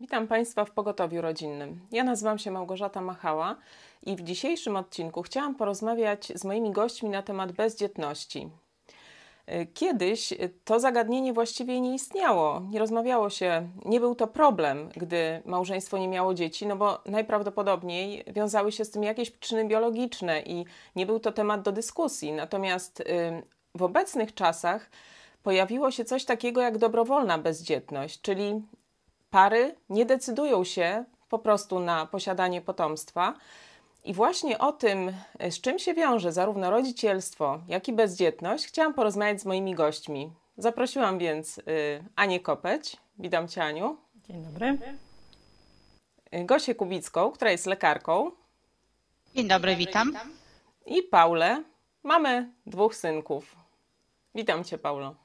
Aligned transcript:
Witam 0.00 0.28
Państwa 0.28 0.64
w 0.64 0.70
Pogotowiu 0.70 1.22
Rodzinnym. 1.22 1.80
Ja 1.92 2.04
nazywam 2.04 2.38
się 2.38 2.50
Małgorzata 2.50 3.00
Machała 3.00 3.56
i 4.02 4.16
w 4.16 4.22
dzisiejszym 4.22 4.76
odcinku 4.76 5.22
chciałam 5.22 5.54
porozmawiać 5.54 6.32
z 6.34 6.44
moimi 6.44 6.70
gośćmi 6.70 7.08
na 7.08 7.22
temat 7.22 7.52
bezdzietności. 7.52 8.50
Kiedyś 9.74 10.34
to 10.64 10.80
zagadnienie 10.80 11.32
właściwie 11.32 11.80
nie 11.80 11.94
istniało, 11.94 12.60
nie 12.70 12.78
rozmawiało 12.78 13.30
się, 13.30 13.68
nie 13.84 14.00
był 14.00 14.14
to 14.14 14.26
problem, 14.26 14.88
gdy 14.96 15.42
małżeństwo 15.44 15.98
nie 15.98 16.08
miało 16.08 16.34
dzieci, 16.34 16.66
no 16.66 16.76
bo 16.76 16.98
najprawdopodobniej 17.06 18.24
wiązały 18.26 18.72
się 18.72 18.84
z 18.84 18.90
tym 18.90 19.02
jakieś 19.02 19.30
przyczyny 19.30 19.64
biologiczne 19.64 20.40
i 20.40 20.64
nie 20.96 21.06
był 21.06 21.20
to 21.20 21.32
temat 21.32 21.62
do 21.62 21.72
dyskusji. 21.72 22.32
Natomiast 22.32 23.02
w 23.74 23.82
obecnych 23.82 24.34
czasach 24.34 24.90
pojawiło 25.42 25.90
się 25.90 26.04
coś 26.04 26.24
takiego 26.24 26.60
jak 26.60 26.78
dobrowolna 26.78 27.38
bezdzietność, 27.38 28.20
czyli 28.20 28.62
pary 29.34 29.74
nie 29.88 30.06
decydują 30.06 30.64
się 30.64 31.04
po 31.28 31.38
prostu 31.38 31.80
na 31.80 32.06
posiadanie 32.06 32.60
potomstwa. 32.60 33.34
I 34.04 34.14
właśnie 34.14 34.58
o 34.58 34.72
tym, 34.72 35.12
z 35.50 35.60
czym 35.60 35.78
się 35.78 35.94
wiąże 35.94 36.32
zarówno 36.32 36.70
rodzicielstwo, 36.70 37.60
jak 37.68 37.88
i 37.88 37.92
bezdzietność, 37.92 38.66
chciałam 38.66 38.94
porozmawiać 38.94 39.40
z 39.40 39.44
moimi 39.44 39.74
gośćmi. 39.74 40.32
Zaprosiłam 40.58 41.18
więc 41.18 41.58
y, 41.58 41.62
Anię 42.16 42.40
Kopeć. 42.40 42.96
Witam 43.18 43.48
Cię, 43.48 43.64
Aniu. 43.64 43.96
Dzień 44.28 44.42
dobry. 44.42 44.78
Y, 46.34 46.44
Gosię 46.44 46.74
Kubicką, 46.74 47.30
która 47.30 47.50
jest 47.50 47.66
lekarką. 47.66 48.30
Dzień 49.34 49.48
dobry, 49.48 49.76
witam. 49.76 50.12
I 50.86 51.02
Paulę. 51.02 51.62
Mamy 52.02 52.52
dwóch 52.66 52.94
synków. 52.94 53.56
Witam 54.34 54.64
Cię, 54.64 54.78
Paulo. 54.78 55.23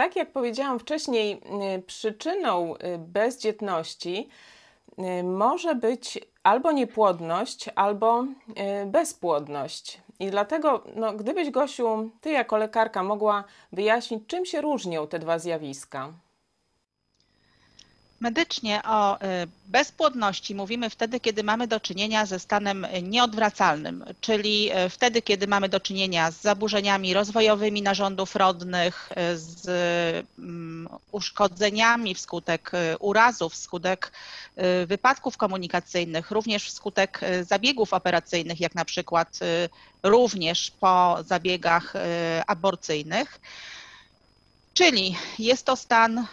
Tak 0.00 0.16
jak 0.16 0.32
powiedziałam 0.32 0.78
wcześniej, 0.78 1.40
y, 1.76 1.82
przyczyną 1.82 2.74
bezdzietności 2.98 4.28
może 5.24 5.74
być 5.74 6.18
albo 6.42 6.72
niepłodność, 6.72 7.70
albo 7.74 8.24
bezpłodność. 8.86 10.00
I 10.20 10.30
dlatego, 10.30 10.84
no, 10.96 11.12
gdybyś, 11.12 11.50
Gosiu, 11.50 12.10
ty 12.20 12.30
jako 12.30 12.56
lekarka 12.56 13.02
mogła 13.02 13.44
wyjaśnić, 13.72 14.26
czym 14.26 14.46
się 14.46 14.60
różnią 14.60 15.06
te 15.06 15.18
dwa 15.18 15.38
zjawiska? 15.38 16.12
Medycznie 18.20 18.82
o 18.82 19.16
y, 19.16 19.18
bezpłodności 19.66 20.54
mówimy 20.54 20.90
wtedy, 20.90 21.20
kiedy 21.20 21.44
mamy 21.44 21.66
do 21.66 21.80
czynienia 21.80 22.26
ze 22.26 22.38
stanem 22.38 22.86
nieodwracalnym, 23.02 24.04
czyli 24.20 24.70
y, 24.86 24.88
wtedy, 24.90 25.22
kiedy 25.22 25.46
mamy 25.46 25.68
do 25.68 25.80
czynienia 25.80 26.30
z 26.30 26.40
zaburzeniami 26.40 27.14
rozwojowymi 27.14 27.82
narządów 27.82 28.36
rodnych, 28.36 29.08
y, 29.12 29.38
z 29.38 29.68
mm, 30.38 30.88
uszkodzeniami 31.12 32.14
wskutek 32.14 32.72
urazów, 32.98 33.52
wskutek 33.52 34.12
wypadków 34.86 35.36
komunikacyjnych, 35.36 36.30
również 36.30 36.66
wskutek 36.66 37.20
zabiegów 37.42 37.92
operacyjnych, 37.92 38.60
jak 38.60 38.74
na 38.74 38.84
przykład 38.84 39.38
również 40.02 40.70
po 40.70 41.16
zabiegach 41.26 41.94
aborcyjnych. 42.46 43.40
Czyli 44.74 45.16
jest 45.38 45.66
to 45.66 45.76
stan 45.76 46.18
y, 46.18 46.24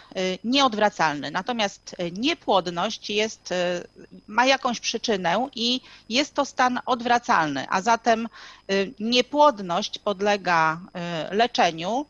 nieodwracalny. 0.44 1.30
Natomiast 1.30 1.96
y, 2.00 2.10
niepłodność 2.12 3.10
jest, 3.10 3.52
y, 3.52 3.54
ma 4.26 4.46
jakąś 4.46 4.80
przyczynę 4.80 5.48
i 5.54 5.80
jest 6.08 6.34
to 6.34 6.44
stan 6.44 6.80
odwracalny, 6.86 7.66
a 7.70 7.80
zatem 7.80 8.28
niepłodność 9.00 9.98
podlega 9.98 10.80
leczeniu 11.30 12.06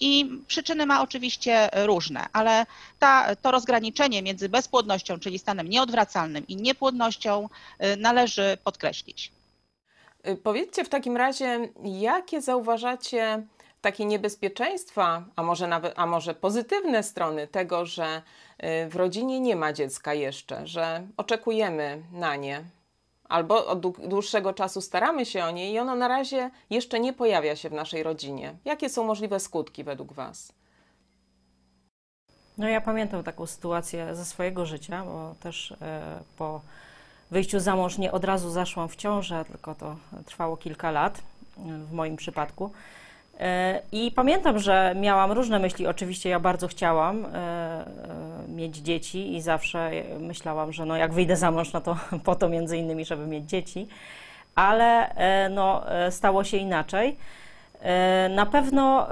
i 0.00 0.40
przyczyny 0.46 0.86
ma 0.86 1.02
oczywiście 1.02 1.68
różne, 1.72 2.26
ale 2.32 2.66
ta, 2.98 3.36
to 3.36 3.50
rozgraniczenie 3.50 4.22
między 4.22 4.48
bezpłodnością, 4.48 5.18
czyli 5.20 5.38
stanem 5.38 5.68
nieodwracalnym 5.68 6.46
i 6.46 6.56
niepłodnością 6.56 7.48
należy 7.98 8.58
podkreślić. 8.64 9.32
Powiedzcie 10.42 10.84
w 10.84 10.88
takim 10.88 11.16
razie, 11.16 11.68
jakie 11.84 12.40
zauważacie 12.40 13.46
takie 13.82 14.04
niebezpieczeństwa, 14.04 15.24
a 15.36 15.42
może, 15.42 15.66
nawet, 15.66 15.92
a 15.96 16.06
może 16.06 16.34
pozytywne 16.34 17.02
strony 17.02 17.46
tego, 17.46 17.86
że 17.86 18.22
y, 18.86 18.88
w 18.88 18.96
rodzinie 18.96 19.40
nie 19.40 19.56
ma 19.56 19.72
dziecka 19.72 20.14
jeszcze, 20.14 20.66
że 20.66 21.06
oczekujemy 21.16 22.02
na 22.12 22.36
nie, 22.36 22.64
albo 23.28 23.66
od 23.66 23.80
dłuższego 24.08 24.52
czasu 24.52 24.80
staramy 24.80 25.26
się 25.26 25.44
o 25.44 25.50
nie 25.50 25.72
i 25.72 25.78
ono 25.78 25.94
na 25.94 26.08
razie 26.08 26.50
jeszcze 26.70 27.00
nie 27.00 27.12
pojawia 27.12 27.56
się 27.56 27.68
w 27.68 27.72
naszej 27.72 28.02
rodzinie. 28.02 28.54
Jakie 28.64 28.88
są 28.88 29.04
możliwe 29.04 29.40
skutki 29.40 29.84
według 29.84 30.12
Was? 30.12 30.52
No 32.58 32.68
ja 32.68 32.80
pamiętam 32.80 33.24
taką 33.24 33.46
sytuację 33.46 34.14
ze 34.14 34.24
swojego 34.24 34.66
życia, 34.66 35.04
bo 35.04 35.34
też 35.40 35.72
e, 35.72 35.76
po 36.36 36.60
wyjściu 37.30 37.60
za 37.60 37.76
mąż 37.76 37.98
nie 37.98 38.12
od 38.12 38.24
razu 38.24 38.50
zaszłam 38.50 38.88
w 38.88 38.96
ciążę, 38.96 39.44
tylko 39.44 39.74
to 39.74 39.96
trwało 40.26 40.56
kilka 40.56 40.90
lat 40.90 41.22
w 41.58 41.92
moim 41.92 42.16
przypadku. 42.16 42.72
E, 43.42 43.82
I 43.92 44.10
pamiętam, 44.10 44.58
że 44.58 44.94
miałam 44.96 45.32
różne 45.32 45.58
myśli. 45.58 45.86
Oczywiście 45.86 46.30
ja 46.30 46.40
bardzo 46.40 46.68
chciałam 46.68 47.24
e, 47.24 47.28
e, 47.28 47.84
mieć 48.48 48.76
dzieci 48.76 49.36
i 49.36 49.40
zawsze 49.40 49.90
myślałam, 50.20 50.72
że 50.72 50.86
no 50.86 50.96
jak 50.96 51.12
wyjdę 51.12 51.36
za 51.36 51.50
mąż, 51.50 51.72
no 51.72 51.80
to 51.80 51.96
po 52.24 52.34
to 52.34 52.48
między 52.48 52.76
innymi, 52.76 53.04
żeby 53.04 53.26
mieć 53.26 53.44
dzieci. 53.50 53.88
Ale 54.54 55.14
no, 55.50 55.84
stało 56.10 56.44
się 56.44 56.56
inaczej. 56.56 57.16
Na 58.30 58.46
pewno 58.46 59.08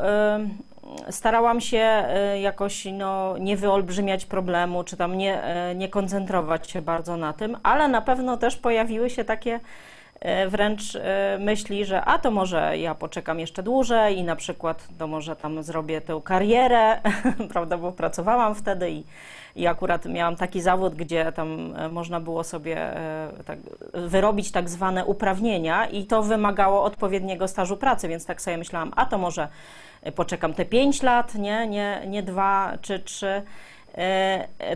starałam 1.10 1.60
się 1.60 2.04
jakoś 2.40 2.84
no, 2.84 3.38
nie 3.38 3.56
wyolbrzymiać 3.56 4.26
problemu, 4.26 4.84
czy 4.84 4.96
tam 4.96 5.19
nie, 5.19 5.42
nie 5.76 5.88
koncentrować 5.88 6.70
się 6.70 6.82
bardzo 6.82 7.16
na 7.16 7.32
tym, 7.32 7.56
ale 7.62 7.88
na 7.88 8.00
pewno 8.00 8.36
też 8.36 8.56
pojawiły 8.56 9.10
się 9.10 9.24
takie 9.24 9.60
wręcz 10.48 10.97
e, 10.97 11.38
myśli, 11.41 11.84
że 11.84 12.04
a 12.04 12.19
to 12.19 12.31
może 12.31 12.78
ja 12.78 12.94
poczekam 12.94 13.41
jeszcze 13.41 13.62
dłużej 13.62 14.19
i 14.19 14.25
na 14.25 14.36
przykład 14.36 14.88
to 14.98 15.06
może 15.06 15.36
tam 15.36 15.62
zrobię 15.62 16.00
tę 16.00 16.20
karierę, 16.25 17.00
prawda, 17.53 17.78
bo 17.78 17.92
pracowałam 17.92 18.54
wtedy 18.54 18.91
i, 18.91 19.04
i 19.56 19.66
akurat 19.66 20.06
miałam 20.06 20.36
taki 20.36 20.60
zawód, 20.60 20.94
gdzie 20.94 21.32
tam 21.32 21.75
e, 21.76 21.88
można 21.88 22.20
było 22.20 22.44
sobie 22.44 22.92
tak, 23.47 23.58
wyrobić 23.94 24.53
tak 24.53 24.69
zwane 24.69 25.04
uprawnienia 25.04 25.86
i 25.86 26.04
to 26.04 26.22
wymagało 26.22 26.84
odpowiedniego 26.84 27.48
stażu 27.48 27.76
pracy, 27.76 28.08
więc 28.08 28.26
tak 28.26 28.42
sobie 28.42 28.56
myślałam, 28.56 28.92
a 28.97 29.06
to 29.06 29.19
może 29.19 29.48
poczekam 30.14 30.54
te 30.54 30.64
5 30.64 31.02
lat, 31.02 31.34
nie, 31.34 31.66
nie, 31.66 32.02
nie 32.06 32.22
2 32.22 32.72
czy 32.82 32.98
3 32.98 33.26
E, 33.26 33.37
e, 33.37 33.42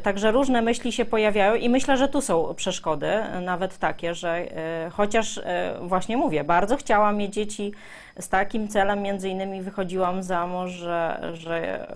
także 0.02 0.32
różne 0.32 0.62
myśli 0.62 0.92
się 0.92 1.04
pojawiają 1.04 1.54
i 1.54 1.69
myślę, 1.69 1.97
że 1.97 2.08
tu 2.08 2.20
są 2.20 2.54
przeszkody, 2.54 3.12
nawet 3.42 3.78
takie, 3.78 4.14
że 4.14 4.30
e, 4.30 4.91
chociaż 4.91 5.41
właśnie 5.80 6.16
mówię, 6.16 6.44
bardzo 6.44 6.76
chciałam 6.76 7.16
mieć 7.16 7.34
dzieci 7.34 7.72
z 8.19 8.28
takim 8.28 8.69
celem, 8.69 9.02
między 9.02 9.28
innymi 9.28 9.62
wychodziłam 9.62 10.22
za 10.22 10.47
mąż, 10.47 10.70
że, 10.70 11.30
że 11.34 11.86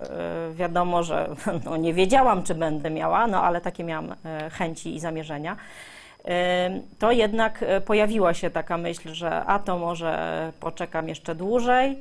wiadomo, 0.53 1.03
że 1.03 1.29
no 1.65 1.77
nie 1.77 1.95
wiedziałam, 1.95 2.43
czy 2.43 2.55
będę 2.55 2.91
miała, 2.91 3.27
no 3.27 3.43
ale 3.43 3.61
takie 3.61 3.85
miałam 3.85 4.15
chęci 4.51 4.95
i 4.95 5.01
zamierzenia 5.01 5.57
to 6.99 7.13
jednak 7.13 7.65
pojawiła 7.85 8.35
się 8.35 8.51
taka 8.51 8.79
myśl, 8.79 9.15
że 9.15 9.45
a 9.45 9.59
to 9.59 9.79
może 9.79 10.53
poczekam 10.61 11.09
jeszcze 11.09 11.35
dłużej. 11.35 11.99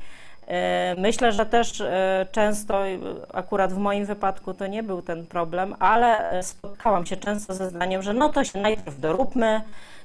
E, 0.47 0.95
myślę, 0.97 1.31
że 1.31 1.45
też 1.45 1.81
e, 1.81 2.25
często, 2.31 2.83
akurat 3.33 3.73
w 3.73 3.77
moim 3.77 4.05
wypadku 4.05 4.53
to 4.53 4.67
nie 4.67 4.83
był 4.83 5.01
ten 5.01 5.25
problem, 5.25 5.75
ale 5.79 6.39
spotkałam 6.43 7.05
się 7.05 7.17
często 7.17 7.53
ze 7.53 7.69
zdaniem, 7.69 8.01
że 8.01 8.13
no 8.13 8.29
to 8.29 8.43
się 8.43 8.59
najpierw 8.59 8.99
doróbmy, 8.99 9.61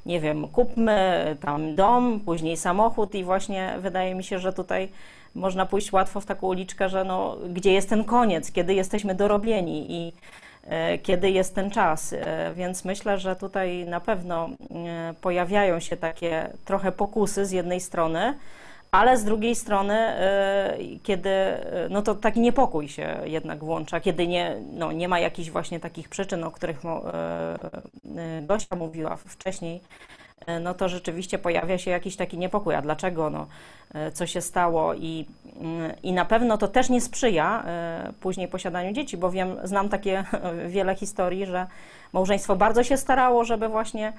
nie 0.07 0.21
wiem, 0.21 0.49
kupmy 0.49 1.37
tam 1.41 1.75
dom, 1.75 2.21
później 2.21 2.57
samochód 2.57 3.15
i 3.15 3.25
właśnie 3.25 3.75
wydaje 3.79 4.15
mi 4.15 4.25
się, 4.25 4.39
że 4.39 4.53
tutaj 4.53 4.89
można 5.35 5.67
pójść 5.67 5.93
łatwo 5.93 6.21
w 6.21 6.27
taką 6.27 6.47
uliczkę, 6.47 6.89
że 6.89 7.05
no, 7.05 7.37
gdzie 7.55 7.73
jest 7.73 7.89
ten 7.89 8.05
koniec, 8.05 8.53
kiedy 8.53 8.75
jesteśmy 8.75 9.15
dorobieni 9.15 9.93
i 9.93 10.13
e, 10.67 10.99
kiedy 10.99 11.31
jest 11.31 11.55
ten 11.55 11.71
czas. 11.71 12.15
Więc 12.55 12.85
myślę, 12.85 13.19
że 13.19 13.37
tutaj 13.37 13.85
na 13.85 14.01
pewno 14.01 14.49
pojawiają 15.21 15.81
się 15.81 15.97
takie 15.97 16.51
trochę 16.65 16.93
pokusy 16.93 17.47
z 17.47 17.51
jednej 17.51 17.81
strony, 17.81 18.35
ale 18.93 19.17
z 19.17 19.25
drugiej 19.25 19.55
strony, 19.55 19.95
e, 19.95 20.77
kiedy, 21.03 21.31
e, 21.31 21.89
no 21.91 22.03
to 22.03 22.15
taki 22.15 22.41
niepokój 22.41 22.89
się 22.89 23.21
jednak 23.25 23.65
włącza, 23.65 24.01
kiedy 24.01 24.27
nie, 24.27 24.57
no, 24.73 24.93
nie 24.93 25.09
ma 25.09 25.19
jakichś 25.19 25.51
właśnie 25.51 25.81
takich 25.81 26.09
przyczyn, 26.09 26.45
o 26.45 26.51
których 26.51 26.85
e, 26.85 28.43
Gosia 28.43 28.77
mówiła 28.77 29.17
wcześniej, 29.17 29.81
no 30.61 30.75
to 30.75 30.89
rzeczywiście 30.89 31.39
pojawia 31.39 31.79
się 31.79 31.91
jakiś 31.91 32.17
taki 32.17 32.39
niepokój. 32.39 32.75
A 32.75 32.83
dlaczego? 32.83 33.31
No, 33.31 33.47
co 34.13 34.27
się 34.27 34.41
stało? 34.41 34.95
I, 34.95 35.27
I 36.03 36.13
na 36.13 36.25
pewno 36.25 36.59
to 36.59 36.69
też 36.69 36.91
nie 36.91 37.01
sprzyja 37.01 37.65
później 38.21 38.49
posiadaniu 38.49 38.93
dzieci, 38.93 39.17
bo 39.17 39.31
wiem, 39.31 39.57
znam 39.65 39.89
takie 39.89 40.25
wiele 40.75 40.95
historii, 40.95 41.47
że 41.47 41.67
małżeństwo 42.13 42.57
bardzo 42.57 42.85
się 42.85 42.97
starało, 42.97 43.45
żeby 43.45 43.69
właśnie 43.69 44.13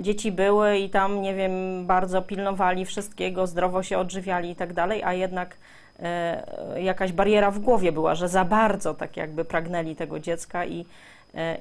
dzieci 0.00 0.32
były 0.32 0.78
i 0.78 0.90
tam, 0.90 1.22
nie 1.22 1.34
wiem, 1.34 1.86
bardzo 1.86 2.22
pilnowali 2.22 2.84
wszystkiego, 2.84 3.46
zdrowo 3.46 3.82
się 3.82 3.98
odżywiali 3.98 4.50
i 4.50 4.56
tak 4.56 4.72
dalej, 4.72 5.02
a 5.02 5.12
jednak 5.12 5.56
e, 6.02 6.82
jakaś 6.82 7.12
bariera 7.12 7.50
w 7.50 7.58
głowie 7.58 7.92
była, 7.92 8.14
że 8.14 8.28
za 8.28 8.44
bardzo 8.44 8.94
tak 8.94 9.16
jakby 9.16 9.44
pragnęli 9.44 9.96
tego 9.96 10.20
dziecka 10.20 10.66
i, 10.66 10.86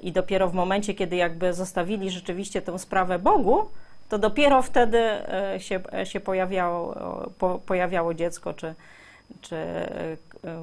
I 0.02 0.12
dopiero 0.12 0.48
w 0.48 0.54
momencie, 0.54 0.94
kiedy 0.94 1.16
jakby 1.16 1.54
zostawili 1.54 2.12
rzeczywiście 2.12 2.62
tę 2.62 2.80
sprawę 2.80 3.20
Bogu, 3.20 3.66
to 4.10 4.18
dopiero 4.18 4.62
wtedy 4.62 5.04
się, 5.58 5.80
się 6.04 6.20
pojawiało, 6.20 6.96
po, 7.40 7.60
pojawiało 7.66 8.14
dziecko, 8.14 8.54
czy, 8.54 8.74
czy 9.42 9.56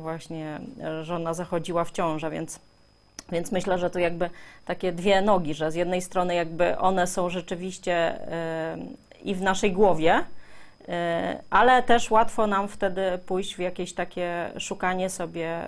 właśnie 0.01 0.61
żona 1.03 1.35
zachodziła 1.35 1.85
w 1.85 1.91
ciążę, 1.91 2.31
więc 2.31 2.61
więc 3.33 3.53
myślę, 3.53 3.79
że 3.79 3.91
to 3.91 3.99
jakby 3.99 4.31
takie 4.65 4.93
dwie 4.93 5.23
nogi, 5.23 5.55
że 5.55 5.71
z 5.71 5.75
jednej 5.75 6.03
strony 6.03 6.35
jakby 6.35 6.79
one 6.79 7.07
są 7.07 7.31
rzeczywiście 7.31 8.19
i 9.25 9.35
w 9.35 9.43
naszej 9.43 9.73
głowie, 9.73 10.25
ale 11.51 11.83
też 11.83 12.11
łatwo 12.11 12.47
nam 12.47 12.69
wtedy 12.69 13.19
pójść 13.27 13.55
w 13.55 13.59
jakieś 13.59 13.93
takie 13.93 14.51
szukanie 14.59 15.11
sobie 15.11 15.61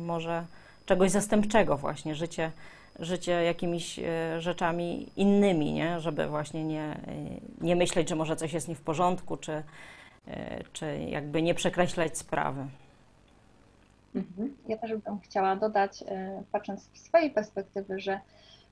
może 0.00 0.44
czegoś 0.86 1.10
zastępczego 1.10 1.76
właśnie, 1.76 2.14
życie, 2.14 2.50
życie 2.98 3.32
jakimiś 3.32 4.00
rzeczami 4.38 5.08
innymi, 5.16 5.72
nie? 5.72 6.00
żeby 6.00 6.26
właśnie 6.26 6.64
nie, 6.64 6.98
nie 7.60 7.76
myśleć, 7.76 8.08
że 8.08 8.16
może 8.16 8.36
coś 8.36 8.52
jest 8.52 8.68
nie 8.68 8.74
w 8.74 8.80
porządku, 8.80 9.36
czy, 9.36 9.62
czy 10.72 10.98
jakby 11.08 11.42
nie 11.42 11.54
przekreślać 11.54 12.18
sprawy. 12.18 12.66
Mhm. 14.16 14.56
Ja 14.68 14.76
też 14.76 14.94
bym 14.94 15.20
chciała 15.20 15.56
dodać, 15.56 16.04
e, 16.08 16.42
patrząc 16.52 16.82
z 16.82 17.04
swojej 17.06 17.30
perspektywy, 17.30 18.00
że 18.00 18.20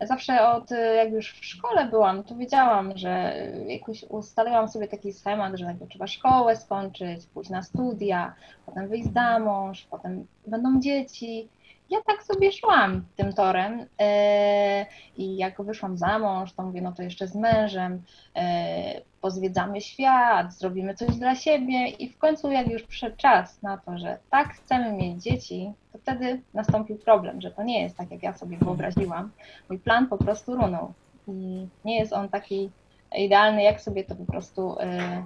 zawsze 0.01 0.49
od, 0.49 0.73
e, 0.73 0.95
jak 0.95 1.13
już 1.13 1.33
w 1.33 1.45
szkole 1.45 1.89
byłam, 1.89 2.25
to 2.25 2.35
wiedziałam, 2.35 2.99
że 2.99 3.35
jakoś 3.67 4.03
ustaliłam 4.03 4.69
sobie 4.69 4.89
taki 4.89 5.13
schemat, 5.13 5.57
że 5.57 5.65
najpierw 5.65 5.91
trzeba 5.91 6.07
szkołę 6.07 6.57
skończyć, 6.57 7.27
pójść 7.27 7.51
na 7.51 7.63
studia, 7.63 8.35
potem 8.67 8.89
wyjść 8.89 9.13
za 9.13 9.39
mąż, 9.39 9.87
potem 9.91 10.27
będą 10.47 10.81
dzieci 10.81 11.49
ja 11.91 11.99
tak 12.07 12.23
sobie 12.23 12.53
szłam 12.53 13.05
tym 13.17 13.33
torem 13.33 13.87
e, 14.01 14.87
i 15.17 15.37
jak 15.37 15.63
wyszłam 15.63 15.99
za 15.99 16.19
mąż, 16.19 16.53
to 16.53 16.63
mówię, 16.63 16.83
no 16.83 16.93
to 16.93 17.03
jeszcze 17.03 17.29
z 17.29 17.35
mężem, 17.35 18.03
e, 18.37 19.01
pozwiedzamy 19.25 19.81
świat, 19.81 20.55
zrobimy 20.55 20.95
coś 20.95 21.17
dla 21.17 21.35
siebie 21.35 21.89
i 21.89 22.09
w 22.09 22.19
końcu 22.19 22.51
jak 22.51 22.71
już 22.71 22.83
przyszedł 22.83 23.17
czas 23.17 23.63
na 23.63 23.79
to, 23.79 23.99
że 23.99 24.19
tak 24.31 24.55
chcemy 24.55 24.93
mieć 24.93 25.23
dzieci, 25.23 25.73
to 25.93 25.99
wtedy 25.99 26.41
nastąpił 26.55 26.97
problem, 26.97 27.41
że 27.41 27.51
to 27.51 27.63
nie 27.63 27.83
jest 27.83 27.97
tak, 27.97 28.11
jak 28.11 28.23
ja 28.23 28.33
sobie 28.33 28.59
wyobraziłam. 28.59 29.31
Mój 29.69 29.79
plan 29.79 30.09
po 30.09 30.19
prostu 30.19 30.55
runął 30.55 30.93
i 31.29 31.67
nie 31.85 31.99
jest 31.99 32.13
on 32.13 32.29
taki 32.29 32.71
idealny, 33.19 33.63
jak 33.63 33.81
sobie 33.81 34.05
to 34.05 34.15
po 34.15 34.25
prostu 34.25 34.77
e, 34.81 35.25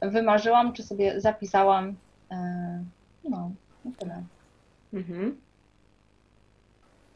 wymarzyłam, 0.00 0.72
czy 0.72 0.82
sobie 0.82 1.20
zapisałam. 1.20 1.96
No, 3.24 3.50
i 3.84 3.92
tyle. 3.92 4.22
Mhm. 4.92 5.40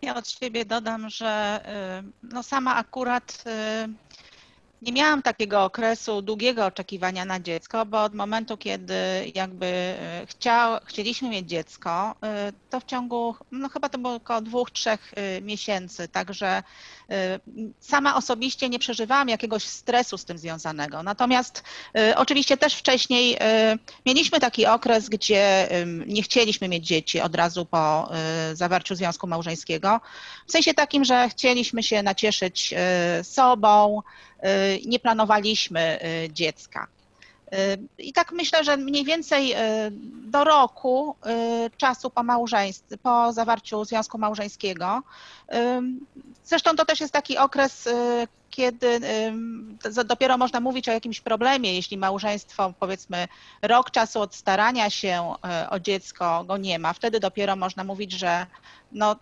Ja 0.03 0.17
od 0.17 0.29
siebie 0.29 0.65
dodam, 0.65 1.11
że 1.11 1.61
y, 2.01 2.27
no 2.33 2.43
sama 2.43 2.75
akurat 2.75 3.45
y, 3.47 4.34
nie 4.85 4.93
miałam 4.93 5.23
takiego 5.23 5.65
okresu 5.65 6.23
długiego 6.23 6.67
oczekiwania 6.67 7.25
na 7.25 7.41
dziecko, 7.41 7.87
bo 7.87 8.03
od 8.03 8.15
momentu, 8.15 8.57
kiedy 8.57 8.95
jakby 9.35 9.67
e, 9.67 10.27
chciał, 10.27 10.81
chcieliśmy 10.85 11.29
mieć 11.29 11.49
dziecko, 11.49 12.15
e, 12.23 12.53
to 12.71 12.81
w 12.81 12.85
ciągu, 12.85 13.35
no 13.51 13.69
chyba 13.69 13.89
to 13.89 13.99
było 13.99 14.15
około 14.15 14.41
dwóch, 14.41 14.71
trzech 14.71 15.13
e, 15.17 15.41
miesięcy, 15.41 16.09
także 16.09 16.63
sama 17.81 18.17
osobiście 18.17 18.69
nie 18.69 18.79
przeżywałam 18.79 19.29
jakiegoś 19.29 19.65
stresu 19.65 20.19
z 20.19 20.25
tym 20.25 20.39
związanego. 20.39 21.03
Natomiast 21.03 21.63
oczywiście 22.17 22.57
też 22.57 22.75
wcześniej 22.75 23.39
mieliśmy 24.07 24.41
taki 24.41 24.67
okres, 24.67 25.09
gdzie 25.09 25.69
nie 26.07 26.23
chcieliśmy 26.23 26.69
mieć 26.69 26.87
dzieci 26.87 27.21
od 27.21 27.35
razu 27.35 27.67
po 27.67 28.11
zawarciu 28.53 28.95
związku 28.95 29.27
małżeńskiego, 29.27 30.01
w 30.47 30.53
sensie 30.53 30.75
takim, 30.75 31.05
że 31.05 31.29
chcieliśmy 31.29 31.83
się 31.83 32.03
nacieszyć 32.03 32.75
sobą, 33.23 34.03
nie 34.87 34.99
planowaliśmy 34.99 35.99
dziecka. 36.33 36.87
I 37.99 38.13
tak 38.13 38.33
myślę, 38.33 38.65
że 38.65 38.77
mniej 38.77 39.05
więcej 39.05 39.55
do 40.25 40.45
roku 40.45 41.17
czasu 41.77 42.11
po 42.11 42.23
po 43.03 43.33
zawarciu 43.33 43.85
związku 43.85 44.19
małżeńskiego. 44.19 45.03
Zresztą 46.45 46.77
to 46.77 46.85
też 46.85 47.01
jest 47.01 47.13
taki 47.13 47.39
okres, 47.39 47.89
kiedy 48.55 49.01
dopiero 50.05 50.39
można 50.39 50.61
mówić 50.61 50.89
o 50.89 50.93
jakimś 50.93 51.21
problemie, 51.21 51.75
jeśli 51.75 51.99
małżeństwo, 51.99 52.73
powiedzmy, 52.81 53.29
rok 53.63 53.91
czasu 53.91 54.21
od 54.21 54.35
starania 54.35 54.91
się 54.91 55.35
o 55.71 55.81
dziecko 55.81 56.45
go 56.45 56.57
nie 56.57 56.79
ma, 56.79 56.93
wtedy 56.93 57.21
dopiero 57.21 57.57
można 57.57 57.85
mówić, 57.85 58.13
że 58.13 58.47
no, 58.93 59.17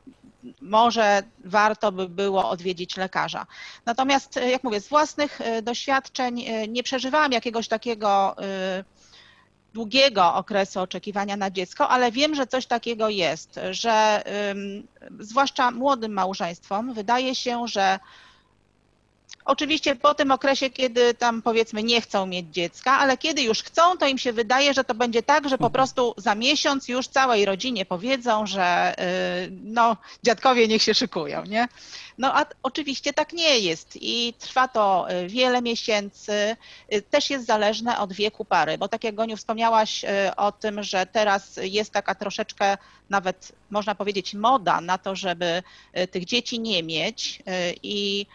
może 0.61 1.23
warto 1.45 1.93
by 1.93 2.09
było 2.09 2.51
odwiedzić 2.51 2.97
lekarza. 2.97 3.47
Natomiast, 3.87 4.37
e, 4.37 4.51
jak 4.51 4.65
mówię, 4.65 4.81
z 4.81 4.89
własnych 4.89 5.41
e, 5.41 5.63
doświadczeń 5.63 6.45
e, 6.47 6.69
nie 6.69 6.83
przeżywałam 6.83 7.33
jakiegoś 7.33 7.69
takiego 7.69 8.37
długiego 9.75 10.35
okresu 10.35 10.81
oczekiwania 10.81 11.37
na 11.37 11.51
dziecko, 11.51 11.89
ale 11.89 12.13
wiem, 12.13 12.35
że 12.35 12.47
coś 12.47 12.67
takiego 12.67 13.09
jest, 13.09 13.61
że 13.71 14.23
zwłaszcza 15.21 15.71
młodym 15.71 16.13
małżeństwom 16.13 16.95
wydaje 16.95 17.35
się, 17.35 17.69
że 17.69 17.99
Oczywiście 19.45 19.97
po 19.97 20.15
tym 20.15 20.31
okresie, 20.31 20.71
kiedy 20.71 21.15
tam 21.15 21.43
powiedzmy 21.43 21.83
nie 21.83 22.01
chcą 22.01 22.27
mieć 22.27 22.47
dziecka, 22.51 22.93
ale 22.93 23.19
kiedy 23.19 23.43
już 23.43 23.63
chcą, 23.63 23.97
to 23.99 24.07
im 24.07 24.19
się 24.19 24.33
wydaje, 24.33 24.75
że 24.75 24.85
to 24.85 24.95
będzie 24.95 25.23
tak, 25.23 25.45
że 25.49 25.59
po 25.59 25.67
mhm. 25.67 25.73
prostu 25.73 26.15
za 26.17 26.35
miesiąc 26.35 26.89
już 26.89 27.09
całej 27.09 27.45
rodzinie 27.45 27.85
powiedzą, 27.87 28.47
że 28.47 28.95
y, 29.47 29.51
no 29.65 29.97
dziadkowie 30.23 30.69
niech 30.69 30.83
się 30.83 30.95
szykują, 30.95 31.45
nie? 31.45 31.69
No 32.19 32.39
a 32.39 32.47
oczywiście 32.63 33.13
tak 33.13 33.33
nie 33.33 33.59
jest 33.59 33.99
i 34.01 34.35
trwa 34.39 34.69
to 34.69 35.07
y, 35.11 35.29
wiele 35.29 35.63
miesięcy, 35.63 36.57
y, 36.93 37.03
też 37.03 37.31
jest 37.31 37.47
zależne 37.47 37.99
od 37.99 38.13
wieku 38.13 38.45
pary, 38.45 38.79
bo 38.79 38.89
tak 38.89 39.05
jak 39.05 39.15
Goniu 39.15 39.37
wspomniałaś 39.37 40.05
o 40.37 40.53
tym, 40.53 40.83
że 40.83 41.07
teraz 41.07 41.61
jest 41.63 41.93
taka 41.93 42.15
troszeczkę 42.15 42.77
nawet 43.13 43.53
można 43.71 43.95
powiedzieć 43.95 44.35
moda 44.35 44.81
na 44.81 44.99
to, 44.99 45.17
żeby 45.17 45.63
tych 46.11 46.25
dzieci 46.25 46.61
nie 46.61 46.83
mieć 46.83 47.43
i 47.83 48.27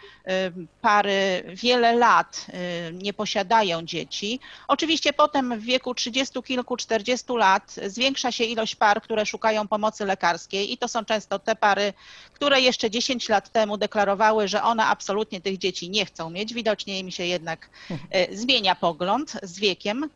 pary 0.81 1.43
wiele 1.47 1.95
lat 1.95 2.45
nie 2.93 3.13
posiadają 3.13 3.81
dzieci. 3.81 4.39
Oczywiście 4.67 5.13
potem 5.13 5.59
w 5.59 5.63
wieku 5.63 5.93
30 5.93 6.43
kilku, 6.43 6.77
40 6.77 7.33
lat 7.33 7.75
zwiększa 7.87 8.31
się 8.31 8.43
ilość 8.43 8.75
par, 8.75 9.01
które 9.01 9.25
szukają 9.25 9.67
pomocy 9.67 10.05
lekarskiej 10.05 10.73
i 10.73 10.77
to 10.77 10.87
są 10.87 11.05
często 11.05 11.39
te 11.39 11.55
pary, 11.55 11.93
które 12.33 12.61
jeszcze 12.61 12.89
10 12.89 13.29
lat 13.29 13.51
temu 13.51 13.77
deklarowały, 13.77 14.47
że 14.47 14.63
one 14.63 14.85
absolutnie 14.85 15.41
tych 15.41 15.57
dzieci 15.57 15.89
nie 15.89 16.05
chcą 16.05 16.29
mieć. 16.29 16.53
Widocznie 16.53 16.99
im 16.99 17.11
się 17.11 17.25
jednak 17.25 17.69
e, 18.11 18.35
zmienia 18.35 18.75
pogląd 18.75 19.33
z 19.43 19.59
wiekiem. 19.59 20.09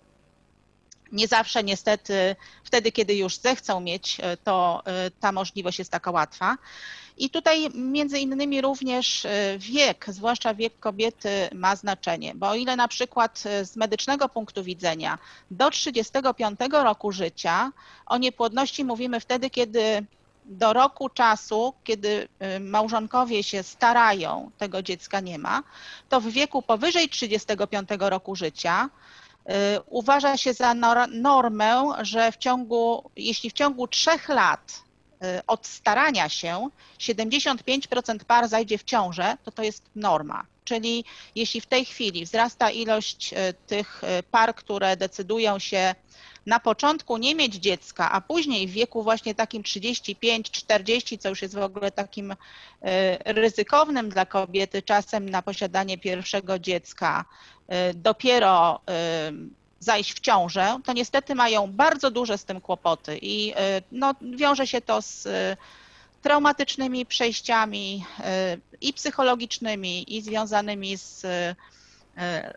Nie 1.11 1.27
zawsze 1.27 1.63
niestety 1.63 2.35
wtedy, 2.63 2.91
kiedy 2.91 3.15
już 3.15 3.37
zechcą 3.37 3.79
mieć, 3.79 4.17
e, 4.19 4.37
to 4.37 4.81
e, 4.85 5.11
ta 5.11 5.31
możliwość 5.31 5.79
jest 5.79 5.91
taka 5.91 6.11
łatwa. 6.11 6.57
I 7.17 7.29
tutaj 7.29 7.69
między 7.73 8.19
innymi 8.19 8.61
również 8.61 9.27
wiek, 9.57 10.05
zwłaszcza 10.07 10.53
wiek 10.53 10.79
kobiety 10.79 11.29
ma 11.53 11.75
znaczenie, 11.75 12.35
bo 12.35 12.49
o 12.49 12.55
ile 12.55 12.75
na 12.75 12.87
przykład 12.87 13.43
z 13.63 13.75
medycznego 13.75 14.29
punktu 14.29 14.63
widzenia 14.63 15.17
do 15.51 15.71
35 15.71 16.59
roku 16.71 17.11
życia 17.11 17.71
o 18.05 18.17
niepłodności 18.17 18.83
mówimy 18.83 19.19
wtedy, 19.19 19.49
kiedy 19.49 20.05
do 20.45 20.73
roku 20.73 21.09
czasu, 21.09 21.73
kiedy 21.83 22.27
małżonkowie 22.59 23.43
się 23.43 23.63
starają, 23.63 24.51
tego 24.57 24.81
dziecka 24.81 25.19
nie 25.19 25.39
ma, 25.39 25.63
to 26.09 26.21
w 26.21 26.27
wieku 26.27 26.61
powyżej 26.61 27.09
35 27.09 27.89
roku 27.99 28.35
życia 28.35 28.89
uważa 29.85 30.37
się 30.37 30.53
za 30.53 30.73
normę, 31.11 31.83
że 32.01 32.31
w 32.31 32.37
ciągu, 32.37 33.11
jeśli 33.15 33.49
w 33.49 33.53
ciągu 33.53 33.87
trzech 33.87 34.29
lat 34.29 34.83
y, 35.23 35.45
od 35.47 35.67
starania 35.67 36.29
się 36.29 36.69
75% 36.99 38.23
par 38.27 38.47
zajdzie 38.47 38.77
w 38.77 38.83
ciążę, 38.83 39.37
to 39.43 39.51
to 39.51 39.63
jest 39.63 39.83
norma. 39.95 40.45
Czyli 40.63 41.05
jeśli 41.35 41.61
w 41.61 41.65
tej 41.65 41.85
chwili 41.85 42.25
wzrasta 42.25 42.69
ilość 42.69 43.33
tych 43.67 44.01
par, 44.31 44.55
które 44.55 44.97
decydują 44.97 45.59
się 45.59 45.95
na 46.45 46.59
początku 46.59 47.17
nie 47.17 47.35
mieć 47.35 47.55
dziecka, 47.55 48.11
a 48.11 48.21
później 48.21 48.67
w 48.67 48.71
wieku 48.71 49.03
właśnie 49.03 49.35
takim 49.35 49.63
35-40, 49.63 51.17
co 51.17 51.29
już 51.29 51.41
jest 51.41 51.55
w 51.55 51.61
ogóle 51.63 51.91
takim 51.91 52.35
ryzykownym 53.25 54.09
dla 54.09 54.25
kobiety 54.25 54.81
czasem 54.81 55.29
na 55.29 55.41
posiadanie 55.41 55.97
pierwszego 55.97 56.59
dziecka, 56.59 57.25
dopiero 57.95 58.81
e, 58.89 59.31
zajść 59.79 60.13
w 60.13 60.19
ciążę, 60.19 60.79
to 60.85 60.93
niestety 60.93 61.35
mają 61.35 61.67
bardzo 61.67 62.11
duże 62.11 62.37
z 62.37 62.45
tym 62.45 62.61
kłopoty 62.61 63.19
i 63.21 63.53
no, 63.91 64.13
wiąże 64.21 64.67
się 64.67 64.81
to 64.81 65.01
z 65.01 65.27
traumatycznymi 66.21 67.05
przejściami 67.05 68.05
i 68.81 68.93
psychologicznymi, 68.93 70.15
i 70.17 70.21
związanymi 70.21 70.97
z 70.97 71.25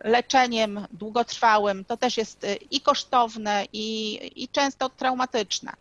leczeniem 0.03 0.87
długotrwałym, 0.91 1.85
to 1.85 1.97
też 1.97 2.17
jest 2.17 2.45
i 2.71 2.81
kosztowne, 2.81 3.65
i, 3.73 4.19
i 4.43 4.47
często 4.47 4.89
traumatyczne. 4.89 5.73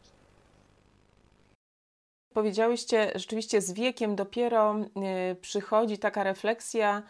powiedziałyście, 2.34 3.12
rzeczywiście 3.14 3.60
z 3.60 3.72
wiekiem 3.72 4.16
dopiero 4.16 4.76
przychodzi 5.40 5.98
taka 5.98 6.22
refleksja 6.22 7.02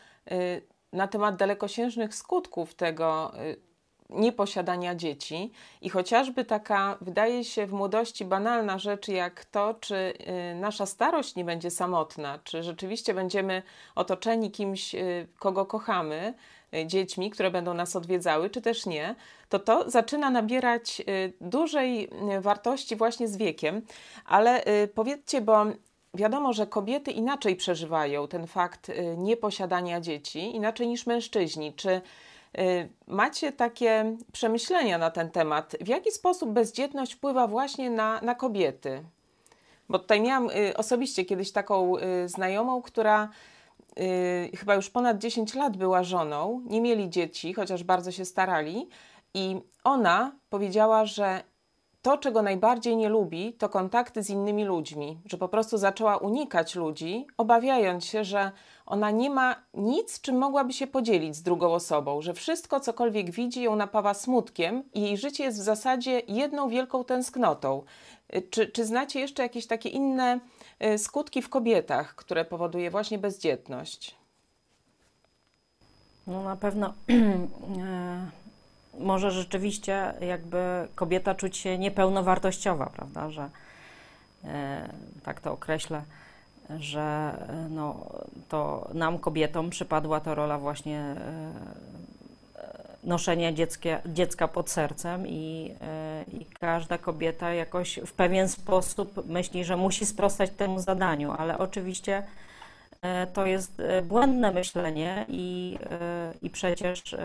na 0.95 1.09
temat 1.09 1.37
dalekosiężnych 1.37 2.15
skutków 2.15 2.75
tego 2.75 3.33
nieposiadania 4.11 4.95
dzieci 4.95 5.53
i 5.81 5.91
chociażby 5.91 6.45
taka, 6.45 6.99
wydaje 7.01 7.45
się 7.45 7.67
w 7.67 7.73
młodości 7.73 8.25
banalna 8.25 8.79
rzecz, 8.79 9.09
jak 9.09 9.45
to, 9.45 9.75
czy 9.75 9.95
y, 10.53 10.55
nasza 10.55 10.87
starość 10.87 11.37
nie 11.37 11.45
będzie 11.45 11.71
samotna, 11.71 12.39
czy 12.45 12.63
rzeczywiście 12.63 13.15
będziemy 13.15 13.63
otoczeni 13.95 14.51
kimś, 14.51 14.95
y, 14.95 15.29
kogo 15.39 15.67
kochamy, 15.67 16.35
y, 16.75 16.87
dziećmi, 16.87 17.31
które 17.31 17.51
będą 17.51 17.75
nas 17.75 17.97
odwiedzały, 17.97 18.51
czy 18.51 18.63
też 18.63 18.87
nie, 18.87 19.15
to 19.49 19.59
to 19.59 19.91
zaczyna 19.91 20.31
nabierać 20.31 21.03
dużej 21.41 22.11
wartości 22.41 22.97
właśnie 22.97 23.29
z 23.29 23.37
wiekiem. 23.37 23.83
Ale 24.25 24.65
powiedzcie, 24.95 25.41
bo 25.41 25.67
wiadomo, 26.15 26.53
że 26.53 26.67
kobiety 26.67 27.11
inaczej 27.11 27.57
przeżywają 27.57 28.29
ten 28.29 28.47
fakt 28.47 28.91
nieposiadania 29.17 30.01
dzieci, 30.01 30.57
inaczej 30.57 30.89
niż 30.89 31.07
mężczyźni. 31.07 31.73
Czy 31.75 32.01
Y, 32.59 32.89
macie 33.07 33.53
takie 33.53 34.17
przemyślenia 34.33 34.99
na 34.99 35.11
ten 35.11 35.31
temat? 35.31 35.77
W 35.81 35.89
jaki 35.89 36.11
sposób 36.11 36.51
bezdzietność 36.51 37.15
wpływa 37.15 37.47
właśnie 37.47 37.91
na, 37.91 38.21
na 38.21 38.35
kobiety? 38.35 39.03
Bo 39.89 39.99
tutaj 39.99 40.21
miałam 40.21 40.51
y, 40.51 40.77
osobiście 40.77 41.25
kiedyś 41.25 41.53
taką 41.53 41.97
y, 41.97 42.29
znajomą, 42.29 42.83
która 42.83 43.29
chyba 44.59 44.75
już 44.75 44.91
ponad 44.91 45.19
10 45.19 45.55
lat 45.55 45.77
była 45.77 46.03
żoną, 46.03 46.63
nie 46.67 46.81
mieli 46.81 47.11
dzieci, 47.11 47.55
chociaż 47.55 47.85
bardzo 47.85 48.13
się 48.13 48.25
starali, 48.25 48.89
i 49.35 49.61
ona 49.85 50.33
powiedziała, 50.51 51.07
że 51.07 51.43
to, 52.05 52.19
czego 52.19 52.43
najbardziej 52.43 52.97
nie 52.97 53.09
lubi, 53.09 53.53
to 53.53 53.69
kontakty 53.69 54.23
z 54.23 54.31
innymi 54.31 54.65
ludźmi, 54.65 55.19
że 55.27 55.39
po 55.39 55.49
prostu 55.49 55.79
zaczęła 55.79 56.17
unikać 56.17 56.75
ludzi, 56.75 57.27
obawiając 57.37 58.05
się, 58.05 58.25
że 58.25 58.51
ona 58.87 59.11
nie 59.11 59.31
ma 59.31 59.57
nic, 59.75 60.21
czym 60.21 60.39
mogłaby 60.39 60.73
się 60.73 60.87
podzielić 60.87 61.37
z 61.37 61.43
drugą 61.43 61.73
osobą, 61.73 62.23
że 62.23 62.35
wszystko, 62.35 62.81
cokolwiek 62.81 63.31
widzi, 63.31 63.63
ją 63.63 63.77
napawa 63.77 64.15
smutkiem 64.15 64.83
i 64.95 65.03
jej 65.03 65.17
życie 65.17 65.45
jest 65.45 65.59
w 65.59 65.63
zasadzie 65.63 66.23
jedną 66.29 66.69
wielką 66.69 67.05
tęsknotą. 67.05 67.83
Y, 68.37 68.43
czy, 68.43 68.67
czy 68.67 68.85
znacie 68.85 69.21
jeszcze 69.21 69.43
jakieś 69.43 69.67
takie 69.67 69.89
inne 69.89 70.41
y, 70.85 70.99
skutki 70.99 71.43
w 71.43 71.49
kobietach, 71.49 72.15
które 72.15 72.45
powoduje 72.45 72.91
właśnie 72.91 73.19
bezdzietność? 73.19 74.15
No 76.27 76.43
na 76.43 76.57
pewno 76.57 76.95
e, 77.09 78.44
może 78.99 79.31
rzeczywiście 79.31 80.15
jakby 80.21 80.89
kobieta 80.95 81.35
czuć 81.35 81.57
się 81.57 81.79
niepełnowartościowa, 81.79 82.87
prawda, 82.87 83.31
że 83.31 83.51
e, 84.45 84.89
tak 85.23 85.41
to 85.41 85.53
określę 85.53 86.03
że 86.79 87.01
e, 87.49 87.69
no, 87.71 88.07
to 88.49 88.89
nam, 88.95 89.19
kobietom, 89.19 89.71
przypadła 89.71 90.21
ta 90.21 90.35
rola 90.35 90.59
właśnie 90.59 91.01
e, 91.01 91.53
noszenia 93.05 93.53
dziecka, 93.53 94.01
dziecka 94.07 94.49
pod 94.49 94.71
sercem 94.71 95.27
i, 95.29 95.75
i 96.33 96.47
każda 96.61 96.99
kobieta 96.99 97.55
jakoś 97.55 98.01
w 98.07 98.13
pewien 98.13 98.49
sposób 98.49 99.27
myśli, 99.27 99.65
że 99.65 99.77
musi 99.77 100.07
sprostać 100.07 100.51
temu 100.51 100.81
zadaniu, 100.81 101.33
ale 101.39 101.59
oczywiście 101.59 102.23
to 103.33 103.47
jest 103.47 103.83
błędne 104.03 104.53
myślenie 104.53 105.27
i, 105.29 105.79
i 106.43 106.51
przecież 106.51 107.17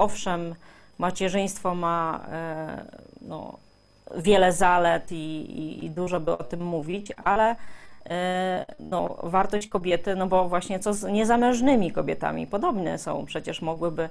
owszem, 0.00 0.54
macierzyństwo 0.98 1.74
ma 1.74 2.26
no, 3.20 3.58
wiele 4.16 4.52
zalet 4.52 5.12
i, 5.12 5.40
i, 5.60 5.84
i 5.84 5.90
dużo 5.90 6.20
by 6.20 6.38
o 6.38 6.44
tym 6.44 6.64
mówić, 6.64 7.12
ale 7.24 7.56
E, 8.10 8.66
no, 8.80 9.16
wartość 9.22 9.68
kobiety, 9.68 10.16
no 10.16 10.26
bo 10.26 10.48
właśnie 10.48 10.78
co 10.78 10.94
z 10.94 11.04
niezamężnymi 11.04 11.92
kobietami, 11.92 12.46
podobne 12.46 12.98
są, 12.98 13.26
przecież 13.26 13.62
mogłyby 13.62 14.08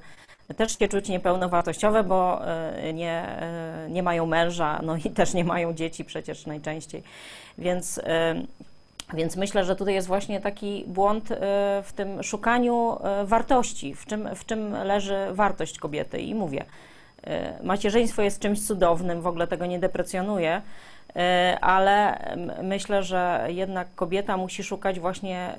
też 0.58 0.80
się 0.80 0.88
czuć 0.88 1.10
niepełnowartościowe, 1.10 2.04
bo 2.04 2.48
e, 2.48 2.94
nie, 2.94 3.12
e, 3.12 3.88
nie 3.90 4.04
mają 4.04 4.26
męża, 4.26 4.80
no 4.84 4.98
i 4.98 5.10
też 5.10 5.34
nie 5.34 5.44
mają 5.44 5.74
dzieci 5.74 6.06
przecież 6.06 6.46
najczęściej. 6.46 7.04
Więc, 7.58 8.02
więc 9.14 9.36
myślę, 9.36 9.64
że 9.66 9.76
tutaj 9.76 9.94
jest 9.94 10.08
właśnie 10.08 10.40
taki 10.40 10.84
błąd 10.88 11.30
w 11.84 11.94
tym 11.96 12.24
szukaniu 12.24 12.98
wartości, 13.24 13.96
w 13.96 14.06
czym, 14.06 14.30
w 14.36 14.46
czym 14.46 14.74
leży 14.84 15.28
wartość 15.32 15.80
kobiety. 15.80 16.20
I 16.22 16.36
mówię, 16.36 16.66
macierzyństwo 17.64 18.22
jest 18.22 18.40
czymś 18.42 18.68
cudownym, 18.68 19.22
w 19.22 19.28
ogóle 19.28 19.48
tego 19.48 19.66
nie 19.66 19.80
deprecjonuję, 19.80 20.62
ale 21.62 22.20
myślę, 22.64 23.04
że 23.04 23.46
jednak 23.48 23.88
kobieta 23.96 24.38
musi 24.38 24.64
szukać 24.64 25.00
właśnie 25.00 25.56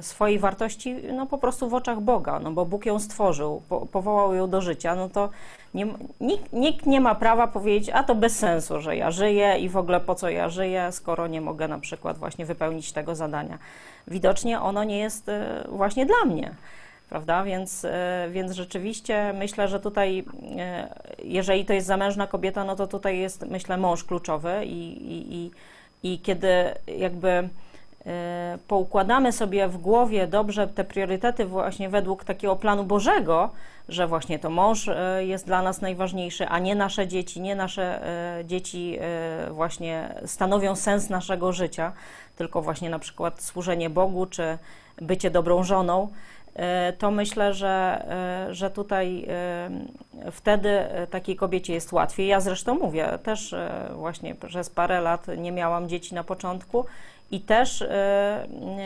swojej 0.00 0.38
wartości 0.38 0.96
no 1.12 1.26
po 1.26 1.38
prostu 1.38 1.68
w 1.68 1.74
oczach 1.74 2.00
Boga, 2.00 2.38
no 2.40 2.50
bo 2.50 2.64
Bóg 2.64 2.86
ją 2.86 2.98
stworzył, 2.98 3.62
powołał 3.92 4.34
ją 4.34 4.50
do 4.50 4.60
życia, 4.60 4.94
no 4.94 5.08
to 5.08 5.30
nie, 5.74 5.86
nikt, 6.20 6.52
nikt 6.52 6.86
nie 6.86 7.00
ma 7.00 7.14
prawa 7.14 7.46
powiedzieć, 7.46 7.90
a 7.94 8.02
to 8.02 8.14
bez 8.14 8.38
sensu, 8.38 8.80
że 8.80 8.96
ja 8.96 9.10
żyję 9.10 9.58
i 9.58 9.68
w 9.68 9.76
ogóle 9.76 10.00
po 10.00 10.14
co 10.14 10.28
ja 10.28 10.48
żyję, 10.48 10.88
skoro 10.92 11.26
nie 11.26 11.40
mogę 11.40 11.68
na 11.68 11.78
przykład 11.78 12.18
właśnie 12.18 12.46
wypełnić 12.46 12.92
tego 12.92 13.14
zadania. 13.14 13.58
Widocznie 14.08 14.60
ono 14.60 14.84
nie 14.84 14.98
jest 14.98 15.30
właśnie 15.68 16.06
dla 16.06 16.24
mnie 16.24 16.54
prawda? 17.08 17.44
Więc, 17.44 17.84
e, 17.84 18.28
więc 18.32 18.52
rzeczywiście 18.52 19.32
myślę, 19.38 19.68
że 19.68 19.80
tutaj, 19.80 20.24
jeżeli 21.24 21.64
to 21.64 21.72
jest 21.72 21.86
zamężna 21.86 22.26
kobieta, 22.26 22.64
no 22.64 22.76
to 22.76 22.86
tutaj 22.86 23.18
jest, 23.18 23.46
myślę, 23.50 23.76
mąż 23.76 24.04
kluczowy 24.04 24.64
i, 24.64 25.12
i, 25.12 25.34
i, 25.34 25.50
i 26.02 26.18
kiedy 26.18 26.48
jakby 26.98 27.48
poukładamy 28.68 29.32
sobie 29.32 29.68
w 29.68 29.78
głowie 29.78 30.26
dobrze 30.26 30.66
te 30.66 30.84
priorytety 30.84 31.46
właśnie 31.46 31.88
według 31.88 32.24
takiego 32.24 32.56
planu 32.56 32.84
Bożego, 32.84 33.50
że 33.88 34.06
właśnie 34.06 34.38
to 34.38 34.50
mąż 34.50 34.90
jest 35.18 35.46
dla 35.46 35.62
nas 35.62 35.80
najważniejszy, 35.80 36.48
a 36.48 36.58
nie 36.58 36.74
nasze 36.74 37.06
dzieci, 37.08 37.40
nie 37.40 37.56
nasze 37.56 38.00
dzieci 38.44 38.98
właśnie 39.50 40.14
stanowią 40.26 40.76
sens 40.76 41.10
naszego 41.10 41.52
życia, 41.52 41.92
tylko 42.36 42.62
właśnie 42.62 42.90
na 42.90 42.98
przykład 42.98 43.42
służenie 43.42 43.90
Bogu 43.90 44.26
czy 44.26 44.58
bycie 45.00 45.30
dobrą 45.30 45.62
żoną, 45.62 46.08
E, 46.56 46.92
to 46.92 47.10
myślę, 47.10 47.54
że, 47.54 48.04
e, 48.48 48.54
że 48.54 48.70
tutaj 48.70 49.26
e, 49.28 50.30
wtedy 50.30 50.78
takiej 51.10 51.36
kobiecie 51.36 51.74
jest 51.74 51.92
łatwiej. 51.92 52.26
Ja 52.26 52.40
zresztą 52.40 52.78
mówię, 52.78 53.18
też 53.22 53.54
właśnie 53.94 54.34
przez 54.34 54.70
parę 54.70 55.00
lat 55.00 55.26
nie 55.38 55.52
miałam 55.52 55.88
dzieci 55.88 56.14
na 56.14 56.24
początku 56.24 56.86
i 57.30 57.40
też 57.40 57.84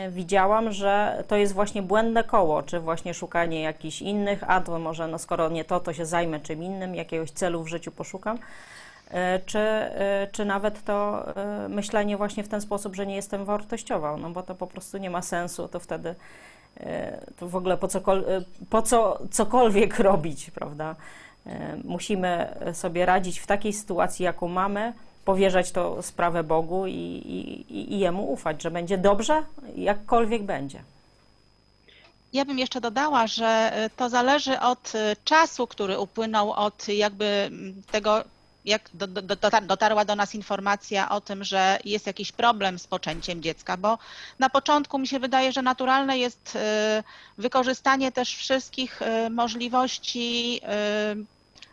widziałam, 0.09 0.71
że 0.71 1.23
to 1.27 1.35
jest 1.35 1.53
właśnie 1.53 1.81
błędne 1.81 2.23
koło, 2.23 2.63
czy 2.63 2.79
właśnie 2.79 3.13
szukanie 3.13 3.61
jakichś 3.61 4.01
innych, 4.01 4.43
a 4.47 4.61
to 4.61 4.79
może 4.79 5.07
no 5.07 5.19
skoro 5.19 5.49
nie 5.49 5.65
to, 5.65 5.79
to 5.79 5.93
się 5.93 6.05
zajmę 6.05 6.39
czym 6.39 6.63
innym, 6.63 6.95
jakiegoś 6.95 7.31
celu 7.31 7.63
w 7.63 7.67
życiu 7.67 7.91
poszukam 7.91 8.37
czy, 9.45 9.59
czy 10.31 10.45
nawet 10.45 10.83
to 10.83 11.25
myślenie 11.69 12.17
właśnie 12.17 12.43
w 12.43 12.47
ten 12.47 12.61
sposób, 12.61 12.95
że 12.95 13.07
nie 13.07 13.15
jestem 13.15 13.45
wartościowa, 13.45 14.17
no 14.17 14.29
bo 14.29 14.43
to 14.43 14.55
po 14.55 14.67
prostu 14.67 14.97
nie 14.97 15.09
ma 15.09 15.21
sensu, 15.21 15.67
to 15.67 15.79
wtedy 15.79 16.15
to 17.37 17.47
w 17.47 17.55
ogóle 17.55 17.77
po, 17.77 17.87
cokol- 17.87 18.23
po 18.69 18.81
co 18.81 19.19
cokolwiek 19.31 19.99
robić, 19.99 20.51
prawda? 20.51 20.95
Musimy 21.83 22.55
sobie 22.73 23.05
radzić 23.05 23.39
w 23.39 23.47
takiej 23.47 23.73
sytuacji, 23.73 24.25
jaką 24.25 24.47
mamy, 24.47 24.93
powierzać 25.25 25.71
to 25.71 26.03
sprawę 26.03 26.43
Bogu 26.43 26.87
i, 26.87 26.91
i, 26.93 27.93
i 27.93 27.99
Jemu 27.99 28.31
ufać, 28.31 28.61
że 28.63 28.71
będzie 28.71 28.97
dobrze, 28.97 29.43
jakkolwiek 29.75 30.43
będzie. 30.43 30.83
Ja 32.33 32.45
bym 32.45 32.59
jeszcze 32.59 32.81
dodała, 32.81 33.27
że 33.27 33.71
to 33.97 34.09
zależy 34.09 34.59
od 34.59 34.93
czasu, 35.23 35.67
który 35.67 35.99
upłynął 35.99 36.51
od 36.51 36.87
jakby 36.87 37.51
tego 37.91 38.23
jak 38.65 38.89
do, 38.93 39.07
do, 39.07 39.35
dotarła 39.61 40.05
do 40.05 40.15
nas 40.15 40.35
informacja 40.35 41.09
o 41.09 41.21
tym, 41.21 41.43
że 41.43 41.79
jest 41.85 42.07
jakiś 42.07 42.31
problem 42.31 42.79
z 42.79 42.87
poczęciem 42.87 43.41
dziecka, 43.41 43.77
bo 43.77 43.97
na 44.39 44.49
początku 44.49 44.99
mi 44.99 45.07
się 45.07 45.19
wydaje, 45.19 45.51
że 45.51 45.61
naturalne 45.61 46.17
jest 46.17 46.55
y, 46.55 46.59
wykorzystanie 47.37 48.11
też 48.11 48.35
wszystkich 48.35 48.99
możliwości 49.29 50.61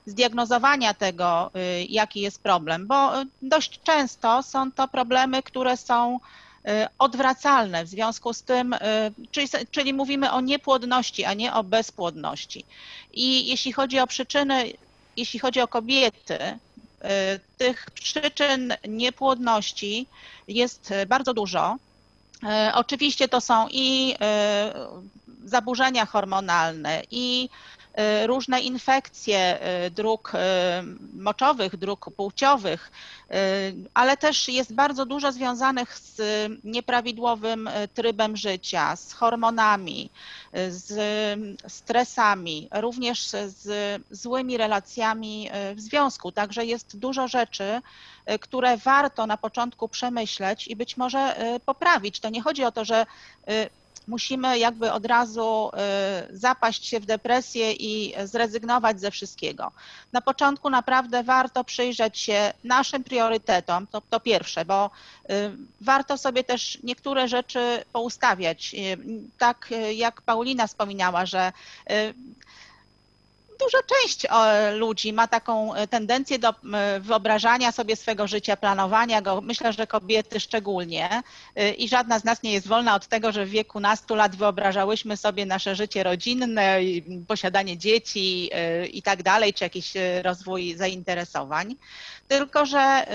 zdiagnozowania 0.08 0.94
tego, 0.94 1.50
jaki 1.88 2.20
jest 2.20 2.42
problem, 2.42 2.86
bo 2.86 3.12
dość 3.42 3.80
często 3.82 4.42
są 4.42 4.72
to 4.72 4.88
problemy, 4.88 5.42
które 5.42 5.76
są 5.76 6.20
odwracalne. 6.98 7.84
W 7.84 7.88
związku 7.88 8.32
z 8.32 8.42
tym, 8.42 8.74
czyli, 9.30 9.48
czyli 9.70 9.94
mówimy 9.94 10.32
o 10.32 10.40
niepłodności, 10.40 11.24
a 11.24 11.34
nie 11.34 11.54
o 11.54 11.64
bezpłodności. 11.64 12.64
I 13.12 13.46
jeśli 13.46 13.72
chodzi 13.72 13.98
o 13.98 14.06
przyczyny, 14.06 14.72
jeśli 15.16 15.40
chodzi 15.40 15.60
o 15.60 15.68
kobiety, 15.68 16.38
tych 17.58 17.90
przyczyn 17.90 18.74
niepłodności 18.88 20.06
jest 20.48 20.94
bardzo 21.06 21.34
dużo. 21.34 21.76
Oczywiście 22.74 23.28
to 23.28 23.40
są 23.40 23.68
i 23.70 24.14
zaburzenia 25.44 26.06
hormonalne, 26.06 27.02
i 27.10 27.48
różne 28.26 28.60
infekcje 28.60 29.58
dróg 29.90 30.32
moczowych, 31.14 31.76
dróg 31.76 32.10
płciowych, 32.16 32.90
ale 33.94 34.16
też 34.16 34.48
jest 34.48 34.74
bardzo 34.74 35.06
dużo 35.06 35.32
związanych 35.32 35.98
z 35.98 36.20
nieprawidłowym 36.64 37.70
trybem 37.94 38.36
życia, 38.36 38.96
z 38.96 39.12
hormonami, 39.12 40.10
z 40.68 40.94
stresami, 41.68 42.68
również 42.72 43.26
z 43.46 43.66
złymi 44.10 44.56
relacjami 44.56 45.50
w 45.74 45.80
związku. 45.80 46.32
Także 46.32 46.66
jest 46.66 46.98
dużo 46.98 47.28
rzeczy, 47.28 47.80
które 48.40 48.76
warto 48.76 49.26
na 49.26 49.36
początku 49.36 49.88
przemyśleć 49.88 50.68
i 50.68 50.76
być 50.76 50.96
może 50.96 51.36
poprawić. 51.66 52.20
To 52.20 52.30
nie 52.30 52.42
chodzi 52.42 52.64
o 52.64 52.72
to, 52.72 52.84
że 52.84 53.06
musimy 54.06 54.58
jakby 54.58 54.92
od 54.92 55.06
razu 55.06 55.70
y, 56.32 56.38
zapaść 56.38 56.86
się 56.86 57.00
w 57.00 57.06
depresję 57.06 57.72
i 57.72 58.14
zrezygnować 58.24 59.00
ze 59.00 59.10
wszystkiego. 59.10 59.72
Na 60.12 60.20
początku 60.20 60.70
naprawdę 60.70 61.22
warto 61.22 61.64
przyjrzeć 61.64 62.18
się 62.18 62.52
naszym 62.64 63.04
priorytetom, 63.04 63.86
to, 63.86 64.02
to 64.10 64.20
pierwsze, 64.20 64.64
bo 64.64 64.90
y, 65.30 65.30
warto 65.80 66.18
sobie 66.18 66.44
też 66.44 66.78
niektóre 66.82 67.28
rzeczy 67.28 67.84
poustawiać. 67.92 68.74
Y, 68.74 68.98
tak 69.38 69.74
jak 69.94 70.22
Paulina 70.22 70.66
wspominała, 70.66 71.26
że 71.26 71.52
duża 73.58 73.78
część 73.82 74.26
ludzi 74.74 75.12
ma 75.12 75.28
taką 75.28 75.74
e, 75.74 75.86
tendencję 75.88 76.38
do 76.38 76.54
wyobrażania 77.00 77.72
sobie 77.72 77.96
swego 77.96 78.26
życia, 78.26 78.56
planowania 78.56 79.22
go. 79.22 79.40
Myślę, 79.40 79.72
że 79.72 79.86
kobiety 79.86 80.40
szczególnie. 80.40 81.22
E, 81.56 81.70
I 81.70 81.88
żadna 81.88 82.18
z 82.18 82.24
nas 82.24 82.42
nie 82.42 82.52
jest 82.52 82.68
wolna 82.68 82.94
od 82.94 83.06
tego, 83.06 83.32
że 83.32 83.46
w 83.46 83.50
wieku 83.50 83.80
nastu 83.80 84.14
lat 84.14 84.36
wyobrażałyśmy 84.36 85.16
sobie 85.16 85.46
nasze 85.46 85.74
życie 85.74 86.02
rodzinne, 86.02 86.80
posiadanie 87.26 87.78
dzieci 87.78 88.50
e, 88.52 88.86
i 88.86 89.02
tak 89.02 89.22
dalej, 89.22 89.54
czy 89.54 89.64
jakiś 89.64 89.92
rozwój 90.22 90.74
zainteresowań. 90.76 91.76
Tylko, 92.28 92.66
że 92.66 93.06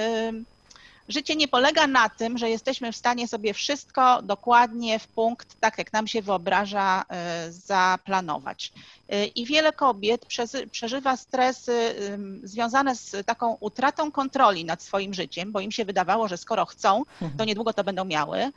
Życie 1.09 1.35
nie 1.35 1.47
polega 1.47 1.87
na 1.87 2.09
tym, 2.09 2.37
że 2.37 2.49
jesteśmy 2.49 2.91
w 2.91 2.95
stanie 2.95 3.27
sobie 3.27 3.53
wszystko 3.53 4.21
dokładnie 4.21 4.99
w 4.99 5.07
punkt, 5.07 5.59
tak 5.59 5.77
jak 5.77 5.93
nam 5.93 6.07
się 6.07 6.21
wyobraża, 6.21 7.05
e, 7.09 7.51
zaplanować. 7.51 8.71
E, 9.09 9.25
I 9.25 9.45
wiele 9.45 9.73
kobiet 9.73 10.25
przeżywa 10.71 11.17
stresy 11.17 11.95
związane 12.43 12.95
z 12.95 13.25
taką 13.25 13.57
utratą 13.59 14.11
kontroli 14.11 14.65
nad 14.65 14.81
swoim 14.83 15.13
życiem, 15.13 15.51
bo 15.51 15.59
im 15.59 15.71
się 15.71 15.85
wydawało, 15.85 16.27
że 16.27 16.37
skoro 16.37 16.65
chcą, 16.65 17.03
to 17.19 17.25
mhm. 17.25 17.47
niedługo 17.47 17.73
to 17.73 17.83
będą 17.83 18.05
miały. 18.05 18.51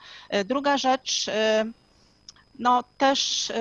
Druga 0.44 0.78
rzecz, 0.78 1.30
no 2.58 2.84
też 2.98 3.52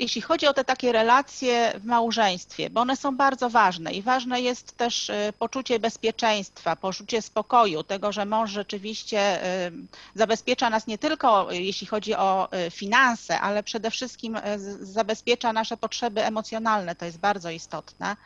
jeśli 0.00 0.22
chodzi 0.22 0.46
o 0.46 0.54
te 0.54 0.64
takie 0.64 0.92
relacje 0.92 1.72
w 1.78 1.84
małżeństwie, 1.84 2.70
bo 2.70 2.80
one 2.80 2.96
są 2.96 3.16
bardzo 3.16 3.50
ważne 3.50 3.92
i 3.92 4.02
ważne 4.02 4.40
jest 4.40 4.76
też 4.76 5.10
y, 5.10 5.32
poczucie 5.38 5.78
bezpieczeństwa, 5.78 6.76
poczucie 6.76 7.22
spokoju, 7.22 7.82
tego, 7.82 8.12
że 8.12 8.24
mąż 8.24 8.50
rzeczywiście 8.50 9.44
y, 9.66 9.72
zabezpiecza 10.14 10.70
nas 10.70 10.86
nie 10.86 10.98
tylko 10.98 11.52
jeśli 11.52 11.86
chodzi 11.86 12.14
o 12.14 12.48
y, 12.66 12.70
finanse, 12.70 13.40
ale 13.40 13.62
przede 13.62 13.90
wszystkim 13.90 14.38
zabezpiecza 14.80 15.52
nasze 15.52 15.76
potrzeby 15.76 16.24
emocjonalne, 16.24 16.94
to 16.94 17.04
jest 17.04 17.18
bardzo 17.18 17.50
istotne 17.50 18.16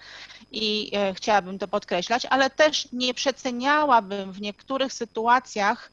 i 0.53 0.93
chciałabym 1.15 1.59
to 1.59 1.69
podkreślać, 1.69 2.27
ale 2.27 2.51
też 2.51 2.89
nie 2.93 3.15
przeceniałabym 3.15 4.33
w 4.33 4.41
niektórych 4.41 4.93
sytuacjach, 4.93 5.91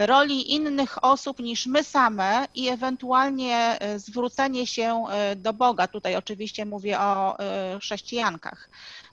roli 0.00 0.52
innych 0.52 1.04
osób 1.04 1.38
niż 1.38 1.66
my 1.66 1.84
same 1.84 2.48
i 2.54 2.68
ewentualnie 2.68 3.56
e, 3.80 3.98
zwrócenie 3.98 4.66
się 4.66 5.04
e, 5.10 5.36
do 5.36 5.52
Boga. 5.52 5.88
Tutaj 5.88 6.16
oczywiście 6.16 6.66
mówię 6.66 7.00
o 7.00 7.38
e, 7.38 7.78
chrześcijankach. 7.80 8.68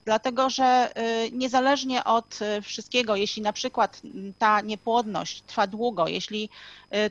Dlatego, 0.06 0.50
że 0.50 0.92
niezależnie 1.32 2.04
od 2.04 2.40
wszystkiego, 2.64 3.16
jeśli 3.16 3.42
na 3.42 3.54
przykład 3.54 4.02
ta 4.40 4.62
niepłodność 4.62 5.42
trwa 5.42 5.68
długo, 5.68 6.08
jeśli 6.08 6.50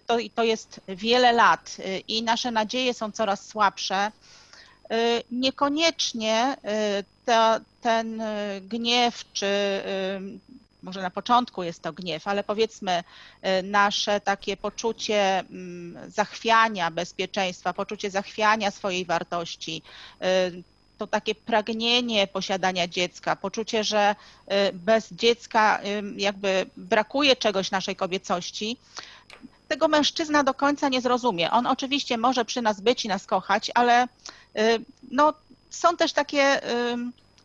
to, 0.06 0.16
to 0.34 0.44
jest 0.44 0.80
wiele 0.88 1.32
lat 1.32 1.76
i 2.08 2.22
nasze 2.22 2.50
nadzieje 2.50 2.94
są 2.94 3.12
coraz 3.12 3.46
słabsze, 3.46 4.12
niekoniecznie 5.30 6.56
to, 7.26 7.56
ten 7.80 8.22
gniew 8.60 9.32
czy 9.32 9.46
może 10.86 11.02
na 11.02 11.10
początku 11.10 11.62
jest 11.62 11.82
to 11.82 11.92
gniew, 11.92 12.28
ale 12.28 12.44
powiedzmy 12.44 13.04
y, 13.60 13.62
nasze 13.62 14.20
takie 14.20 14.56
poczucie 14.56 15.38
mm, 15.38 16.10
zachwiania 16.10 16.90
bezpieczeństwa, 16.90 17.72
poczucie 17.72 18.10
zachwiania 18.10 18.70
swojej 18.70 19.04
wartości, 19.04 19.82
y, 20.22 20.62
to 20.98 21.06
takie 21.06 21.34
pragnienie 21.34 22.26
posiadania 22.26 22.88
dziecka, 22.88 23.36
poczucie, 23.36 23.84
że 23.84 24.14
y, 24.68 24.72
bez 24.72 25.12
dziecka 25.12 25.80
jakby 26.16 26.66
brakuje 26.76 27.36
czegoś 27.36 27.70
naszej 27.70 27.96
kobiecości, 27.96 28.76
tego 29.68 29.88
mężczyzna 29.88 30.44
do 30.44 30.54
końca 30.54 30.88
nie 30.88 31.00
zrozumie. 31.00 31.50
On 31.50 31.66
oczywiście 31.66 32.18
może 32.18 32.44
przy 32.44 32.62
nas 32.62 32.80
być 32.80 33.04
i 33.04 33.08
nas 33.08 33.26
kochać, 33.26 33.70
ale 33.74 34.08
no, 35.10 35.32
są 35.70 35.96
też 35.96 36.12
takie 36.12 36.60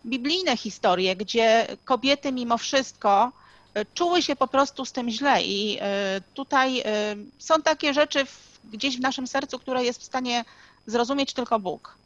biblijne 0.06 0.58
historie, 0.58 1.16
gdzie 1.16 1.68
kobiety 1.86 2.32
mimo 2.32 2.58
wszystko 2.58 3.32
e, 3.74 3.86
czuły 3.86 4.22
się 4.22 4.36
po 4.36 4.48
prostu 4.48 4.86
z 4.86 4.92
tym 4.92 5.10
źle 5.10 5.44
i 5.44 5.78
e, 5.82 6.22
tutaj 6.34 6.80
e, 6.80 6.84
są 7.40 7.62
takie 7.62 7.94
rzeczy 7.94 8.26
gdzieś 8.64 8.98
w 8.98 9.02
naszym 9.02 9.28
sercu, 9.28 9.60
które 9.60 9.84
jest 9.84 10.02
w 10.02 10.06
stanie 10.06 10.46
zrozumieć 10.86 11.34
tylko 11.34 11.60
Bóg. 11.60 11.98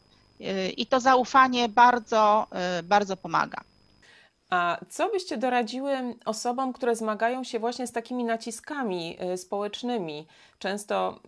I 0.77 0.85
to 0.85 0.99
zaufanie 0.99 1.69
bardzo, 1.69 2.47
bardzo 2.83 3.17
pomaga. 3.17 3.61
A 4.49 4.77
co 4.89 5.09
byście 5.09 5.37
doradziły 5.37 5.97
osobom, 6.25 6.73
które 6.73 6.95
zmagają 6.95 7.43
się 7.43 7.59
właśnie 7.59 7.87
z 7.87 7.91
takimi 7.91 8.23
naciskami 8.23 9.17
społecznymi? 9.37 10.27
Często 10.59 11.19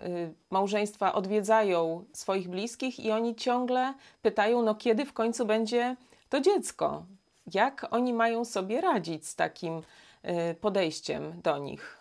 małżeństwa 0.49 1.13
odwiedzają 1.13 2.06
swoich 2.13 2.49
bliskich 2.49 2.99
i 2.99 3.12
oni 3.12 3.36
ciągle 3.36 3.93
pytają, 4.21 4.62
no 4.62 4.75
kiedy 4.75 5.06
w 5.06 5.13
końcu 5.13 5.45
będzie 5.45 5.95
to 6.30 6.42
dziecko. 6.42 7.06
Jak 7.54 7.88
oni 7.92 8.13
mają 8.13 8.46
sobie 8.46 8.82
radzić 8.82 9.28
z 9.28 9.36
takim 9.36 9.82
y, 10.26 10.56
podejściem 10.62 11.42
do 11.42 11.58
nich? 11.58 11.98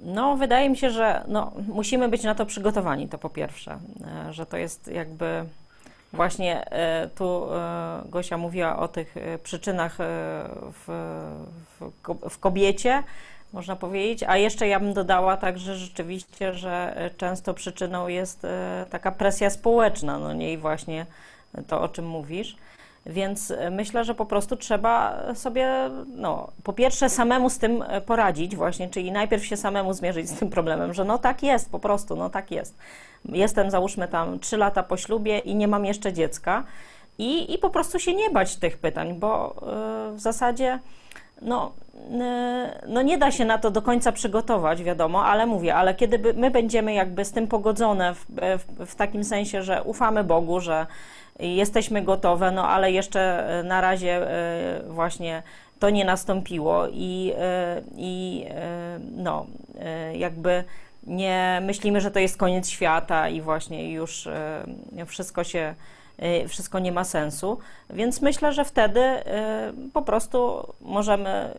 No, 0.00 0.36
wydaje 0.36 0.70
mi 0.70 0.76
się, 0.76 0.90
że 0.90 1.24
no, 1.28 1.52
musimy 1.68 2.08
być 2.08 2.22
na 2.22 2.34
to 2.34 2.46
przygotowani, 2.46 3.08
to 3.08 3.18
po 3.18 3.30
pierwsze, 3.30 3.78
e, 4.28 4.32
że 4.32 4.46
to 4.46 4.56
jest 4.56 4.88
jakby 4.88 5.44
właśnie 6.12 6.70
e, 6.70 7.08
tu 7.14 7.54
e, 7.54 8.02
Gosia 8.08 8.38
mówiła 8.38 8.78
o 8.78 8.88
tych 8.88 9.14
przyczynach 9.42 9.96
w, 10.72 10.86
w, 12.30 12.38
kobiecie, 12.38 13.02
można 13.52 13.76
powiedzieć, 13.76 14.22
a 14.22 14.36
jeszcze 14.36 14.68
ja 14.68 14.80
bym 14.80 14.94
dodała 14.94 15.36
także 15.36 15.76
rzeczywiście, 15.76 16.54
że 16.54 17.10
często 17.16 17.54
przyczyną 17.54 18.08
jest 18.08 18.46
taka 18.90 19.12
presja 19.12 19.50
społeczna, 19.50 20.18
no 20.18 20.32
nie 20.32 20.52
i 20.52 20.58
właśnie 20.58 21.06
to, 21.66 21.80
o 21.80 21.88
czym 21.88 22.06
mówisz. 22.06 22.56
Więc 23.06 23.50
e, 23.50 23.70
myślę, 23.70 24.04
że 24.04 24.14
po 24.14 24.26
prostu 24.26 24.56
trzeba 24.56 25.22
sobie, 25.34 25.90
no, 26.16 26.48
po 26.62 26.72
pierwsze 26.72 27.10
samemu 27.10 27.50
z 27.50 27.58
tym 27.58 27.82
e, 27.82 28.00
poradzić 28.00 28.56
właśnie, 28.56 28.88
czyli 28.88 29.12
najpierw 29.12 29.46
się 29.46 29.56
samemu 29.56 29.92
zmierzyć 29.92 30.30
z 30.30 30.38
tym 30.38 30.50
problemem, 30.50 30.94
że 30.94 31.04
no 31.04 31.18
tak 31.18 31.42
jest, 31.42 31.70
po 31.70 31.78
prostu, 31.78 32.16
no 32.16 32.30
tak 32.30 32.50
jest. 32.50 32.78
Jestem 33.24 33.70
załóżmy 33.70 34.08
tam 34.08 34.38
trzy 34.38 34.56
lata 34.56 34.82
po 34.82 34.96
ślubie 34.96 35.38
i 35.38 35.54
nie 35.54 35.68
mam 35.68 35.84
jeszcze 35.84 36.12
dziecka 36.12 36.64
i, 37.18 37.54
i 37.54 37.58
po 37.58 37.70
prostu 37.70 37.98
się 37.98 38.14
nie 38.14 38.30
bać 38.30 38.56
tych 38.56 38.78
pytań, 38.78 39.14
bo 39.14 39.54
yy, 40.10 40.16
w 40.16 40.20
zasadzie 40.20 40.78
no, 41.42 41.72
no 42.88 43.02
nie 43.02 43.18
da 43.18 43.30
się 43.30 43.44
na 43.44 43.58
to 43.58 43.70
do 43.70 43.82
końca 43.82 44.12
przygotować, 44.12 44.82
wiadomo, 44.82 45.24
ale 45.24 45.46
mówię, 45.46 45.74
ale 45.74 45.94
kiedy 45.94 46.34
my 46.34 46.50
będziemy 46.50 46.94
jakby 46.94 47.24
z 47.24 47.32
tym 47.32 47.46
pogodzone 47.46 48.14
w, 48.14 48.26
w, 48.28 48.86
w 48.86 48.94
takim 48.94 49.24
sensie, 49.24 49.62
że 49.62 49.82
ufamy 49.82 50.24
Bogu, 50.24 50.60
że 50.60 50.86
jesteśmy 51.38 52.02
gotowe, 52.02 52.50
no 52.50 52.68
ale 52.68 52.92
jeszcze 52.92 53.48
e, 53.60 53.62
na 53.62 53.80
razie 53.80 54.30
e, 54.30 54.82
właśnie 54.88 55.42
to 55.78 55.90
nie 55.90 56.04
nastąpiło 56.04 56.88
i, 56.92 57.32
e, 57.38 57.82
i 57.96 58.46
no, 59.16 59.46
jakby 60.14 60.64
nie 61.06 61.60
myślimy, 61.62 62.00
że 62.00 62.10
to 62.10 62.18
jest 62.18 62.36
koniec 62.36 62.68
świata 62.68 63.28
i 63.28 63.40
właśnie 63.40 63.92
już 63.92 64.28
wszystko 65.06 65.44
się, 65.44 65.74
wszystko 66.48 66.78
nie 66.78 66.92
ma 66.92 67.04
sensu. 67.04 67.58
Więc 67.90 68.22
myślę, 68.22 68.52
że 68.52 68.64
wtedy 68.64 69.00
po 69.92 70.02
prostu 70.02 70.66
możemy 70.80 71.54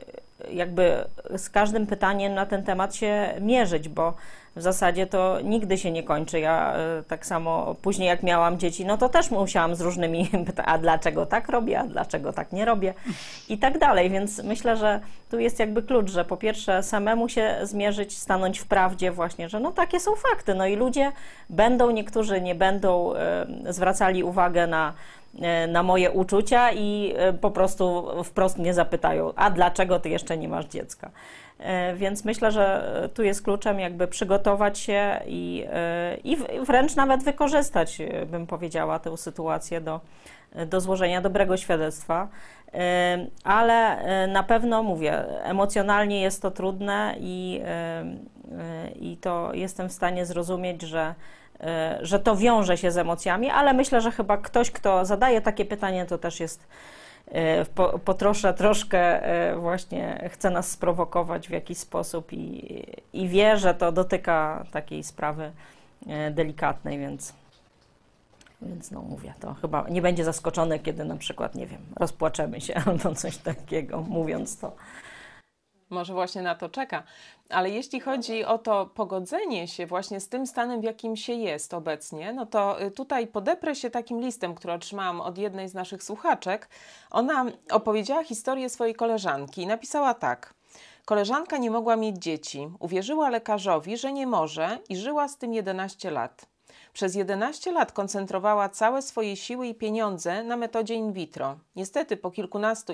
jakby 0.51 1.05
z 1.38 1.49
każdym 1.49 1.88
pytaniem 1.88 2.33
na 2.33 2.45
ten 2.45 2.63
temat 2.63 2.95
się 2.95 3.33
mierzyć, 3.41 3.89
bo 3.89 4.13
w 4.56 4.62
zasadzie 4.62 5.08
to 5.08 5.41
nigdy 5.44 5.78
się 5.78 5.91
nie 5.91 6.04
kończy. 6.04 6.39
Ja 6.39 6.74
e, 6.74 7.04
tak 7.08 7.26
samo 7.26 7.76
później 7.82 8.08
jak 8.08 8.24
miałam 8.24 8.60
dzieci, 8.60 8.86
no 8.86 8.98
to 8.98 9.10
też 9.10 9.32
musiałam 9.32 9.76
z 9.76 9.82
różnymi 9.82 10.30
a 10.65 10.78
dlaczego 10.78 11.26
tak 11.26 11.50
robię, 11.50 11.80
a 11.80 11.84
dlaczego 11.84 12.34
tak 12.34 12.52
nie 12.52 12.65
robię 12.65 12.94
i 13.50 13.58
tak 13.58 13.78
dalej. 13.78 14.10
Więc 14.10 14.44
myślę, 14.44 14.78
że 14.78 15.00
tu 15.32 15.39
jest 15.39 15.60
jakby 15.60 15.84
klucz, 15.84 16.12
że 16.12 16.26
po 16.26 16.38
pierwsze 16.38 16.84
samemu 16.84 17.30
się 17.30 17.58
zmierzyć, 17.63 18.18
stanąć 18.18 18.60
w 18.60 18.65
prawdzie 18.65 19.12
właśnie, 19.12 19.50
że 19.50 19.60
no 19.60 19.72
takie 19.72 20.00
są 20.00 20.15
fakty. 20.15 20.56
No 20.56 20.68
i 20.68 20.76
ludzie 20.76 21.12
będą, 21.50 21.91
niektórzy 21.91 22.41
nie 22.41 22.56
będą 22.56 23.13
e, 23.15 23.46
zwracali 23.70 24.24
uwagę 24.24 24.68
na 24.68 24.94
e, 25.41 25.68
na 25.68 25.84
moje 25.84 26.12
uczucia 26.12 26.72
i 26.72 27.13
po 27.41 27.52
prostu 27.52 28.08
wprost 28.24 28.58
mnie 28.58 28.74
zapytają, 28.74 29.34
a 29.36 29.50
dlaczego 29.50 30.00
ty 30.00 30.10
jeszcze 30.10 30.38
nie 30.38 30.48
masz 30.48 30.65
dziecka? 30.65 31.12
E, 31.60 31.96
więc 31.96 32.26
myślę, 32.26 32.52
że 32.52 33.10
tu 33.13 33.24
jest 33.24 33.44
kluczem 33.44 33.80
jakby 33.80 34.08
przygotować 34.08 34.80
się 34.80 35.20
i, 35.28 35.65
e, 35.70 36.18
i 36.24 36.38
wręcz 36.65 36.96
nawet 36.96 37.24
wykorzystać, 37.24 38.02
e, 38.02 38.26
bym 38.26 38.48
powiedziała, 38.48 39.00
tę 39.00 39.18
sytuację 39.18 39.82
do, 39.82 40.02
do 40.65 40.82
złożenia 40.82 41.22
dobrego 41.22 41.58
świadectwa. 41.58 42.28
Ale 43.44 43.98
na 44.28 44.44
pewno 44.44 44.84
mówię, 44.84 45.44
emocjonalnie 45.44 46.22
jest 46.22 46.41
to 46.41 46.52
trudne 46.52 47.15
i, 47.20 47.62
i 48.96 49.18
to 49.18 49.54
jestem 49.54 49.89
w 49.89 49.91
stanie 49.91 50.26
zrozumieć, 50.26 50.82
że, 50.82 51.15
że 52.02 52.20
to 52.20 52.36
wiąże 52.36 52.78
się 52.78 52.91
z 52.91 52.98
emocjami, 52.98 53.50
ale 53.50 53.74
myślę, 53.74 54.02
że 54.02 54.12
chyba 54.12 54.38
ktoś, 54.38 54.72
kto 54.72 55.06
zadaje 55.06 55.41
takie 55.41 55.65
pytanie, 55.65 56.06
to 56.06 56.18
też 56.18 56.39
jest 56.39 56.68
po, 57.75 57.99
potroszę 57.99 58.53
troszkę 58.53 59.23
e, 59.23 59.55
właśnie 59.55 60.29
chce 60.33 60.49
nas 60.49 60.71
sprowokować 60.71 61.47
w 61.47 61.51
jakiś 61.51 61.77
sposób 61.77 62.33
i, 62.33 62.83
i 63.13 63.27
wie, 63.27 63.57
że 63.57 63.73
to 63.73 63.91
dotyka 63.91 64.65
takiej 64.71 65.03
sprawy 65.03 65.51
e, 66.07 66.31
delikatnej, 66.31 66.99
więc, 66.99 67.33
więc 68.61 68.91
no 68.91 69.01
mówię, 69.01 69.33
to 69.39 69.53
chyba 69.53 69.85
nie 69.89 70.01
będzie 70.01 70.23
zaskoczony, 70.23 70.79
kiedy 70.79 71.05
na 71.05 71.17
przykład, 71.17 71.55
nie 71.55 71.67
wiem, 71.67 71.81
rozpłaczemy 71.95 72.61
się 72.61 72.75
albo 72.85 73.15
coś 73.15 73.38
takiego, 73.38 74.01
mówiąc 74.01 74.59
to. 74.59 74.71
Może 75.89 76.13
właśnie 76.13 76.41
na 76.41 76.55
to 76.55 76.69
czeka. 76.69 77.03
Ale 77.49 77.69
jeśli 77.69 77.99
chodzi 77.99 78.45
o 78.45 78.58
to 78.58 78.86
pogodzenie 78.86 79.67
się 79.67 79.86
właśnie 79.86 80.19
z 80.19 80.29
tym 80.29 80.47
stanem, 80.47 80.81
w 80.81 80.84
jakim 80.84 81.15
się 81.15 81.34
jest 81.34 81.73
obecnie, 81.73 82.34
no 82.34 82.45
to 82.45 82.81
y, 82.84 82.91
tutaj 82.91 83.27
podeprę 83.27 83.75
się 83.75 83.89
takim 83.89 84.21
listem, 84.21 84.55
który 84.55 84.73
otrzymałam 84.73 85.21
od 85.21 85.38
jednej 85.38 85.69
z 85.69 85.73
naszych 85.73 86.03
słuchaczek. 86.03 86.69
Ona 87.12 87.45
opowiedziała 87.71 88.23
historię 88.23 88.69
swojej 88.69 88.95
koleżanki 88.95 89.62
i 89.62 89.67
napisała 89.67 90.13
tak. 90.13 90.53
Koleżanka 91.05 91.58
nie 91.58 91.71
mogła 91.71 91.95
mieć 91.95 92.17
dzieci. 92.17 92.69
Uwierzyła 92.79 93.29
lekarzowi, 93.29 93.97
że 93.97 94.13
nie 94.13 94.27
może 94.27 94.79
i 94.89 94.97
żyła 94.97 95.27
z 95.27 95.38
tym 95.38 95.53
11 95.53 96.12
lat. 96.12 96.45
Przez 96.93 97.15
11 97.15 97.71
lat 97.71 97.91
koncentrowała 97.91 98.69
całe 98.69 99.01
swoje 99.01 99.36
siły 99.36 99.67
i 99.67 99.75
pieniądze 99.75 100.43
na 100.43 100.58
metodzie 100.58 100.93
in 100.93 101.13
vitro. 101.13 101.55
Niestety 101.75 102.17
po 102.17 102.31
kilkunastu 102.31 102.93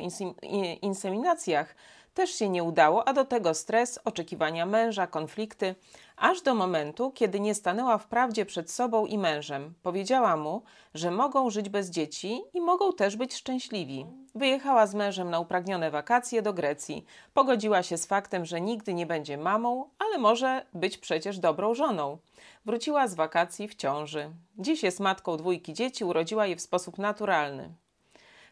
inseminacjach 0.81 1.75
też 2.21 2.35
się 2.35 2.49
nie 2.49 2.63
udało, 2.63 3.07
a 3.07 3.13
do 3.13 3.25
tego 3.25 3.53
stres, 3.53 3.99
oczekiwania 4.05 4.65
męża, 4.65 5.07
konflikty, 5.07 5.75
aż 6.17 6.41
do 6.41 6.55
momentu, 6.55 7.11
kiedy 7.11 7.39
nie 7.39 7.55
stanęła 7.55 7.97
wprawdzie 7.97 8.45
przed 8.45 8.71
sobą 8.71 9.05
i 9.05 9.17
mężem. 9.17 9.73
Powiedziała 9.83 10.37
mu, 10.37 10.63
że 10.93 11.11
mogą 11.11 11.49
żyć 11.49 11.69
bez 11.69 11.89
dzieci 11.89 12.41
i 12.53 12.61
mogą 12.61 12.93
też 12.93 13.15
być 13.15 13.35
szczęśliwi. 13.35 14.05
Wyjechała 14.35 14.87
z 14.87 14.93
mężem 14.93 15.29
na 15.29 15.39
upragnione 15.39 15.91
wakacje 15.91 16.41
do 16.41 16.53
Grecji. 16.53 17.05
Pogodziła 17.33 17.83
się 17.83 17.97
z 17.97 18.05
faktem, 18.05 18.45
że 18.45 18.61
nigdy 18.61 18.93
nie 18.93 19.05
będzie 19.05 19.37
mamą, 19.37 19.89
ale 19.99 20.17
może 20.17 20.65
być 20.73 20.97
przecież 20.97 21.39
dobrą 21.39 21.73
żoną. 21.73 22.17
Wróciła 22.65 23.07
z 23.07 23.15
wakacji 23.15 23.67
w 23.67 23.75
ciąży. 23.75 24.29
Dziś 24.57 24.83
jest 24.83 24.99
matką 24.99 25.37
dwójki 25.37 25.73
dzieci, 25.73 26.05
urodziła 26.05 26.45
je 26.45 26.55
w 26.55 26.61
sposób 26.61 26.97
naturalny. 26.97 27.73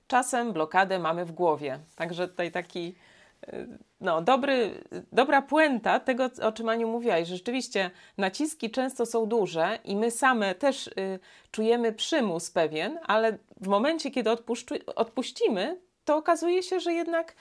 Czasem 0.08 0.54
blokadę 0.54 1.00
mamy 1.00 1.26
w 1.26 1.32
głowie. 1.32 1.80
Także 1.96 2.28
tutaj 2.28 2.52
taki 2.52 2.96
no, 4.02 4.22
dobry, 4.22 4.84
dobra 5.12 5.42
puenta 5.42 6.00
tego, 6.00 6.30
o 6.42 6.52
czym 6.52 6.70
Aniu 6.70 6.88
mówiłaś. 6.88 7.28
Rzeczywiście 7.28 7.92
naciski 8.18 8.72
często 8.72 9.06
są 9.06 9.26
duże 9.26 9.80
i 9.86 9.96
my 9.96 10.12
same 10.12 10.56
też 10.56 10.88
y, 10.88 11.20
czujemy 11.52 11.94
przymus 11.94 12.52
pewien, 12.52 13.00
ale 13.08 13.38
w 13.62 13.68
momencie, 13.68 14.12
kiedy 14.12 14.30
odpuścimy, 14.96 15.80
to 16.06 16.18
okazuje 16.18 16.64
się, 16.64 16.80
że 16.80 16.94
jednak 16.94 17.36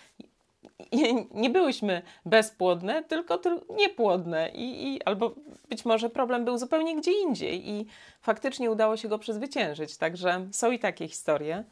nie 1.34 1.50
byłyśmy 1.50 2.02
bezpłodne, 2.24 3.04
tylko 3.04 3.40
niepłodne 3.70 4.50
I, 4.54 4.94
i, 4.94 5.02
albo 5.02 5.34
być 5.68 5.84
może 5.84 6.10
problem 6.10 6.44
był 6.44 6.58
zupełnie 6.58 6.96
gdzie 6.96 7.12
indziej 7.12 7.70
i 7.70 7.86
faktycznie 8.20 8.70
udało 8.70 8.96
się 8.96 9.08
go 9.08 9.18
przezwyciężyć. 9.18 9.96
Także 9.96 10.48
są 10.52 10.70
i 10.70 10.78
takie 10.78 11.08
historie. 11.08 11.64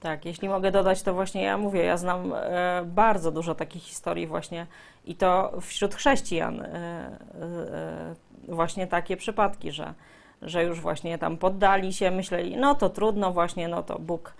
Tak, 0.00 0.24
jeśli 0.24 0.48
mogę 0.48 0.70
dodać, 0.70 1.02
to 1.02 1.14
właśnie 1.14 1.42
ja 1.42 1.58
mówię, 1.58 1.84
ja 1.84 1.96
znam 1.96 2.32
e, 2.36 2.82
bardzo 2.86 3.30
dużo 3.30 3.54
takich 3.54 3.82
historii 3.82 4.26
właśnie 4.26 4.66
i 5.04 5.14
to 5.14 5.52
wśród 5.60 5.94
chrześcijan 5.94 6.60
e, 6.60 6.66
e, 6.68 8.14
właśnie 8.48 8.86
takie 8.86 9.16
przypadki, 9.16 9.72
że, 9.72 9.94
że 10.42 10.64
już 10.64 10.80
właśnie 10.80 11.18
tam 11.18 11.36
poddali 11.36 11.92
się, 11.92 12.10
myśleli, 12.10 12.56
no 12.56 12.74
to 12.74 12.90
trudno 12.90 13.32
właśnie, 13.32 13.68
no 13.68 13.82
to 13.82 13.98
Bóg 13.98 14.34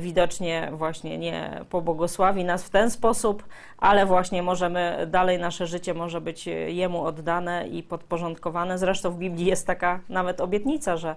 widocznie 0.00 0.68
właśnie 0.72 1.18
nie 1.18 1.64
pobłogosławi 1.70 2.44
nas 2.44 2.64
w 2.64 2.70
ten 2.70 2.90
sposób, 2.90 3.44
ale 3.78 4.06
właśnie 4.06 4.42
możemy, 4.42 5.06
dalej 5.10 5.38
nasze 5.38 5.66
życie 5.66 5.94
może 5.94 6.20
być 6.20 6.46
Jemu 6.66 7.04
oddane 7.04 7.68
i 7.68 7.82
podporządkowane. 7.82 8.78
Zresztą 8.78 9.10
w 9.10 9.18
Biblii 9.18 9.46
jest 9.46 9.66
taka 9.66 10.00
nawet 10.08 10.40
obietnica, 10.40 10.96
że 10.96 11.16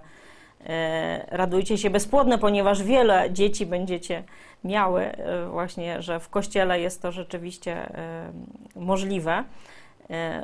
radujcie 1.28 1.78
się 1.78 1.90
bezpłodne, 1.90 2.38
ponieważ 2.38 2.82
wiele 2.82 3.32
dzieci 3.32 3.66
będziecie 3.66 4.22
miały, 4.64 5.02
e, 5.02 5.46
właśnie, 5.46 6.02
że 6.02 6.20
w 6.20 6.28
kościele 6.28 6.80
jest 6.80 7.02
to 7.02 7.12
rzeczywiście 7.12 7.72
e, 7.72 8.32
możliwe, 8.76 9.44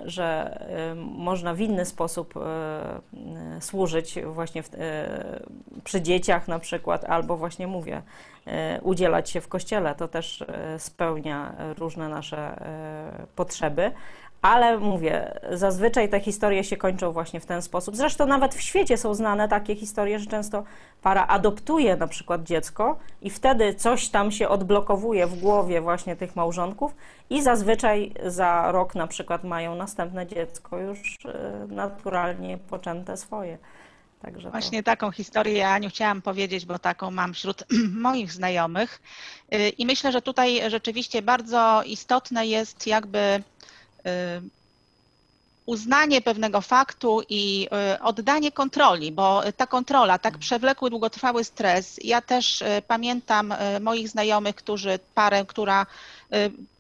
że 0.05 0.59
można 0.97 1.55
w 1.55 1.61
inny 1.61 1.85
sposób 1.85 2.35
służyć 3.61 4.19
właśnie 4.25 4.63
w, 4.63 4.71
przy 5.85 6.03
dzieciach 6.03 6.49
na 6.49 6.59
przykład, 6.59 7.05
albo 7.05 7.37
właśnie 7.37 7.67
mówię, 7.67 8.03
udzielać 8.83 9.31
się 9.31 9.41
w 9.41 9.49
kościele. 9.49 9.95
To 9.95 10.09
też 10.09 10.45
spełnia 10.79 11.55
różne 11.79 12.09
nasze 12.09 12.61
potrzeby. 13.37 13.93
Ale 14.47 14.79
mówię, 14.79 15.41
zazwyczaj 15.53 16.09
te 16.09 16.21
historie 16.21 16.65
się 16.65 16.77
kończą 16.77 17.13
właśnie 17.13 17.41
w 17.41 17.47
ten 17.47 17.63
sposób. 17.63 17.97
Zresztą 17.97 18.27
nawet 18.27 18.55
w 18.55 18.61
świecie 18.61 18.97
są 18.97 19.15
znane 19.15 19.49
takie 19.49 19.77
historie, 19.77 20.19
że 20.19 20.27
często 20.27 20.65
para 21.03 21.27
adoptuje 21.27 21.97
na 21.97 22.07
przykład 22.07 22.43
dziecko 22.43 22.99
i 23.23 23.31
wtedy 23.31 23.75
coś 23.75 24.09
tam 24.09 24.31
się 24.31 24.49
odblokowuje 24.49 25.27
w 25.27 25.41
głowie 25.41 25.81
właśnie 25.81 26.17
tych 26.17 26.37
małżonków 26.37 26.95
i 27.31 27.43
zazwyczaj 27.43 28.13
za 28.27 28.73
rok 28.73 28.95
na 28.95 29.07
przykład 29.07 29.45
mają 29.45 29.75
następne 29.75 30.27
dziecko 30.27 30.79
już 30.79 31.19
e, 31.25 31.67
naturalnie 31.69 32.59
poczęte 32.59 33.17
swoje. 33.17 33.59
Także 34.23 34.51
Właśnie 34.51 34.83
to... 34.83 34.87
taką 34.87 35.11
historię 35.11 35.59
ja 35.59 35.71
Aniu 35.71 35.89
chciałam 35.89 36.23
powiedzieć, 36.23 36.67
bo 36.67 36.79
taką 36.79 37.11
mam 37.11 37.35
wśród 37.35 37.65
moich 38.09 38.33
znajomych 38.33 39.03
y, 39.55 39.69
i 39.69 39.87
myślę, 39.87 40.13
że 40.13 40.23
tutaj 40.23 40.71
rzeczywiście 40.71 41.23
bardzo 41.23 41.83
istotne 41.87 42.47
jest 42.47 42.87
jakby 42.87 43.43
uznanie 45.67 46.21
pewnego 46.21 46.61
faktu 46.61 47.23
i 47.29 47.69
y, 47.95 48.01
oddanie 48.03 48.53
kontroli, 48.53 49.13
bo 49.13 49.43
ta 49.57 49.67
kontrola, 49.67 50.19
tak 50.19 50.39
przewlekły, 50.39 50.91
długotrwały 50.91 51.45
stres. 51.45 52.01
Ja 52.05 52.21
też 52.23 52.63
y, 52.63 52.83
pamiętam 52.89 53.55
moich 53.81 54.09
znajomych, 54.09 54.55
którzy, 54.55 54.99
parę, 55.15 55.45
która 55.45 55.87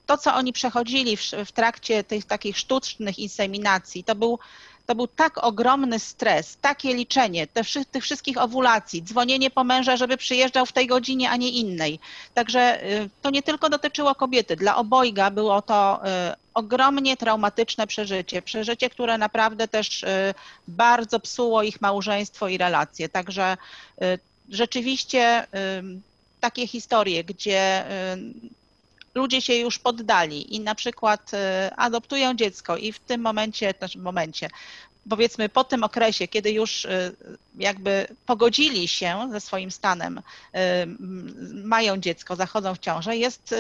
to, 0.07 0.19
co 0.19 0.35
oni 0.35 0.53
przechodzili 0.53 1.17
w, 1.17 1.21
w 1.47 1.53
trakcie 1.53 2.05
tych 2.05 2.25
takich 2.25 2.59
sztucznych 2.59 3.19
inseminacji, 3.19 4.05
to 4.05 4.15
był 4.15 4.39
to 4.87 4.95
był 4.95 5.07
tak 5.07 5.45
ogromny 5.45 5.99
stres, 5.99 6.57
takie 6.61 6.95
liczenie 6.95 7.47
te, 7.47 7.63
tych 7.91 8.05
wszystkich 8.05 8.39
owulacji, 8.39 9.03
dzwonienie 9.03 9.51
po 9.51 9.65
męża, 9.65 9.97
żeby 9.97 10.17
przyjeżdżał 10.17 10.67
w 10.67 10.73
tej 10.73 10.87
godzinie, 10.87 11.31
a 11.31 11.37
nie 11.37 11.51
innej. 11.51 11.99
Także 12.35 12.85
y, 12.85 13.11
to 13.23 13.31
nie 13.31 13.43
tylko 13.43 13.69
dotyczyło 13.69 14.15
kobiety, 14.15 14.57
dla 14.57 14.77
obojga 14.77 15.31
było 15.31 15.63
to 15.63 16.01
y, 16.31 16.35
ogromnie 16.55 17.17
traumatyczne 17.17 17.87
przeżycie, 17.87 18.43
przeżycie, 18.43 18.91
które 18.91 19.19
naprawdę 19.19 19.69
też 19.69 20.03
y, 20.03 20.35
bardzo 20.69 21.21
psuło 21.21 21.63
ich 21.63 21.81
małżeństwo 21.81 22.49
i 22.49 22.59
relacje. 22.59 23.09
Także 23.09 23.57
rzeczywiście 24.49 25.47
takie 26.41 26.67
historie, 26.67 27.25
gdzie 27.25 27.85
ludzie 29.17 29.43
się 29.43 29.55
już 29.55 29.79
poddali 29.79 30.55
i 30.55 30.61
na 30.61 30.75
przykład 30.75 31.31
adoptują 31.77 32.35
dziecko 32.35 32.77
i 32.77 32.93
w 32.93 32.99
tym 32.99 33.21
momencie, 33.21 33.75
znaczy 33.79 33.99
w 33.99 34.03
momencie, 34.03 34.51
powiedzmy 35.11 35.49
po 35.49 35.65
tym 35.65 35.85
okresie, 35.85 36.29
kiedy 36.29 36.51
już 36.51 36.87
jakby 37.59 38.07
pogodzili 38.27 38.89
się 38.89 39.29
ze 39.33 39.41
swoim 39.41 39.71
stanem, 39.71 40.21
mają 41.65 41.97
dziecko, 41.97 42.37
zachodzą 42.37 42.75
w 42.75 42.79
ciążę, 42.79 43.17
jest 43.17 43.55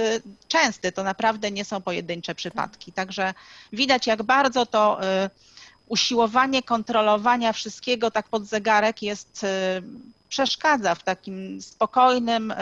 częsty. 0.48 0.92
To 0.92 1.04
naprawdę 1.04 1.50
nie 1.50 1.64
są 1.64 1.80
pojedyncze 1.82 2.34
przypadki. 2.34 2.92
Także 2.92 3.34
widać, 3.72 4.06
jak 4.06 4.22
bardzo 4.22 4.66
to 4.66 5.00
usiłowanie 5.88 6.62
kontrolowania 6.62 7.52
wszystkiego 7.52 8.10
tak 8.10 8.28
pod 8.28 8.46
zegarek 8.46 9.02
jest, 9.02 9.46
przeszkadza 10.28 10.94
w 10.94 11.04
takim 11.04 11.62
spokojnym, 11.62 12.54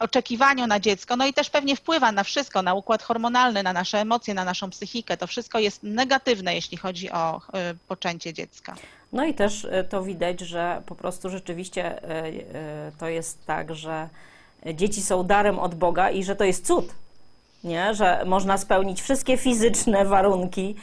oczekiwaniu 0.00 0.66
na 0.66 0.80
dziecko, 0.80 1.16
no 1.16 1.26
i 1.26 1.32
też 1.32 1.50
pewnie 1.50 1.76
wpływa 1.76 2.12
na 2.12 2.24
wszystko, 2.24 2.62
na 2.62 2.74
układ 2.74 3.02
hormonalny, 3.02 3.62
na 3.62 3.72
nasze 3.72 4.00
emocje, 4.00 4.34
na 4.34 4.44
naszą 4.44 4.70
psychikę. 4.70 5.16
To 5.16 5.26
wszystko 5.26 5.58
jest 5.58 5.82
negatywne, 5.82 6.54
jeśli 6.54 6.76
chodzi 6.76 7.10
o 7.10 7.40
e, 7.54 7.74
poczęcie 7.88 8.32
dziecka. 8.32 8.74
No 9.12 9.24
i 9.24 9.34
też 9.34 9.64
e, 9.64 9.84
to 9.84 10.02
widać, 10.02 10.40
że 10.40 10.82
po 10.86 10.94
prostu 10.94 11.30
rzeczywiście 11.30 12.02
e, 12.02 12.92
to 12.98 13.08
jest 13.08 13.46
tak, 13.46 13.74
że 13.74 14.08
dzieci 14.74 15.02
są 15.02 15.24
darem 15.24 15.58
od 15.58 15.74
Boga 15.74 16.10
i 16.10 16.24
że 16.24 16.36
to 16.36 16.44
jest 16.44 16.66
cud, 16.66 16.94
nie? 17.64 17.94
że 17.94 18.22
można 18.26 18.58
spełnić 18.58 19.02
wszystkie 19.02 19.36
fizyczne 19.36 20.04
warunki, 20.04 20.74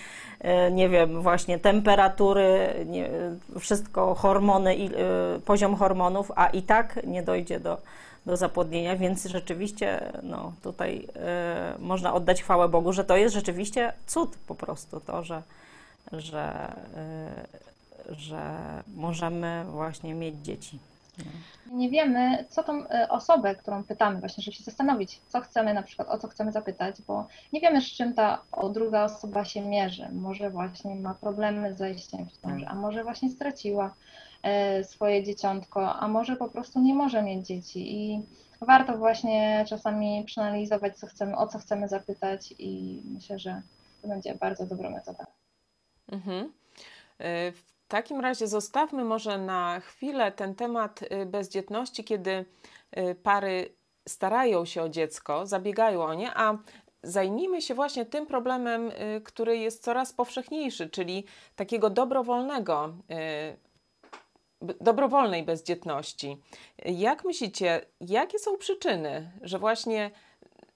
nie 0.71 0.89
wiem, 0.89 1.21
właśnie 1.21 1.59
temperatury, 1.59 2.73
nie, 2.85 3.09
wszystko, 3.59 4.15
hormony, 4.15 4.89
poziom 5.45 5.75
hormonów, 5.75 6.31
a 6.35 6.47
i 6.47 6.61
tak 6.61 6.99
nie 7.03 7.23
dojdzie 7.23 7.59
do, 7.59 7.77
do 8.25 8.37
zapłodnienia, 8.37 8.95
więc 8.95 9.25
rzeczywiście 9.25 10.11
no, 10.23 10.53
tutaj 10.63 11.07
y, 11.77 11.79
można 11.79 12.13
oddać 12.13 12.43
chwałę 12.43 12.69
Bogu, 12.69 12.93
że 12.93 13.03
to 13.03 13.17
jest 13.17 13.35
rzeczywiście 13.35 13.93
cud 14.07 14.37
po 14.47 14.55
prostu, 14.55 14.99
to, 14.99 15.23
że, 15.23 15.41
że, 16.11 16.75
y, 18.09 18.15
że 18.15 18.41
możemy 18.95 19.65
właśnie 19.71 20.13
mieć 20.13 20.35
dzieci. 20.35 20.79
Nie 21.71 21.89
wiemy, 21.89 22.45
co 22.49 22.63
tą 22.63 22.79
y, 22.79 23.09
osobę, 23.09 23.55
którą 23.55 23.83
pytamy, 23.83 24.19
właśnie, 24.19 24.43
żeby 24.43 24.57
się 24.57 24.63
zastanowić, 24.63 25.19
co 25.29 25.41
chcemy 25.41 25.73
na 25.73 25.83
przykład, 25.83 26.09
o 26.09 26.17
co 26.17 26.27
chcemy 26.27 26.51
zapytać, 26.51 26.95
bo 27.07 27.27
nie 27.53 27.61
wiemy, 27.61 27.81
z 27.81 27.85
czym 27.85 28.13
ta 28.13 28.41
druga 28.73 29.03
osoba 29.03 29.45
się 29.45 29.61
mierzy. 29.61 30.09
Może 30.11 30.49
właśnie 30.49 30.95
ma 30.95 31.13
problemy 31.13 31.73
z 31.73 31.77
zajściem 31.77 32.25
w 32.25 32.41
ciążę, 32.41 32.67
a 32.67 32.75
może 32.75 33.03
właśnie 33.03 33.29
straciła 33.29 33.89
E, 33.89 33.93
swoje 34.83 35.23
dzieciątko, 35.23 35.93
a 35.95 36.07
może 36.07 36.35
po 36.35 36.49
prostu 36.49 36.79
nie 36.79 36.95
może 36.95 37.23
mieć 37.23 37.47
dzieci 37.47 37.95
i 37.95 38.21
warto 38.61 38.97
właśnie 38.97 39.65
czasami 39.69 40.23
przeanalizować, 40.25 40.97
co 40.97 41.07
chcemy, 41.07 41.37
o 41.37 41.47
co 41.47 41.59
chcemy 41.59 41.87
zapytać 41.87 42.53
i 42.59 43.01
myślę, 43.05 43.39
że 43.39 43.61
to 44.01 44.07
będzie 44.07 44.35
bardzo 44.35 44.65
dobra 44.65 44.89
metoda. 44.89 45.25
Mhm. 46.11 46.53
E, 47.17 47.51
w 47.51 47.63
takim 47.87 48.19
razie 48.19 48.47
zostawmy 48.47 49.03
może 49.03 49.37
na 49.37 49.79
chwilę 49.79 50.31
ten 50.31 50.55
temat 50.55 50.99
e, 51.09 51.25
bezdzietności, 51.25 52.03
kiedy 52.03 52.45
pary 53.23 53.69
starają 54.07 54.65
się 54.65 54.83
o 54.83 54.89
dziecko, 54.89 55.47
zabiegają 55.47 56.03
o 56.03 56.13
nie, 56.13 56.31
a 56.35 56.57
zajmijmy 57.03 57.61
się 57.61 57.75
właśnie 57.75 58.05
tym 58.05 58.25
problemem, 58.25 58.91
który 59.23 59.57
jest 59.57 59.83
coraz 59.83 60.13
powszechniejszy, 60.13 60.89
czyli 60.89 61.25
takiego 61.55 61.89
dobrowolnego 61.89 62.93
dobrowolnej 64.81 65.43
bezdzietności. 65.43 66.37
Jak 66.85 67.25
myślicie, 67.25 67.85
jakie 68.01 68.39
są 68.39 68.57
przyczyny, 68.57 69.31
że 69.41 69.59
właśnie 69.59 70.11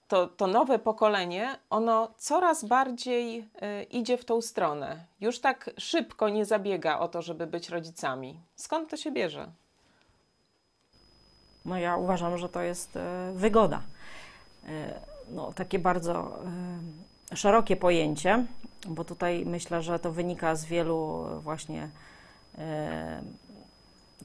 to, 0.07 0.27
to 0.27 0.47
nowe 0.47 0.79
pokolenie, 0.79 1.55
ono 1.69 2.11
coraz 2.17 2.65
bardziej 2.65 3.39
y, 3.39 3.83
idzie 3.83 4.17
w 4.17 4.25
tą 4.25 4.41
stronę. 4.41 5.05
Już 5.21 5.39
tak 5.39 5.69
szybko 5.77 6.29
nie 6.29 6.45
zabiega 6.45 6.99
o 6.99 7.07
to, 7.07 7.21
żeby 7.21 7.47
być 7.47 7.69
rodzicami. 7.69 8.39
Skąd 8.55 8.89
to 8.89 8.97
się 8.97 9.11
bierze? 9.11 9.47
No 11.65 11.77
ja 11.77 11.97
uważam, 11.97 12.37
że 12.37 12.49
to 12.49 12.61
jest 12.61 12.95
y, 12.95 12.99
wygoda. 13.33 13.81
Y, 14.65 14.69
no, 15.29 15.53
takie 15.53 15.79
bardzo 15.79 16.39
szerokie 17.33 17.75
pojęcie, 17.75 18.45
bo 18.87 19.03
tutaj 19.05 19.45
myślę, 19.45 19.81
że 19.81 19.99
to 19.99 20.11
wynika 20.11 20.55
z 20.55 20.65
wielu 20.65 21.25
właśnie 21.39 21.89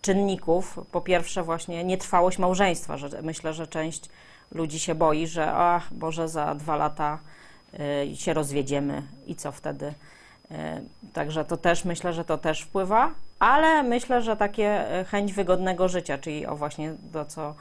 czynników. 0.02 0.78
Po 0.92 1.00
pierwsze, 1.00 1.42
właśnie 1.42 1.84
nietrwałość 1.84 2.38
małżeństwa, 2.38 2.96
że 2.96 3.08
myślę, 3.22 3.54
że 3.54 3.66
część 3.66 4.08
ludzi 4.54 4.80
się 4.80 4.94
boi, 4.94 5.26
że 5.26 5.52
ach, 5.52 5.94
Boże, 5.94 6.28
za 6.28 6.54
dwa 6.54 6.76
lata 6.76 7.18
y, 8.10 8.16
się 8.16 8.32
rozwiedziemy 8.32 9.02
i 9.26 9.34
co 9.34 9.52
wtedy. 9.52 9.86
Y, 9.86 10.54
także 11.12 11.44
to 11.44 11.56
też 11.56 11.84
myślę, 11.84 12.12
że 12.12 12.24
to 12.24 12.38
też 12.38 12.60
wpływa, 12.60 13.10
ale 13.38 13.82
myślę, 13.82 14.22
że 14.22 14.36
takie 14.36 15.00
y, 15.00 15.04
chęć 15.04 15.32
wygodnego 15.32 15.88
życia, 15.88 16.18
czyli 16.18 16.46
o 16.46 16.56
właśnie 16.56 16.94
to, 17.12 17.24
co 17.24 17.54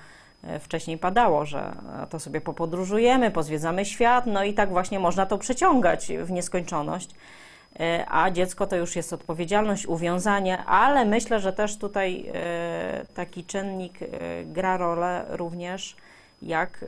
wcześniej 0.59 0.97
padało, 0.97 1.45
że 1.45 1.75
to 2.09 2.19
sobie 2.19 2.41
popodróżujemy, 2.41 3.31
pozwiedzamy 3.31 3.85
świat, 3.85 4.25
no 4.25 4.43
i 4.43 4.53
tak 4.53 4.69
właśnie 4.69 4.99
można 4.99 5.25
to 5.25 5.37
przeciągać 5.37 6.11
w 6.23 6.31
nieskończoność. 6.31 7.09
E, 7.79 8.05
a 8.09 8.31
dziecko 8.31 8.67
to 8.67 8.75
już 8.75 8.95
jest 8.95 9.13
odpowiedzialność, 9.13 9.85
uwiązanie, 9.85 10.57
ale 10.57 11.05
myślę, 11.05 11.39
że 11.39 11.53
też 11.53 11.77
tutaj 11.77 12.25
e, 12.33 13.05
taki 13.15 13.43
czynnik 13.43 14.01
e, 14.01 14.07
gra 14.45 14.77
rolę 14.77 15.25
również 15.29 15.95
jak 16.41 16.85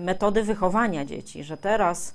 metody 0.00 0.42
wychowania 0.42 1.04
dzieci, 1.04 1.44
że 1.44 1.56
teraz 1.56 2.14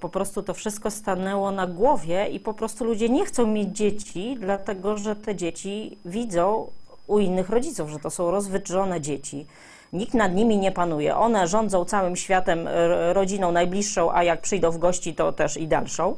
po 0.00 0.08
prostu 0.08 0.42
to 0.42 0.54
wszystko 0.54 0.90
stanęło 0.90 1.50
na 1.50 1.66
głowie 1.66 2.28
i 2.28 2.40
po 2.40 2.54
prostu 2.54 2.84
ludzie 2.84 3.08
nie 3.08 3.26
chcą 3.26 3.46
mieć 3.46 3.68
dzieci, 3.76 4.36
dlatego 4.40 4.96
że 4.96 5.16
te 5.16 5.36
dzieci 5.36 5.98
widzą 6.04 6.70
u 7.06 7.18
innych 7.18 7.48
rodziców, 7.48 7.90
że 7.90 7.98
to 7.98 8.10
są 8.10 8.30
rozwydrzone 8.30 9.00
dzieci 9.00 9.46
nikt 9.92 10.14
nad 10.14 10.34
nimi 10.34 10.58
nie 10.58 10.72
panuje. 10.72 11.16
One 11.16 11.46
rządzą 11.46 11.84
całym 11.84 12.16
światem, 12.16 12.68
rodziną 13.12 13.52
najbliższą, 13.52 14.12
a 14.12 14.24
jak 14.24 14.40
przyjdą 14.40 14.70
w 14.70 14.78
gości, 14.78 15.14
to 15.14 15.32
też 15.32 15.56
i 15.56 15.68
dalszą. 15.68 16.16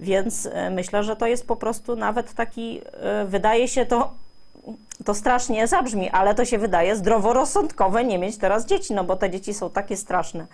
Więc 0.00 0.46
e, 0.46 0.70
myślę, 0.70 1.04
że 1.04 1.16
to 1.16 1.26
jest 1.26 1.46
po 1.46 1.56
prostu 1.56 1.96
nawet 1.96 2.34
taki, 2.34 2.80
e, 2.92 3.24
wydaje 3.24 3.68
się 3.68 3.86
to 3.86 4.12
to 5.04 5.14
strasznie 5.14 5.66
zabrzmi, 5.66 6.10
ale 6.10 6.34
to 6.34 6.44
się 6.44 6.58
wydaje 6.58 6.96
zdroworozsądkowe 6.96 8.04
nie 8.04 8.18
mieć 8.18 8.38
teraz 8.38 8.66
dzieci, 8.66 8.94
no 8.94 9.04
bo 9.04 9.16
te 9.16 9.30
dzieci 9.30 9.54
są 9.54 9.70
takie 9.70 9.96
straszne, 9.96 10.46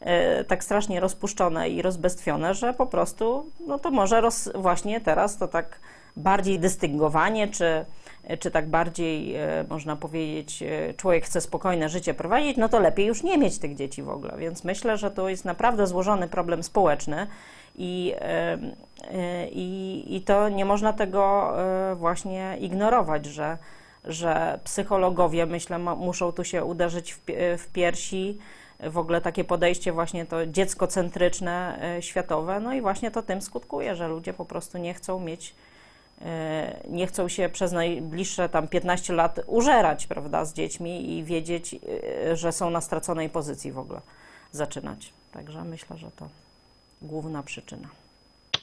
e, 0.00 0.44
tak 0.44 0.64
strasznie 0.64 1.00
rozpuszczone 1.00 1.68
i 1.68 1.82
rozbestwione, 1.82 2.54
że 2.54 2.74
po 2.74 2.86
prostu, 2.86 3.46
no 3.66 3.78
to 3.78 3.90
może 3.90 4.20
roz, 4.20 4.48
właśnie 4.54 5.00
teraz 5.00 5.36
to 5.36 5.48
tak 5.48 5.78
bardziej 6.16 6.58
dystyngowanie, 6.58 7.48
czy, 7.48 7.84
czy 8.38 8.50
tak 8.50 8.68
bardziej, 8.68 9.34
e, 9.36 9.64
można 9.68 9.96
powiedzieć, 9.96 10.62
e, 10.62 10.94
człowiek 10.94 11.24
chce 11.24 11.40
spokojne 11.40 11.88
życie 11.88 12.14
prowadzić, 12.14 12.56
no 12.56 12.68
to 12.68 12.80
lepiej 12.80 13.06
już 13.06 13.22
nie 13.22 13.38
mieć 13.38 13.58
tych 13.58 13.74
dzieci 13.74 14.02
w 14.02 14.08
ogóle. 14.08 14.34
Więc 14.38 14.64
myślę, 14.64 14.96
że 14.96 15.10
to 15.10 15.28
jest 15.28 15.44
naprawdę 15.44 15.86
złożony 15.86 16.28
problem 16.28 16.62
społeczny 16.62 17.26
i, 17.76 18.14
e, 18.20 18.58
i, 19.52 20.04
i 20.16 20.20
to 20.20 20.48
nie 20.48 20.64
można 20.64 20.92
tego 20.92 21.52
właśnie 21.96 22.56
ignorować, 22.60 23.26
że, 23.26 23.58
że 24.04 24.60
psychologowie, 24.64 25.46
myślę, 25.46 25.78
muszą 25.78 26.32
tu 26.32 26.44
się 26.44 26.64
uderzyć 26.64 27.14
w, 27.14 27.20
w 27.58 27.66
piersi, 27.72 28.38
w 28.80 28.98
ogóle 28.98 29.20
takie 29.20 29.44
podejście 29.44 29.92
właśnie 29.92 30.26
to 30.26 30.46
dzieckocentryczne, 30.46 31.78
światowe, 32.00 32.60
no 32.60 32.74
i 32.74 32.80
właśnie 32.80 33.10
to 33.10 33.22
tym 33.22 33.42
skutkuje, 33.42 33.94
że 33.94 34.08
ludzie 34.08 34.32
po 34.32 34.44
prostu 34.44 34.78
nie 34.78 34.94
chcą 34.94 35.20
mieć 35.20 35.54
nie 36.88 37.06
chcą 37.06 37.28
się 37.28 37.48
przez 37.48 37.72
najbliższe 37.72 38.48
tam 38.48 38.68
15 38.68 39.12
lat 39.12 39.40
użerać, 39.46 40.06
prawda, 40.06 40.44
z 40.44 40.54
dziećmi 40.54 41.18
i 41.18 41.24
wiedzieć, 41.24 41.74
e, 41.74 42.36
że 42.36 42.52
są 42.52 42.70
na 42.70 42.80
straconej 42.80 43.30
pozycji 43.30 43.72
w 43.72 43.78
ogóle 43.78 44.00
zaczynać. 44.52 45.12
Także 45.32 45.64
myślę, 45.64 45.98
że 45.98 46.10
to 46.10 46.28
główna 47.02 47.42
przyczyna. 47.42 47.88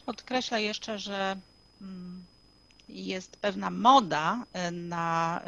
Podkreślę 0.05 0.63
jeszcze, 0.63 0.99
że 0.99 1.35
mm, 1.81 2.23
jest 2.89 3.37
pewna 3.37 3.69
moda 3.69 4.43
e, 4.53 4.71
na 4.71 5.41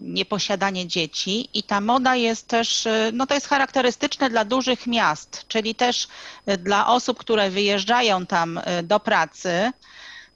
nieposiadanie 0.00 0.86
dzieci 0.86 1.48
i 1.54 1.62
ta 1.62 1.80
moda 1.80 2.16
jest 2.16 2.48
też, 2.48 2.88
no 3.12 3.26
to 3.26 3.34
jest 3.34 3.46
charakterystyczne 3.46 4.30
dla 4.30 4.44
dużych 4.44 4.86
miast, 4.86 5.44
czyli 5.48 5.74
też 5.74 6.08
dla 6.58 6.86
osób, 6.86 7.18
które 7.18 7.50
wyjeżdżają 7.50 8.26
tam 8.26 8.60
do 8.82 9.00
pracy, 9.00 9.72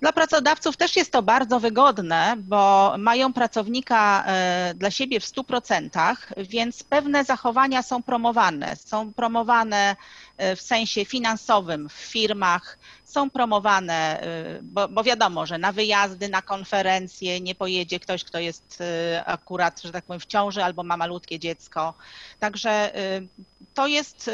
dla 0.01 0.13
pracodawców 0.13 0.77
też 0.77 0.97
jest 0.97 1.13
to 1.13 1.23
bardzo 1.23 1.61
wygodne, 1.61 2.35
bo 2.39 2.95
mają 2.99 3.33
pracownika 3.33 4.25
e, 4.27 4.75
dla 4.75 4.91
siebie 4.91 5.21
w 5.21 5.25
100%, 5.25 6.17
więc 6.37 6.83
pewne 6.83 7.25
zachowania 7.25 7.83
są 7.83 8.03
promowane. 8.03 8.77
Są 8.77 9.13
promowane 9.13 9.97
e, 10.37 10.57
w 10.57 10.61
sensie 10.61 11.05
finansowym 11.05 11.89
w 11.89 11.93
firmach, 11.93 12.79
są 13.05 13.31
promowane, 13.31 14.21
e, 14.21 14.59
bo, 14.63 14.89
bo 14.89 15.05
wiadomo, 15.05 15.47
że 15.47 15.59
na 15.59 15.73
wyjazdy, 15.73 16.29
na 16.29 16.43
konferencje 16.43 17.41
nie 17.41 17.55
pojedzie 17.55 18.01
ktoś, 18.01 18.25
kto 18.25 18.39
jest 18.39 18.83
akurat, 19.27 19.83
że 19.83 19.93
tak 19.93 20.05
powiem, 20.05 20.21
w 20.21 20.27
ciąży 20.27 20.65
albo 20.65 20.83
ma 20.83 20.97
malutkie 20.97 21.39
dziecko. 21.39 21.95
Także 22.41 22.93
to 23.75 23.87
jest 23.87 24.31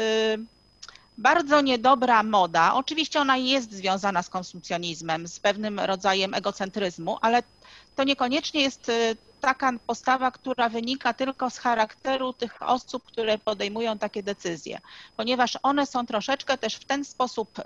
bardzo 1.17 1.61
niedobra 1.61 2.23
moda. 2.23 2.73
Oczywiście 2.73 3.19
ona 3.19 3.37
jest 3.37 3.71
związana 3.71 4.23
z 4.23 4.29
konsumpcjonizmem, 4.29 5.27
z 5.27 5.39
pewnym 5.39 5.79
rodzajem 5.79 6.33
egocentryzmu, 6.33 7.17
ale 7.21 7.43
to 7.95 8.03
niekoniecznie 8.03 8.61
jest 8.61 8.89
y, 8.89 9.15
taka 9.41 9.71
postawa, 9.87 10.31
która 10.31 10.69
wynika 10.69 11.13
tylko 11.13 11.49
z 11.49 11.57
charakteru 11.57 12.33
tych 12.33 12.61
osób, 12.61 13.03
które 13.03 13.37
podejmują 13.37 13.97
takie 13.97 14.23
decyzje, 14.23 14.79
ponieważ 15.17 15.57
one 15.63 15.85
są 15.85 16.05
troszeczkę 16.05 16.57
też 16.57 16.75
w 16.75 16.85
ten 16.85 17.05
sposób 17.05 17.59
y, 17.59 17.63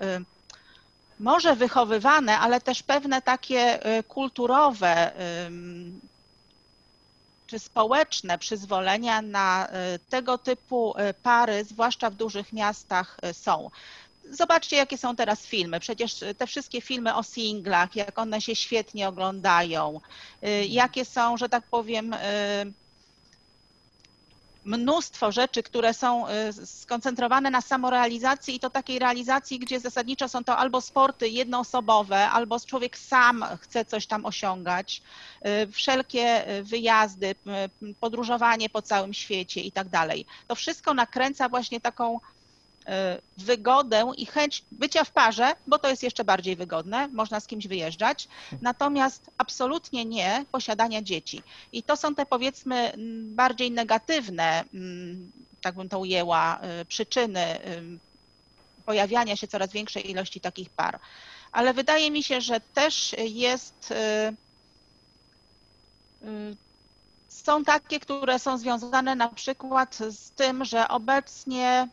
może 1.20 1.56
wychowywane, 1.56 2.38
ale 2.38 2.60
też 2.60 2.82
pewne 2.82 3.22
takie 3.22 3.86
y, 3.98 4.02
kulturowe 4.02 5.12
czy 7.48 7.58
społeczne 7.58 8.38
przyzwolenia 8.38 9.22
na 9.22 9.68
tego 10.08 10.38
typu 10.38 10.94
pary, 11.22 11.64
zwłaszcza 11.64 12.10
w 12.10 12.14
dużych 12.14 12.52
miastach, 12.52 13.16
są. 13.32 13.70
Zobaczcie, 14.30 14.76
jakie 14.76 14.98
są 14.98 15.16
teraz 15.16 15.46
filmy. 15.46 15.80
Przecież 15.80 16.24
te 16.38 16.46
wszystkie 16.46 16.80
filmy 16.80 17.14
o 17.14 17.22
singlach, 17.22 17.96
jak 17.96 18.18
one 18.18 18.40
się 18.40 18.56
świetnie 18.56 19.08
oglądają, 19.08 20.00
jakie 20.68 21.04
są, 21.04 21.36
że 21.36 21.48
tak 21.48 21.64
powiem, 21.64 22.14
mnóstwo 24.68 25.32
rzeczy, 25.32 25.62
które 25.62 25.94
są 25.94 26.28
y, 26.28 26.66
skoncentrowane 26.66 27.50
na 27.50 27.60
samorealizacji 27.60 28.54
i 28.54 28.60
to 28.60 28.70
takiej 28.70 28.98
realizacji, 28.98 29.58
gdzie 29.58 29.80
zasadniczo 29.80 30.28
są 30.28 30.44
to 30.44 30.56
albo 30.56 30.80
sporty 30.80 31.28
jednoosobowe, 31.28 32.28
albo 32.28 32.60
człowiek 32.60 32.98
sam 32.98 33.44
chce 33.60 33.84
coś 33.84 34.06
tam 34.06 34.26
osiągać, 34.26 35.02
wszelkie 35.72 36.44
wyjazdy, 36.62 37.34
podróżowanie 38.00 38.70
po 38.70 38.82
całym 38.82 39.14
świecie 39.14 39.60
i 39.60 39.72
tak 39.72 39.88
dalej. 39.88 40.26
To 40.46 40.54
wszystko 40.54 40.94
nakręca 40.94 41.48
właśnie 41.48 41.80
taką 41.80 42.20
wygodę 43.36 44.12
i 44.16 44.26
chęć 44.26 44.64
bycia 44.72 45.04
w 45.04 45.10
parze, 45.10 45.54
bo 45.66 45.78
to 45.78 45.88
jest 45.88 46.02
jeszcze 46.02 46.24
bardziej 46.24 46.56
wygodne, 46.56 47.08
można 47.08 47.40
z 47.40 47.46
kimś 47.46 47.66
wyjeżdżać, 47.66 48.28
natomiast 48.62 49.30
absolutnie 49.38 50.04
nie 50.04 50.44
posiadania 50.52 51.02
dzieci. 51.02 51.42
I 51.72 51.82
to 51.82 51.96
są 51.96 52.14
te 52.14 52.26
powiedzmy 52.26 52.92
bardziej 53.22 53.70
negatywne, 53.70 54.64
tak 55.60 55.74
bym 55.74 55.88
to 55.88 55.98
ujęła, 55.98 56.58
e, 56.60 56.84
przyczyny 56.84 57.58
pojawiania 58.86 59.36
się 59.36 59.48
coraz 59.48 59.70
większej 59.70 60.10
ilości 60.10 60.40
takich 60.40 60.70
par. 60.70 60.98
Ale 61.52 61.74
wydaje 61.74 62.10
mi 62.10 62.22
się, 62.22 62.40
że 62.40 62.60
też 62.60 63.16
jest 63.18 63.92
e, 63.92 64.32
są 67.28 67.64
takie, 67.64 68.00
które 68.00 68.38
są 68.38 68.58
związane 68.58 69.14
na 69.14 69.28
przykład 69.28 69.98
z 70.10 70.30
tym, 70.30 70.64
że 70.64 70.88
obecnie 70.88 71.88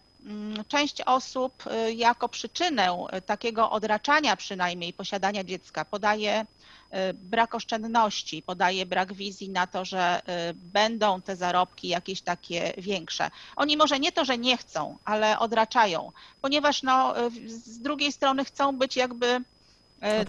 część 0.67 1.01
osób 1.01 1.63
y, 1.67 1.93
jako 1.93 2.29
przyczynę 2.29 2.97
y, 3.17 3.21
takiego 3.21 3.71
odraczania 3.71 4.35
przynajmniej 4.35 4.93
posiadania 4.93 5.43
dziecka 5.43 5.85
podaje 5.85 6.41
y, 6.41 7.13
brak 7.13 7.55
oszczędności, 7.55 8.41
podaje 8.41 8.85
brak 8.85 9.13
wizji 9.13 9.49
na 9.49 9.67
to, 9.67 9.85
że 9.85 10.21
będą 10.53 11.21
te 11.21 11.35
zarobki 11.35 11.87
jakieś 11.87 12.21
takie 12.21 12.73
większe. 12.77 13.31
Oni 13.55 13.77
może 13.77 13.99
nie 13.99 14.11
to, 14.11 14.25
że 14.25 14.37
nie 14.37 14.57
chcą, 14.57 14.97
ale 15.05 15.39
odraczają, 15.39 16.11
ponieważ 16.41 16.83
no, 16.83 17.13
z 17.47 17.79
drugiej 17.79 18.11
strony 18.11 18.45
chcą 18.45 18.77
być 18.77 18.95
jakby 18.95 19.41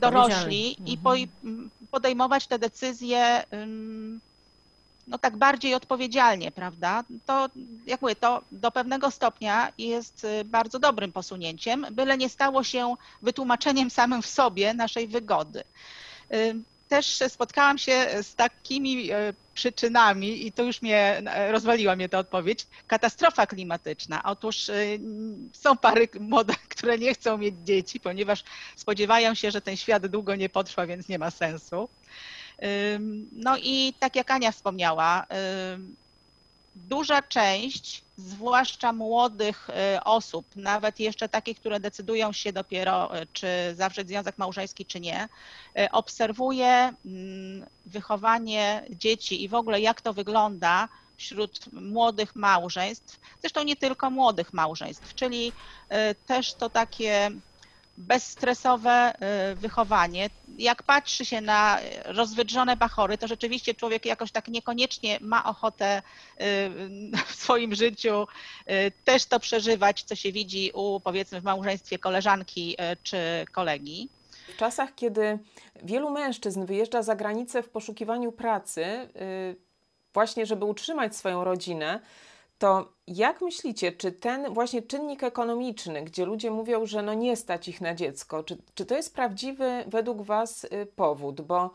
dorośli 0.00 0.90
i 0.92 0.98
mhm. 1.04 1.70
podejmować 1.90 2.46
te 2.46 2.58
decyzje 2.58 3.44
no 5.06 5.18
tak 5.18 5.36
bardziej 5.36 5.74
odpowiedzialnie, 5.74 6.50
prawda? 6.50 7.04
To, 7.26 7.48
jak 7.86 8.02
mówię, 8.02 8.16
to 8.16 8.42
do 8.52 8.70
pewnego 8.70 9.10
stopnia 9.10 9.72
jest 9.78 10.24
y, 10.24 10.44
bardzo 10.44 10.78
dobrym 10.78 11.12
posunięciem, 11.12 11.86
byle 11.90 12.18
nie 12.18 12.28
stało 12.28 12.64
się 12.64 12.94
wytłumaczeniem 13.22 13.90
samym 13.90 14.22
w 14.22 14.26
sobie 14.26 14.74
naszej 14.74 15.08
wygody. 15.08 15.64
Y, 16.34 16.56
też 16.88 17.22
spotkałam 17.28 17.78
się 17.78 18.06
z 18.22 18.34
takimi 18.34 19.12
y, 19.12 19.34
przyczynami 19.54 20.46
i 20.46 20.52
to 20.52 20.62
już 20.62 20.82
mnie, 20.82 21.22
rozwaliła 21.50 21.96
mnie 21.96 22.08
ta 22.08 22.18
odpowiedź, 22.18 22.66
katastrofa 22.86 23.46
klimatyczna. 23.46 24.22
Otóż 24.24 24.70
są 25.52 25.76
pary 25.76 26.08
młode, 26.20 26.54
które 26.76 26.98
nie 26.98 27.14
chcą 27.14 27.38
mieć 27.38 27.54
dzieci, 27.64 28.00
ponieważ 28.00 28.44
spodziewają 28.76 29.34
się, 29.34 29.50
że 29.50 29.60
ten 29.60 29.76
świat 29.76 30.06
długo 30.06 30.36
nie 30.36 30.48
potrwa, 30.48 30.86
więc 30.86 31.08
nie 31.08 31.18
ma 31.18 31.30
sensu. 31.30 31.88
No 33.32 33.56
i 33.62 33.94
tak 34.00 34.16
jak 34.16 34.30
Ania 34.30 34.52
wspomniała, 34.52 35.26
duża 36.76 37.22
część, 37.22 38.02
zwłaszcza 38.16 38.92
młodych 38.92 39.70
y, 39.70 40.04
osób, 40.04 40.46
nawet 40.56 41.00
jeszcze 41.00 41.28
takich, 41.28 41.60
które 41.60 41.80
decydują 41.80 42.32
się 42.32 42.52
dopiero, 42.52 43.22
y, 43.22 43.26
czy 43.32 43.46
zawrzeć 43.74 44.08
związek 44.08 44.38
małżeński, 44.38 44.86
czy 44.86 45.00
nie, 45.00 45.24
y, 45.78 45.90
obserwuje 45.90 46.92
wychowanie 47.86 48.84
dzieci 48.90 49.42
i 49.44 49.48
w 49.48 49.54
ogóle 49.54 49.80
jak 49.80 50.00
to 50.00 50.12
wygląda 50.12 50.88
wśród 51.16 51.72
młodych 51.72 52.36
małżeństw, 52.36 53.20
zresztą 53.40 53.62
nie 53.62 53.76
tylko 53.76 54.10
młodych 54.10 54.52
małżeństw, 54.52 55.14
czyli 55.14 55.52
też 56.26 56.54
to 56.54 56.70
takie 56.70 57.30
bezstresowe 57.98 59.14
y, 59.52 59.54
wychowanie. 59.54 60.30
Jak 60.58 60.82
patrzy 60.82 61.24
się 61.24 61.40
na 61.40 61.78
rozwydrzone 62.04 62.76
bachory, 62.76 63.18
to 63.18 63.28
rzeczywiście 63.28 63.74
człowiek 63.74 64.06
jakoś 64.06 64.32
tak 64.32 64.48
niekoniecznie 64.48 65.18
ma 65.20 65.44
ochotę 65.44 65.98
y, 65.98 66.02
w 67.26 67.34
swoim 67.34 67.74
życiu 67.74 68.26
y, 68.70 68.92
też 69.04 69.26
to 69.26 69.40
przeżywać, 69.40 70.02
co 70.02 70.14
się 70.14 70.32
widzi 70.32 70.70
u 70.74 71.00
powiedzmy 71.00 71.40
w 71.40 71.44
małżeństwie 71.44 71.98
koleżanki 71.98 72.76
czy 73.02 73.16
kolegi. 73.52 74.08
W 74.48 74.56
czasach, 74.56 74.94
kiedy 74.94 75.38
wielu 75.82 76.10
mężczyzn 76.10 76.66
wyjeżdża 76.66 77.02
za 77.02 77.16
granicę 77.16 77.62
w 77.62 77.68
poszukiwaniu 77.68 78.32
pracy, 78.32 79.08
właśnie 80.14 80.46
żeby 80.46 80.64
utrzymać 80.64 81.16
swoją 81.16 81.44
rodzinę, 81.44 82.00
to 82.58 82.92
jak 83.06 83.40
myślicie, 83.40 83.92
czy 83.92 84.12
ten 84.12 84.54
właśnie 84.54 84.82
czynnik 84.82 85.22
ekonomiczny, 85.22 86.02
gdzie 86.02 86.24
ludzie 86.24 86.50
mówią, 86.50 86.86
że 86.86 87.02
no 87.02 87.14
nie 87.14 87.36
stać 87.36 87.68
ich 87.68 87.80
na 87.80 87.94
dziecko, 87.94 88.42
czy, 88.42 88.56
czy 88.74 88.86
to 88.86 88.94
jest 88.94 89.14
prawdziwy 89.14 89.84
według 89.86 90.22
Was 90.22 90.64
y, 90.64 90.86
powód? 90.96 91.40
Bo 91.40 91.70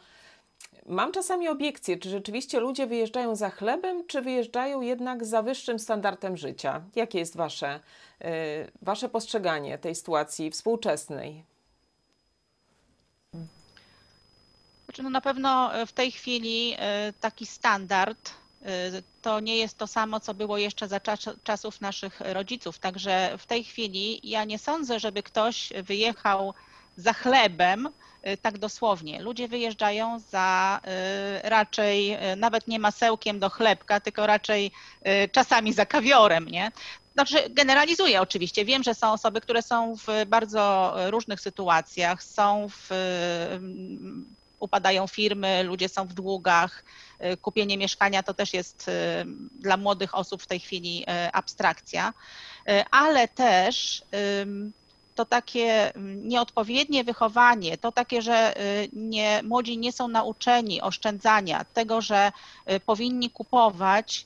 mam 0.85 1.11
czasami 1.11 1.47
obiekcje, 1.47 1.97
czy 1.97 2.09
rzeczywiście 2.09 2.59
ludzie 2.59 2.87
wyjeżdżają 2.87 3.35
za 3.35 3.49
chlebem, 3.49 4.07
czy 4.07 4.21
wyjeżdżają 4.21 4.81
jednak 4.81 5.25
za 5.25 5.41
wyższym 5.41 5.79
standardem 5.79 6.37
życia? 6.37 6.81
Jakie 6.95 7.19
jest 7.19 7.35
Wasze, 7.35 7.79
y, 8.21 8.25
wasze 8.81 9.09
postrzeganie 9.09 9.77
tej 9.77 9.95
sytuacji 9.95 10.51
współczesnej? 10.51 11.43
Znaczy, 14.85 15.03
no 15.03 15.09
na 15.09 15.21
pewno 15.21 15.71
w 15.87 15.91
tej 15.91 16.11
chwili 16.11 16.73
y, 16.73 16.77
taki 17.21 17.45
standard 17.45 18.40
Y, 18.40 18.40
to 19.21 19.39
nie 19.39 19.57
jest 19.57 19.77
to 19.77 19.87
samo, 19.87 20.19
co 20.19 20.33
było 20.33 20.57
jeszcze 20.57 20.87
za 20.87 20.99
czasów 21.43 21.81
naszych 21.81 22.21
rodziców. 22.21 22.79
Także 22.79 23.37
w 23.37 23.45
tej 23.45 23.63
chwili 23.63 24.29
ja 24.29 24.43
nie 24.43 24.59
sądzę, 24.59 24.99
żeby 24.99 25.23
ktoś 25.23 25.69
wyjechał 25.83 26.53
za 26.97 27.13
chlebem, 27.13 27.89
y, 28.27 28.37
tak 28.37 28.57
dosłownie. 28.57 29.21
Ludzie 29.21 29.47
wyjeżdżają 29.47 30.19
za 30.19 30.79
y, 31.45 31.49
raczej 31.49 32.17
nawet 32.37 32.67
nie 32.67 32.79
masełkiem 32.79 33.39
do 33.39 33.49
chlebka, 33.49 33.99
tylko 33.99 34.27
raczej 34.27 34.71
czasami 35.31 35.73
za 35.73 35.85
kawiorem, 35.85 36.45
nie? 36.45 36.71
Znaczy, 37.13 37.49
generalizuję 37.49 38.21
oczywiście. 38.21 38.65
Wiem, 38.65 38.83
że 38.83 38.95
są 38.95 39.11
osoby, 39.11 39.41
które 39.41 39.61
są 39.61 39.95
w 39.95 40.07
bardzo 40.27 40.93
różnych 41.09 41.41
sytuacjach, 41.41 42.23
są 42.23 42.67
w 42.69 42.89
upadają 44.61 45.07
firmy, 45.07 45.63
ludzie 45.63 45.89
są 45.89 46.07
w 46.07 46.13
długach, 46.13 46.83
y, 47.33 47.37
kupienie 47.37 47.77
mieszkania 47.77 48.23
to 48.23 48.33
też 48.33 48.53
jest 48.53 48.87
y, 48.87 48.91
dla 49.59 49.77
młodych 49.77 50.15
osób 50.15 50.41
w 50.43 50.47
tej 50.47 50.59
chwili 50.59 51.03
y, 51.03 51.31
abstrakcja, 51.33 52.13
ale 52.91 53.27
też 53.27 54.03
to 55.15 55.25
takie 55.25 55.93
nieodpowiednie 56.23 57.03
wychowanie, 57.03 57.77
to 57.77 57.91
takie, 57.91 58.21
że 58.21 58.55
nie, 58.93 59.43
młodzi 59.43 59.77
nie 59.77 59.91
są 59.91 60.07
nauczeni 60.07 60.81
oszczędzania, 60.81 61.65
tego, 61.73 62.01
że 62.01 62.31
powinni 62.85 63.29
kupować 63.29 64.25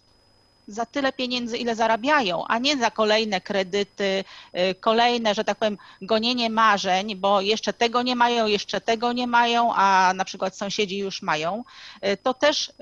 za 0.68 0.86
tyle 0.86 1.14
pieniędzy, 1.14 1.58
ile 1.58 1.76
zarabiają, 1.76 2.46
a 2.48 2.60
nie 2.60 2.78
za 2.78 2.92
kolejne 2.92 3.42
kredyty, 3.42 4.24
y, 4.72 4.76
kolejne, 4.76 5.36
że 5.36 5.44
tak 5.44 5.58
powiem, 5.58 5.78
gonienie 6.02 6.50
marzeń, 6.50 7.16
bo 7.16 7.42
jeszcze 7.42 7.74
tego 7.74 8.02
nie 8.02 8.16
mają, 8.16 8.48
jeszcze 8.48 8.82
tego 8.82 9.14
nie 9.14 9.28
mają, 9.28 9.74
a 9.74 10.14
na 10.16 10.26
przykład 10.26 10.58
sąsiedzi 10.58 10.98
już 10.98 11.22
mają, 11.22 11.64
y, 12.06 12.18
to 12.18 12.34
też 12.34 12.70
y, 12.70 12.74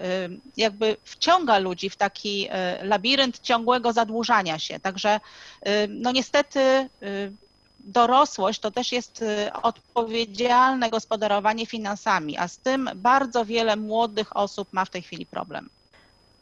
jakby 0.57 0.97
wciąga 1.03 1.57
ludzi 1.57 1.89
w 1.89 1.95
taki 1.95 2.49
labirynt 2.81 3.39
ciągłego 3.39 3.93
zadłużania 3.93 4.59
się. 4.59 4.79
Także 4.79 5.19
no 5.89 6.11
niestety 6.11 6.89
dorosłość 7.79 8.59
to 8.59 8.71
też 8.71 8.91
jest 8.91 9.23
odpowiedzialne 9.63 10.89
gospodarowanie 10.89 11.65
finansami, 11.65 12.37
a 12.37 12.47
z 12.47 12.57
tym 12.57 12.89
bardzo 12.95 13.45
wiele 13.45 13.75
młodych 13.75 14.37
osób 14.37 14.73
ma 14.73 14.85
w 14.85 14.89
tej 14.89 15.01
chwili 15.01 15.25
problem. 15.25 15.69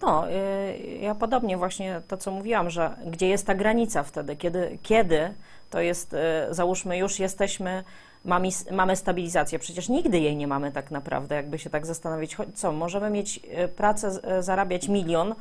No, 0.02 0.30
y, 0.30 0.98
ja 1.02 1.16
podobnie 1.16 1.58
właśnie 1.58 2.02
to, 2.08 2.18
co 2.18 2.32
mówiłam, 2.32 2.70
że 2.70 2.96
gdzie 3.06 3.28
jest 3.28 3.48
ta 3.48 3.56
granica 3.56 4.04
wtedy, 4.04 4.36
kiedy, 4.36 4.78
kiedy 4.84 5.34
to 5.70 5.80
jest, 5.80 6.14
y, 6.14 6.18
załóżmy, 6.50 6.98
już 6.98 7.20
jesteśmy, 7.20 7.84
mamy, 8.26 8.48
mamy 8.72 8.96
stabilizację. 8.96 9.60
Przecież 9.60 9.90
nigdy 9.90 10.20
jej 10.20 10.36
nie 10.36 10.48
mamy 10.48 10.72
tak 10.72 10.92
naprawdę, 10.92 11.36
jakby 11.36 11.60
się 11.60 11.70
tak 11.70 11.86
zastanowić. 11.86 12.38
Co, 12.54 12.72
możemy 12.72 13.10
mieć 13.10 13.40
y, 13.64 13.68
pracę, 13.68 14.12
zarabiać 14.44 14.88
milion 14.88 15.36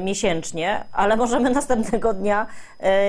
miesięcznie, 0.00 0.84
ale 0.92 1.16
możemy 1.16 1.50
następnego 1.60 2.14
dnia 2.14 2.46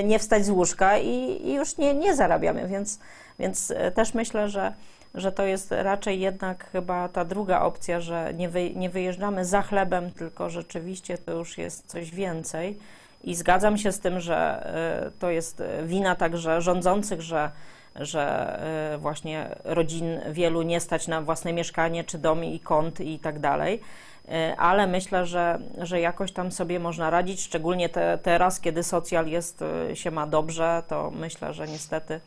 nie 0.03 0.19
wstać 0.19 0.45
z 0.45 0.49
łóżka 0.49 0.97
i, 0.97 1.41
i 1.47 1.53
już 1.53 1.77
nie, 1.77 1.93
nie 1.93 2.15
zarabiamy, 2.15 2.67
więc, 2.67 2.99
więc 3.39 3.73
też 3.95 4.13
myślę, 4.13 4.49
że 4.49 4.73
że 5.15 5.31
to 5.31 5.43
jest 5.43 5.71
raczej 5.71 6.19
jednak 6.19 6.69
chyba 6.71 7.09
ta 7.09 7.25
druga 7.25 7.61
opcja, 7.61 7.99
że 7.99 8.33
nie, 8.33 8.49
wy, 8.49 8.69
nie 8.75 8.89
wyjeżdżamy 8.89 9.45
za 9.45 9.61
chlebem, 9.61 10.11
tylko 10.11 10.49
rzeczywiście 10.49 11.17
to 11.17 11.31
już 11.31 11.57
jest 11.57 11.87
coś 11.87 12.11
więcej. 12.11 12.77
I 13.23 13.35
zgadzam 13.35 13.77
się 13.77 13.91
z 13.91 13.99
tym, 13.99 14.19
że 14.19 14.67
y, 15.07 15.19
to 15.19 15.29
jest 15.29 15.63
wina 15.83 16.15
także 16.15 16.61
rządzących, 16.61 17.21
że, 17.21 17.51
że 17.95 18.59
y, 18.95 18.97
właśnie 18.97 19.55
rodzin 19.63 20.19
wielu 20.31 20.61
nie 20.61 20.79
stać 20.79 21.07
na 21.07 21.21
własne 21.21 21.53
mieszkanie, 21.53 22.03
czy 22.03 22.17
dom 22.17 22.43
i 22.43 22.59
kąt 22.59 22.99
i 22.99 23.19
tak 23.19 23.39
dalej. 23.39 23.81
Y, 24.25 24.57
ale 24.57 24.87
myślę, 24.87 25.25
że, 25.25 25.59
że 25.77 25.99
jakoś 25.99 26.31
tam 26.31 26.51
sobie 26.51 26.79
można 26.79 27.09
radzić, 27.09 27.41
szczególnie 27.41 27.89
te, 27.89 28.17
teraz, 28.23 28.59
kiedy 28.59 28.83
socjal 28.83 29.27
jest, 29.27 29.63
się 29.93 30.11
ma 30.11 30.27
dobrze, 30.27 30.83
to 30.87 31.11
myślę, 31.11 31.53
że 31.53 31.67
niestety 31.67 32.19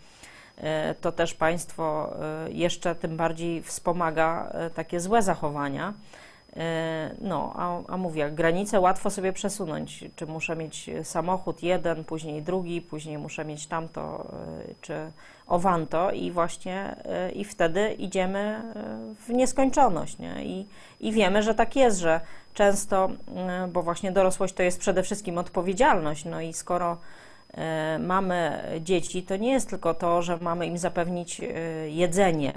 to 1.00 1.12
też 1.12 1.34
państwo 1.34 2.16
e, 2.46 2.50
jeszcze 2.50 2.94
tym 2.94 3.16
bardziej 3.16 3.62
wspomaga 3.62 4.48
e, 4.52 4.70
takie 4.70 5.00
złe 5.00 5.22
zachowania. 5.22 5.92
No, 7.20 7.52
a, 7.56 7.78
a 7.88 7.96
mówię, 7.96 8.30
granice 8.30 8.80
łatwo 8.80 9.10
sobie 9.10 9.32
przesunąć. 9.32 10.04
Czy 10.16 10.26
muszę 10.26 10.56
mieć 10.56 10.90
samochód 11.02 11.62
jeden, 11.62 12.04
później 12.04 12.42
drugi, 12.42 12.80
później 12.80 13.18
muszę 13.18 13.44
mieć 13.44 13.66
tamto, 13.66 14.26
czy 14.80 14.94
owanto 15.46 16.10
i 16.10 16.30
właśnie 16.30 16.96
i 17.34 17.44
wtedy 17.44 17.92
idziemy 17.92 18.62
w 19.26 19.28
nieskończoność. 19.28 20.18
Nie? 20.18 20.44
I, 20.44 20.66
I 21.00 21.12
wiemy, 21.12 21.42
że 21.42 21.54
tak 21.54 21.76
jest, 21.76 21.98
że 21.98 22.20
często, 22.54 23.08
bo 23.72 23.82
właśnie 23.82 24.12
dorosłość 24.12 24.54
to 24.54 24.62
jest 24.62 24.78
przede 24.78 25.02
wszystkim 25.02 25.38
odpowiedzialność. 25.38 26.24
No 26.24 26.40
i 26.40 26.52
skoro 26.52 26.96
E, 26.96 26.96
mamy 27.98 28.62
dzieci, 28.80 29.22
to 29.22 29.36
nie 29.36 29.52
jest 29.52 29.70
tylko 29.70 29.94
to, 29.94 30.22
że 30.22 30.38
mamy 30.40 30.66
im 30.66 30.78
zapewnić 30.78 31.40
e, 31.40 31.44
jedzenie 31.88 32.52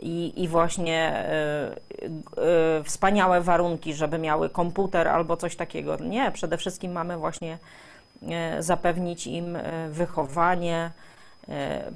i, 0.00 0.42
i 0.42 0.48
właśnie 0.48 0.98
e, 0.98 2.84
wspaniałe 2.84 3.40
warunki, 3.40 3.94
żeby 3.94 4.18
miały 4.18 4.50
komputer 4.50 5.08
albo 5.08 5.36
coś 5.36 5.56
takiego. 5.56 5.96
Nie, 5.96 6.30
przede 6.30 6.56
wszystkim 6.56 6.92
mamy 6.92 7.16
właśnie 7.16 7.58
zapewnić 8.58 9.26
im 9.26 9.58
wychowanie, 9.90 10.90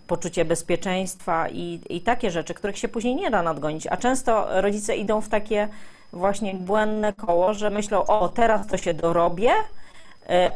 poczucie 0.06 0.44
bezpieczeństwa 0.44 1.48
i, 1.48 1.80
i 1.88 2.00
takie 2.00 2.30
rzeczy, 2.30 2.54
których 2.54 2.78
się 2.78 2.88
później 2.88 3.14
nie 3.14 3.30
da 3.30 3.42
nadgonić. 3.42 3.86
A 3.86 3.96
często 3.96 4.60
rodzice 4.60 4.96
idą 4.96 5.20
w 5.20 5.28
takie 5.28 5.68
właśnie 6.12 6.54
błędne 6.54 7.12
koło, 7.12 7.54
że 7.54 7.70
myślą, 7.70 8.06
o 8.06 8.28
teraz 8.28 8.66
to 8.66 8.76
się 8.76 8.94
dorobię, 8.94 9.52
E, 9.52 9.83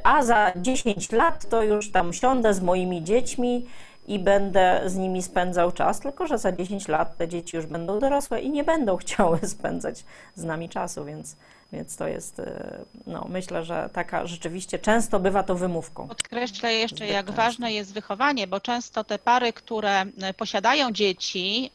a 0.03 0.23
za 0.23 0.53
10 0.57 1.13
lat 1.13 1.49
to 1.49 1.63
już 1.63 1.93
tam 1.93 2.13
siądę 2.13 2.55
z 2.55 2.61
moimi 2.61 3.05
dziećmi 3.05 3.67
i 4.09 4.19
będę 4.19 4.83
z 4.87 4.97
nimi 4.97 5.23
spędzał 5.23 5.73
czas, 5.73 6.01
tylko 6.01 6.27
że 6.27 6.39
za 6.39 6.53
10 6.53 6.89
lat 6.89 7.17
te 7.17 7.29
dzieci 7.29 7.57
już 7.57 7.67
będą 7.67 7.99
dorosłe 7.99 8.41
i 8.41 8.51
nie 8.51 8.65
będą 8.65 8.97
chciały 9.07 9.39
spędzać 9.47 10.05
z 10.35 10.45
nami 10.45 10.69
czasu, 10.69 11.05
więc, 11.05 11.37
więc 11.73 11.97
to 11.97 12.09
jest, 12.09 12.41
e, 12.41 12.79
no 13.07 13.27
myślę, 13.29 13.65
że 13.65 13.91
taka 13.93 14.27
rzeczywiście 14.27 14.79
często 14.79 15.21
bywa 15.21 15.43
to 15.43 15.55
wymówką. 15.55 16.09
Podkreślę 16.09 16.75
jeszcze, 16.75 17.07
jak 17.07 17.31
ważne 17.31 17.73
jest 17.73 17.93
wychowanie, 17.93 18.47
bo 18.47 18.61
często 18.61 19.05
te 19.05 19.19
pary, 19.19 19.53
które 19.53 20.01
e, 20.01 20.35
posiadają 20.35 20.93
dzieci, 20.93 21.71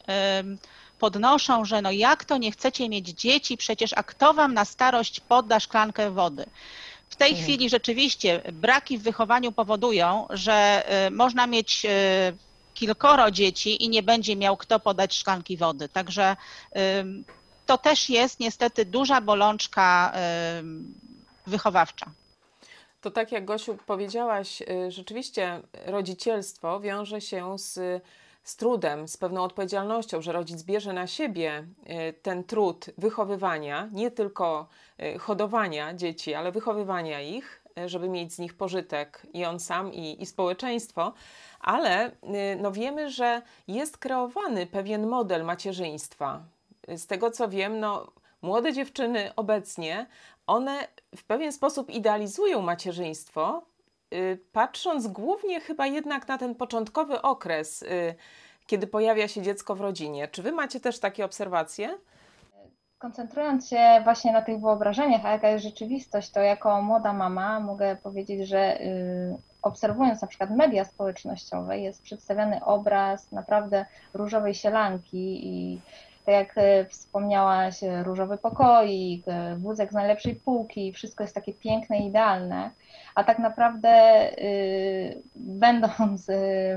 podnoszą, 0.98 1.64
że 1.64 1.82
no 1.82 1.90
jak 1.90 2.24
to 2.24 2.36
nie 2.38 2.52
chcecie 2.52 2.88
mieć 2.88 3.08
dzieci, 3.08 3.56
przecież 3.56 3.92
a 3.92 4.02
kto 4.02 4.34
wam 4.34 4.54
na 4.54 4.64
starość 4.64 5.20
podda 5.20 5.60
szklankę 5.60 6.10
wody? 6.10 6.46
W 7.14 7.16
tej 7.16 7.30
mhm. 7.30 7.44
chwili 7.44 7.70
rzeczywiście 7.70 8.42
braki 8.52 8.98
w 8.98 9.02
wychowaniu 9.02 9.52
powodują, 9.52 10.26
że 10.30 10.84
y, 11.06 11.10
można 11.10 11.46
mieć 11.46 11.84
y, 11.84 11.88
kilkoro 12.74 13.30
dzieci 13.30 13.84
i 13.84 13.88
nie 13.88 14.02
będzie 14.02 14.36
miał 14.36 14.56
kto 14.56 14.80
podać 14.80 15.14
szklanki 15.14 15.56
wody. 15.56 15.88
Także 15.88 16.36
to 17.66 17.78
też 17.78 18.10
jest 18.10 18.40
niestety 18.40 18.84
duża 18.84 19.20
bolączka 19.20 20.12
wychowawcza. 21.46 22.06
To 23.00 23.10
tak 23.10 23.32
jak 23.32 23.44
Gosiu 23.44 23.78
powiedziałaś, 23.86 24.62
y, 24.62 24.90
rzeczywiście 24.90 25.60
rodzicielstwo 25.86 26.80
wiąże 26.80 27.20
się 27.20 27.58
z 27.58 28.02
z 28.44 28.56
trudem, 28.56 29.08
z 29.08 29.16
pewną 29.16 29.42
odpowiedzialnością, 29.42 30.22
że 30.22 30.32
rodzic 30.32 30.62
bierze 30.62 30.92
na 30.92 31.06
siebie 31.06 31.66
y, 32.10 32.12
ten 32.12 32.44
trud 32.44 32.90
wychowywania, 32.98 33.88
nie 33.92 34.10
tylko 34.10 34.68
y, 35.00 35.18
hodowania 35.18 35.94
dzieci, 35.94 36.34
ale 36.34 36.52
wychowywania 36.52 37.20
ich, 37.20 37.64
y, 37.78 37.88
żeby 37.88 38.08
mieć 38.08 38.34
z 38.34 38.38
nich 38.38 38.54
pożytek 38.54 39.26
i 39.32 39.44
on 39.44 39.60
sam, 39.60 39.92
i, 39.92 40.22
i 40.22 40.26
społeczeństwo, 40.26 41.12
ale 41.60 42.10
no 42.58 42.72
wiemy, 42.72 43.10
że 43.10 43.42
jest 43.68 43.98
kreowany 43.98 44.66
pewien 44.66 45.06
model 45.06 45.44
macierzyństwa. 45.44 46.42
Z 46.88 47.06
tego 47.06 47.30
co 47.30 47.48
wiem, 47.48 47.80
no, 47.80 48.12
młode 48.42 48.72
dziewczyny 48.72 49.32
obecnie, 49.36 50.06
one 50.46 50.88
w 51.16 51.24
pewien 51.24 51.52
sposób 51.52 51.90
idealizują 51.90 52.62
macierzyństwo, 52.62 53.62
patrząc 54.52 55.06
głównie 55.06 55.60
chyba 55.60 55.86
jednak 55.86 56.28
na 56.28 56.38
ten 56.38 56.54
początkowy 56.54 57.22
okres, 57.22 57.82
y, 57.82 58.14
kiedy 58.66 58.86
pojawia 58.86 59.28
się 59.28 59.42
dziecko 59.42 59.74
w 59.74 59.80
rodzinie. 59.80 60.28
Czy 60.28 60.42
wy 60.42 60.52
macie 60.52 60.80
też 60.80 60.98
takie 60.98 61.24
obserwacje? 61.24 61.98
Koncentrując 62.98 63.68
się 63.68 64.00
właśnie 64.04 64.32
na 64.32 64.42
tych 64.42 64.60
wyobrażeniach, 64.60 65.26
a 65.26 65.30
jaka 65.30 65.48
jest 65.48 65.64
rzeczywistość, 65.64 66.30
to 66.30 66.40
jako 66.40 66.82
młoda 66.82 67.12
mama 67.12 67.60
mogę 67.60 67.96
powiedzieć, 68.02 68.48
że 68.48 68.80
y, 68.80 69.36
obserwując 69.62 70.22
na 70.22 70.28
przykład 70.28 70.50
media 70.50 70.84
społecznościowe, 70.84 71.78
jest 71.78 72.02
przedstawiany 72.02 72.64
obraz 72.64 73.32
naprawdę 73.32 73.86
różowej 74.14 74.54
sielanki 74.54 75.48
i 75.48 75.80
tak 76.24 76.34
jak 76.34 76.58
e, 76.58 76.84
wspomniałaś, 76.84 77.82
e, 77.82 78.02
różowy 78.02 78.38
pokoik, 78.38 79.28
e, 79.28 79.56
wózek 79.56 79.90
z 79.90 79.94
najlepszej 79.94 80.34
półki, 80.34 80.92
wszystko 80.92 81.24
jest 81.24 81.34
takie 81.34 81.52
piękne 81.52 81.98
idealne, 81.98 82.70
a 83.14 83.24
tak 83.24 83.38
naprawdę 83.38 83.90
y, 84.38 85.22
będąc 85.64 86.26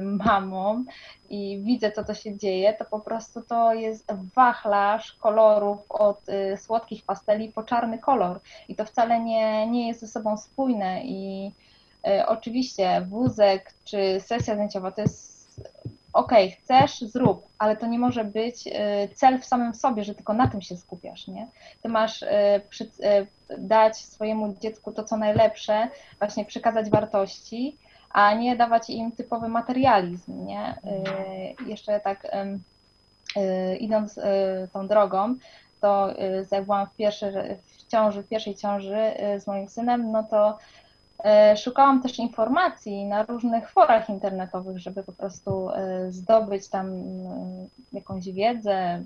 mamą 0.01 0.85
i 1.29 1.61
widzę 1.63 1.91
to, 1.91 2.03
co 2.03 2.13
się 2.13 2.37
dzieje, 2.37 2.73
to 2.73 2.85
po 2.85 2.99
prostu 2.99 3.41
to 3.41 3.73
jest 3.73 4.11
wachlarz 4.35 5.13
kolorów 5.13 5.79
od 5.89 6.29
y, 6.29 6.57
słodkich 6.57 7.05
pasteli 7.05 7.49
po 7.49 7.63
czarny 7.63 7.99
kolor. 7.99 8.39
I 8.67 8.75
to 8.75 8.85
wcale 8.85 9.19
nie, 9.19 9.67
nie 9.67 9.87
jest 9.87 9.99
ze 9.99 10.07
sobą 10.07 10.37
spójne 10.37 11.01
i 11.03 11.51
y, 12.07 12.25
oczywiście 12.27 13.01
wózek 13.01 13.73
czy 13.85 14.19
sesja 14.19 14.53
zdjęciowa 14.53 14.91
to 14.91 15.01
jest 15.01 15.37
ok, 16.17 16.31
chcesz, 16.63 17.01
zrób, 17.01 17.47
ale 17.57 17.75
to 17.75 17.87
nie 17.87 17.99
może 17.99 18.23
być 18.23 18.67
y, 18.67 18.71
cel 19.15 19.39
w 19.39 19.45
samym 19.45 19.75
sobie, 19.75 20.03
że 20.03 20.15
tylko 20.15 20.33
na 20.33 20.47
tym 20.47 20.61
się 20.61 20.77
skupiasz, 20.77 21.27
nie? 21.27 21.47
Ty 21.81 21.89
masz 21.89 22.21
y, 22.21 22.27
y, 22.27 23.27
dać 23.57 23.97
swojemu 23.97 24.55
dziecku 24.61 24.91
to, 24.91 25.03
co 25.03 25.17
najlepsze, 25.17 25.87
właśnie 26.19 26.45
przekazać 26.45 26.89
wartości, 26.89 27.77
a 28.11 28.33
nie 28.33 28.55
dawać 28.55 28.89
im 28.89 29.11
typowy 29.11 29.47
materializm, 29.47 30.45
nie? 30.45 30.75
Jeszcze 31.67 31.99
tak 31.99 32.27
idąc 33.79 34.19
tą 34.73 34.87
drogą, 34.87 35.35
to 35.81 36.09
jak 36.51 36.65
byłam 36.65 36.87
w, 36.87 36.95
pierwszy, 36.95 37.57
w 37.77 37.87
ciąży, 37.87 38.23
w 38.23 38.27
pierwszej 38.27 38.55
ciąży 38.55 38.97
z 39.39 39.47
moim 39.47 39.69
synem, 39.69 40.11
no 40.11 40.23
to 40.23 40.57
szukałam 41.57 42.01
też 42.01 42.19
informacji 42.19 43.05
na 43.05 43.23
różnych 43.23 43.71
forach 43.71 44.09
internetowych, 44.09 44.79
żeby 44.79 45.03
po 45.03 45.11
prostu 45.11 45.69
e, 45.69 46.11
zdobyć 46.11 46.67
tam 46.67 46.87
e, 46.87 46.95
jakąś 47.93 48.29
wiedzę, 48.29 49.03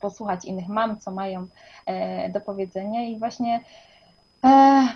posłuchać 0.00 0.44
innych. 0.44 0.68
Mam, 0.68 0.98
co 0.98 1.10
mają 1.10 1.46
do 2.32 2.40
powiedzenia 2.40 3.04
i 3.04 3.18
właśnie 3.18 3.60
mm, 4.42 4.88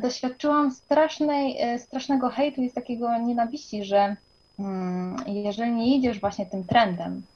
doświadczyłam 0.00 0.70
strasznej, 0.70 1.58
strasznego 1.78 2.28
hejtu 2.28 2.62
i 2.62 2.70
takiego 2.70 3.18
nienawiści, 3.18 3.84
że 3.84 4.16
mm, 4.58 5.16
jeżeli 5.26 5.72
nie 5.72 5.96
idziesz 5.96 6.20
właśnie 6.20 6.46
tym 6.46 6.64
trendem, 6.64 7.22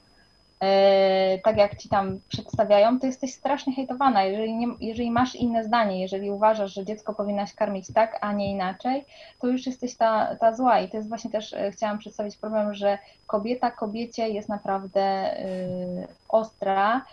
tak 1.43 1.57
jak 1.57 1.77
ci 1.77 1.89
tam 1.89 2.19
przedstawiają, 2.27 2.99
to 2.99 3.05
jesteś 3.05 3.33
strasznie 3.33 3.73
hejtowana. 3.75 4.23
Jeżeli, 4.23 4.55
nie, 4.55 4.67
jeżeli 4.79 5.11
masz 5.11 5.35
inne 5.35 5.63
zdanie, 5.63 6.01
jeżeli 6.01 6.31
uważasz, 6.31 6.73
że 6.73 6.85
dziecko 6.85 7.13
powinnaś 7.13 7.53
karmić 7.53 7.93
tak, 7.93 8.17
a 8.21 8.33
nie 8.33 8.51
inaczej, 8.51 9.05
to 9.39 9.47
już 9.47 9.65
jesteś 9.65 9.95
ta, 9.95 10.35
ta 10.35 10.53
zła. 10.53 10.79
I 10.79 10.89
to 10.89 10.97
jest 10.97 11.09
właśnie 11.09 11.31
też, 11.31 11.53
e, 11.53 11.71
chciałam 11.71 11.97
przedstawić 11.97 12.37
problem, 12.37 12.73
że 12.73 12.97
kobieta 13.27 13.71
kobiecie 13.71 14.29
jest 14.29 14.49
naprawdę 14.49 15.37
y, 15.45 16.07
ostra 16.29 17.05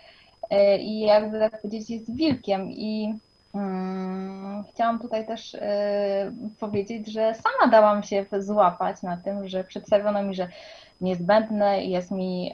i 0.80 1.00
jakby 1.00 1.38
tak 1.38 1.62
powiedzieć 1.62 1.90
jest 1.90 2.16
wilkiem 2.16 2.70
i 2.70 3.14
chciałam 4.70 4.98
tutaj 4.98 5.26
też 5.26 5.54
y, 5.54 5.60
powiedzieć, 6.60 7.12
że 7.12 7.34
sama 7.34 7.70
dałam 7.70 8.02
się 8.02 8.24
złapać 8.38 9.02
na 9.02 9.16
tym, 9.16 9.48
że 9.48 9.64
przedstawiono 9.64 10.22
mi, 10.22 10.34
że 10.34 10.48
niezbędne 11.00 11.84
jest 11.84 12.10
mi 12.10 12.52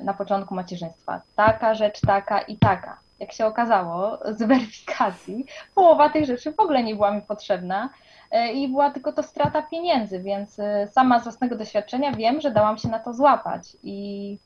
y, 0.00 0.04
na 0.04 0.14
początku 0.14 0.54
macierzyństwa 0.54 1.20
taka 1.36 1.74
rzecz, 1.74 2.00
taka 2.00 2.40
i 2.40 2.56
taka. 2.56 2.98
Jak 3.20 3.32
się 3.32 3.46
okazało 3.46 4.18
z 4.32 4.42
weryfikacji, 4.48 5.46
połowa 5.74 6.10
tych 6.10 6.24
rzeczy 6.24 6.52
w 6.52 6.60
ogóle 6.60 6.82
nie 6.82 6.94
była 6.94 7.10
mi 7.10 7.22
potrzebna 7.22 7.90
y, 8.34 8.52
i 8.52 8.68
była 8.68 8.90
tylko 8.90 9.12
to 9.12 9.22
strata 9.22 9.62
pieniędzy, 9.62 10.20
więc 10.20 10.60
sama 10.90 11.20
z 11.20 11.22
własnego 11.22 11.56
doświadczenia 11.56 12.12
wiem, 12.12 12.40
że 12.40 12.50
dałam 12.50 12.78
się 12.78 12.88
na 12.88 12.98
to 12.98 13.12
złapać 13.12 13.76
i 13.82 14.38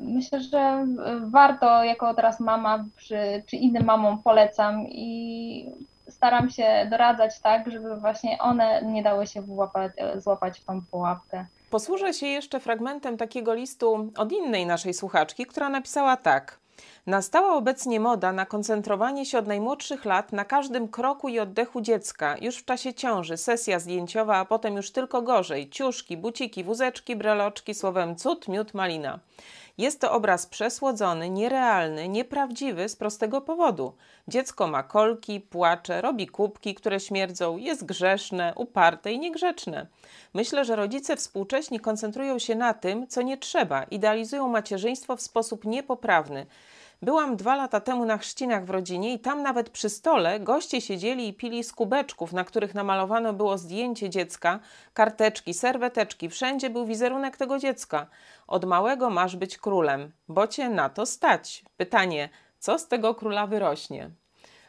myślę, 0.00 0.40
że 0.40 0.86
warto 1.20 1.84
jako 1.84 2.14
teraz 2.14 2.40
mama, 2.40 2.84
czy, 2.96 3.42
czy 3.46 3.56
innym 3.56 3.84
mamom 3.84 4.22
polecam 4.22 4.86
i 4.88 5.66
staram 6.08 6.50
się 6.50 6.86
doradzać 6.90 7.40
tak, 7.40 7.70
żeby 7.70 7.96
właśnie 7.96 8.38
one 8.38 8.82
nie 8.82 9.02
dały 9.02 9.26
się 9.26 9.42
złapać, 9.42 9.92
złapać 10.16 10.60
w 10.60 10.64
tą 10.64 10.82
pułapkę. 10.90 11.46
Posłużę 11.70 12.12
się 12.12 12.26
jeszcze 12.26 12.60
fragmentem 12.60 13.16
takiego 13.16 13.54
listu 13.54 14.10
od 14.16 14.32
innej 14.32 14.66
naszej 14.66 14.94
słuchaczki, 14.94 15.46
która 15.46 15.68
napisała 15.68 16.16
tak. 16.16 16.61
Nastała 17.06 17.54
obecnie 17.54 18.00
moda 18.00 18.32
na 18.32 18.46
koncentrowanie 18.46 19.26
się 19.26 19.38
od 19.38 19.46
najmłodszych 19.46 20.04
lat 20.04 20.32
na 20.32 20.44
każdym 20.44 20.88
kroku 20.88 21.28
i 21.28 21.38
oddechu 21.38 21.80
dziecka, 21.80 22.36
już 22.40 22.56
w 22.56 22.64
czasie 22.64 22.94
ciąży, 22.94 23.36
sesja 23.36 23.78
zdjęciowa, 23.78 24.36
a 24.36 24.44
potem 24.44 24.76
już 24.76 24.90
tylko 24.90 25.22
gorzej, 25.22 25.70
ciuszki, 25.70 26.16
buciki, 26.16 26.64
wózeczki, 26.64 27.16
breloczki, 27.16 27.74
słowem 27.74 28.16
cud, 28.16 28.48
miód, 28.48 28.74
malina. 28.74 29.18
Jest 29.78 30.00
to 30.00 30.12
obraz 30.12 30.46
przesłodzony, 30.46 31.30
nierealny, 31.30 32.08
nieprawdziwy 32.08 32.88
z 32.88 32.96
prostego 32.96 33.40
powodu. 33.40 33.92
Dziecko 34.28 34.66
ma 34.66 34.82
kolki, 34.82 35.40
płacze, 35.40 36.00
robi 36.00 36.26
kubki, 36.26 36.74
które 36.74 37.00
śmierdzą, 37.00 37.56
jest 37.56 37.84
grzeszne, 37.84 38.52
uparte 38.56 39.12
i 39.12 39.18
niegrzeczne. 39.18 39.86
Myślę, 40.34 40.64
że 40.64 40.76
rodzice 40.76 41.16
współcześni 41.16 41.80
koncentrują 41.80 42.38
się 42.38 42.54
na 42.54 42.74
tym, 42.74 43.06
co 43.06 43.22
nie 43.22 43.38
trzeba, 43.38 43.82
idealizują 43.82 44.48
macierzyństwo 44.48 45.16
w 45.16 45.22
sposób 45.22 45.64
niepoprawny. 45.64 46.46
Byłam 47.02 47.36
dwa 47.36 47.56
lata 47.56 47.80
temu 47.80 48.04
na 48.04 48.18
chrzcinach 48.18 48.64
w 48.64 48.70
rodzinie 48.70 49.14
i 49.14 49.18
tam 49.18 49.42
nawet 49.42 49.70
przy 49.70 49.88
stole 49.88 50.40
goście 50.40 50.80
siedzieli 50.80 51.28
i 51.28 51.34
pili 51.34 51.64
z 51.64 51.72
kubeczków, 51.72 52.32
na 52.32 52.44
których 52.44 52.74
namalowano 52.74 53.32
było 53.32 53.58
zdjęcie 53.58 54.10
dziecka, 54.10 54.60
karteczki, 54.94 55.54
serweteczki. 55.54 56.28
Wszędzie 56.28 56.70
był 56.70 56.86
wizerunek 56.86 57.36
tego 57.36 57.58
dziecka. 57.58 58.06
Od 58.46 58.64
małego 58.64 59.10
masz 59.10 59.36
być 59.36 59.58
królem, 59.58 60.12
bo 60.28 60.46
cię 60.46 60.68
na 60.68 60.88
to 60.88 61.06
stać. 61.06 61.64
Pytanie, 61.76 62.28
co 62.58 62.78
z 62.78 62.88
tego 62.88 63.14
króla 63.14 63.46
wyrośnie? 63.46 64.10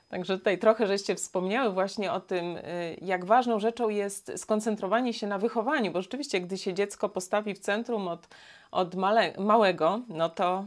Także 0.09 0.37
tutaj 0.37 0.57
trochę 0.57 0.87
żeście 0.87 1.15
wspomniały 1.15 1.73
właśnie 1.73 2.11
o 2.11 2.19
tym, 2.19 2.57
y, 2.57 2.61
jak 3.01 3.25
ważną 3.25 3.59
rzeczą 3.59 3.89
jest 3.89 4.31
skoncentrowanie 4.35 5.13
się 5.13 5.27
na 5.27 5.37
wychowaniu, 5.37 5.91
bo 5.91 6.01
rzeczywiście, 6.01 6.41
gdy 6.41 6.57
się 6.57 6.73
dziecko 6.73 7.09
postawi 7.09 7.53
w 7.53 7.59
centrum 7.59 8.07
od, 8.07 8.27
od 8.71 8.95
male, 8.95 9.33
małego, 9.37 10.01
no 10.07 10.29
to 10.29 10.65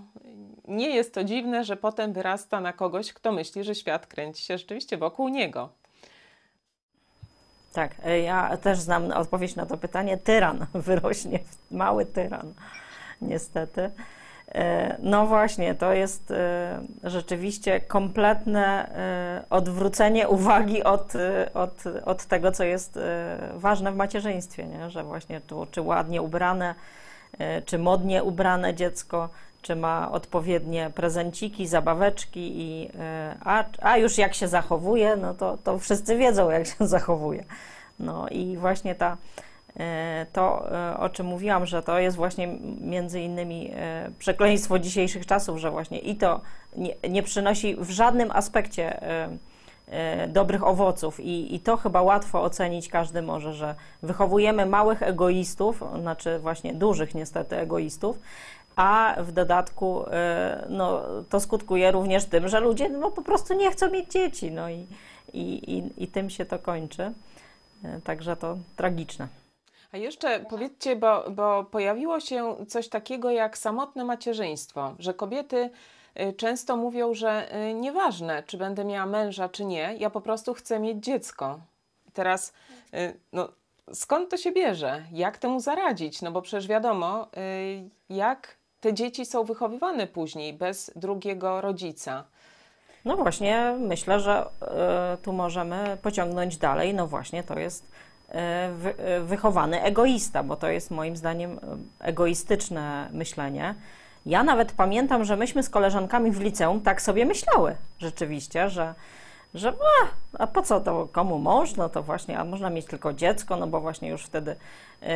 nie 0.69 0.91
jest 0.97 1.15
to 1.15 1.25
dziwne, 1.25 1.65
że 1.65 1.77
potem 1.77 2.13
wyrasta 2.13 2.61
na 2.61 2.73
kogoś, 2.73 3.13
kto 3.13 3.33
myśli, 3.33 3.65
że 3.65 3.75
świat 3.75 4.07
kręci 4.07 4.43
się 4.43 4.59
rzeczywiście 4.59 4.97
wokół 4.97 5.29
niego. 5.29 5.69
Tak, 7.77 7.95
e, 8.05 8.21
ja 8.21 8.57
też 8.57 8.79
znam 8.79 9.11
odpowiedź 9.11 9.57
na 9.57 9.67
to 9.67 9.77
pytanie. 9.77 10.17
Tyran 10.17 10.67
wyrośnie, 10.75 11.39
mały 11.71 12.07
tyran, 12.07 12.55
niestety. 13.23 13.91
E, 14.55 14.97
no 15.03 15.27
właśnie, 15.27 15.75
to 15.75 15.93
jest 15.93 16.31
e, 16.31 16.81
rzeczywiście 17.05 17.81
kompletne 17.81 18.91
odwrócenie 19.51 20.29
uwagi 20.29 20.85
od, 20.85 21.13
od, 21.55 21.85
od 22.05 22.25
tego, 22.25 22.53
co 22.53 22.65
jest 22.65 22.99
ważne 23.55 23.93
w 23.93 23.97
macierzyństwie, 23.97 24.67
nie? 24.67 24.91
że 24.91 25.05
właśnie 25.05 25.41
tu, 25.41 25.67
czy 25.71 25.83
ładnie 25.83 26.23
ubrane, 26.23 26.75
czy 27.65 27.79
modnie 27.79 28.25
ubrane 28.25 28.75
dziecko, 28.75 29.29
czy 29.67 29.77
ma 29.77 30.13
odpowiednie 30.13 30.91
prezenciki, 30.95 31.67
zabaweczki, 31.67 32.53
i, 32.61 32.91
a, 33.45 33.65
a 33.81 33.97
już 33.97 34.19
jak 34.19 34.35
się 34.35 34.49
zachowuje, 34.49 35.17
no 35.17 35.35
to, 35.35 35.59
to 35.65 35.79
wszyscy 35.79 36.17
wiedzą, 36.17 36.51
jak 36.51 36.67
się 36.67 36.87
zachowuje. 36.97 37.45
No 37.99 38.29
i 38.29 38.57
właśnie 38.57 38.95
ta, 38.95 39.17
e, 39.77 40.27
to, 40.33 40.73
e, 40.73 40.97
o 40.99 41.09
czym 41.09 41.27
mówiłam, 41.27 41.67
że 41.67 41.83
to 41.83 41.99
jest 41.99 42.17
właśnie 42.17 42.59
między 42.81 43.21
innymi 43.21 43.71
e, 43.75 44.11
przekleństwo 44.19 44.79
dzisiejszych 44.79 45.27
czasów, 45.27 45.59
że 45.59 45.71
właśnie 45.71 45.99
i 45.99 46.17
to 46.17 46.41
nie, 46.77 46.95
nie 47.09 47.23
przynosi 47.23 47.77
w 47.77 47.91
żadnym 47.91 48.31
aspekcie 48.31 49.01
dobrych 50.29 50.67
owoców 50.67 51.21
I, 51.21 51.55
i 51.55 51.61
to 51.61 51.77
chyba 51.77 52.03
łatwo 52.03 52.43
ocenić 52.43 52.89
każdy 52.89 53.23
może, 53.23 53.55
że 53.55 53.75
wychowujemy 54.03 54.67
małych 54.67 55.03
egoistów, 55.03 55.83
znaczy 56.01 56.39
właśnie 56.39 56.75
dużych 56.75 57.15
niestety 57.15 57.57
egoistów, 57.57 58.19
a 58.77 59.17
w 59.19 59.33
dodatku 59.33 60.05
no, 60.69 61.03
to 61.31 61.41
skutkuje 61.41 61.91
również 61.91 62.25
tym, 62.25 62.49
że 62.49 62.61
ludzie 62.61 62.89
no, 62.89 63.11
po 63.11 63.23
prostu 63.23 63.55
nie 63.55 63.71
chcą 63.71 63.91
mieć 63.91 64.11
dzieci, 64.11 64.51
no 64.51 64.71
i, 64.71 64.87
i, 65.33 65.77
i, 65.77 66.05
i 66.05 66.09
tym 66.09 66.31
się 66.31 66.45
to 66.45 66.59
kończy. 66.59 67.13
E, 67.85 68.01
także 68.01 68.37
to 68.37 68.59
tragiczne. 68.77 69.29
A 69.93 69.97
jeszcze 69.97 70.41
powiedzcie, 70.41 70.97
bo, 70.97 71.31
bo 71.31 71.65
pojawiło 71.65 72.21
się 72.21 72.57
coś 72.69 72.89
takiego 72.89 73.31
jak 73.31 73.59
samotne 73.59 74.05
macierzyństwo, 74.05 74.95
że 74.99 75.15
kobiety 75.15 75.71
y, 76.21 76.33
często 76.33 76.77
mówią, 76.77 77.15
że 77.15 77.57
y, 77.71 77.75
nieważne, 77.75 78.43
czy 78.43 78.57
będę 78.57 78.85
miała 78.85 79.07
męża, 79.07 79.49
czy 79.49 79.65
nie, 79.65 79.97
ja 79.99 80.11
po 80.11 80.21
prostu 80.21 80.55
chcę 80.55 80.79
mieć 80.79 81.05
dziecko. 81.05 81.61
Teraz, 82.13 82.53
y, 82.95 83.21
no, 83.33 83.49
skąd 83.93 84.31
to 84.31 84.37
się 84.37 84.53
bierze? 84.53 85.05
Jak 85.13 85.39
temu 85.39 85.61
zaradzić? 85.61 86.23
No 86.23 86.33
bo 86.33 86.43
przecież 86.43 86.67
wiadomo, 86.67 87.29
jak 88.09 88.57
te 88.87 88.95
dzieci 88.95 89.27
są 89.27 89.45
wychowywane 89.45 90.07
później 90.07 90.53
bez 90.53 90.91
drugiego 90.97 91.61
rodzica. 91.61 92.25
No 93.05 93.17
właśnie, 93.17 93.77
myślę, 93.81 94.21
że 94.21 94.47
y, 94.47 95.23
tu 95.23 95.33
możemy 95.33 95.97
pociągnąć 96.03 96.57
dalej. 96.57 96.95
No 96.95 97.07
właśnie, 97.07 97.43
to 97.43 97.59
jest 97.59 97.85
wy, 98.77 98.95
y, 99.19 99.25
wychowany 99.25 99.83
egoista, 99.83 100.43
bo 100.43 100.57
to 100.57 100.69
jest 100.69 100.91
moim 100.91 101.17
zdaniem 101.17 101.61
egoistyczne 102.01 103.09
myślenie. 103.13 103.75
Ja 104.27 104.45
nawet 104.45 104.73
pamiętam, 104.73 105.25
że 105.25 105.37
myśmy 105.37 105.63
z 105.63 105.71
koleżankami 105.71 106.31
w 106.31 106.41
liceum 106.41 106.81
tak 106.81 107.03
sobie 107.03 107.25
myślały 107.25 107.77
rzeczywiście, 107.99 108.71
że, 108.71 108.95
że 109.57 109.69
a, 109.69 110.07
a 110.43 110.47
po 110.47 110.63
co 110.63 110.81
to 110.81 111.09
komu 111.13 111.39
mąż, 111.39 111.77
no 111.77 111.89
to 111.89 112.03
właśnie, 112.03 112.39
a 112.39 112.45
można 112.45 112.71
mieć 112.71 112.87
tylko 112.87 113.13
dziecko, 113.13 113.57
no 113.57 113.67
bo 113.67 113.81
właśnie 113.81 114.09
już 114.09 114.23
wtedy 114.23 114.57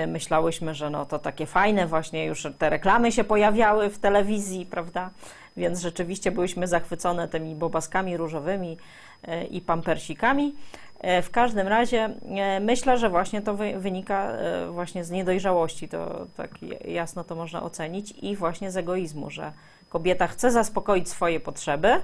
myślałyśmy, 0.07 0.75
że 0.75 0.91
no 0.91 1.07
to 1.07 1.19
takie 1.19 1.47
fajne 1.47 1.87
właśnie 1.87 2.25
już 2.25 2.47
te 2.59 2.71
reklamy 2.71 3.13
się 3.13 3.25
pojawiały 3.25 3.91
w 3.91 3.99
telewizji, 3.99 4.67
prawda? 4.67 5.11
więc 5.57 5.81
rzeczywiście 5.81 6.31
byłyśmy 6.31 6.67
zachwycone 6.67 7.29
tymi 7.29 7.55
bobaskami 7.55 8.17
różowymi 8.17 8.77
e, 9.23 9.45
i 9.45 9.61
pampersikami. 9.61 10.55
E, 11.01 11.23
w 11.23 11.31
każdym 11.31 11.69
razie 11.69 12.11
e, 12.29 12.61
myślę, 12.61 12.99
że 12.99 13.11
właśnie 13.11 13.43
to 13.43 13.55
wynika 13.77 14.33
właśnie 14.71 15.05
z 15.05 15.11
niedojrzałości, 15.11 15.89
to 15.89 16.27
tak 16.37 16.51
jasno 16.89 17.25
to 17.25 17.35
można 17.35 17.63
ocenić 17.63 18.15
i 18.23 18.37
właśnie 18.37 18.71
z 18.71 18.77
egoizmu, 18.77 19.31
że 19.31 19.53
kobieta 19.89 20.27
chce 20.27 20.51
zaspokoić 20.51 21.09
swoje 21.09 21.41
potrzeby, 21.41 22.01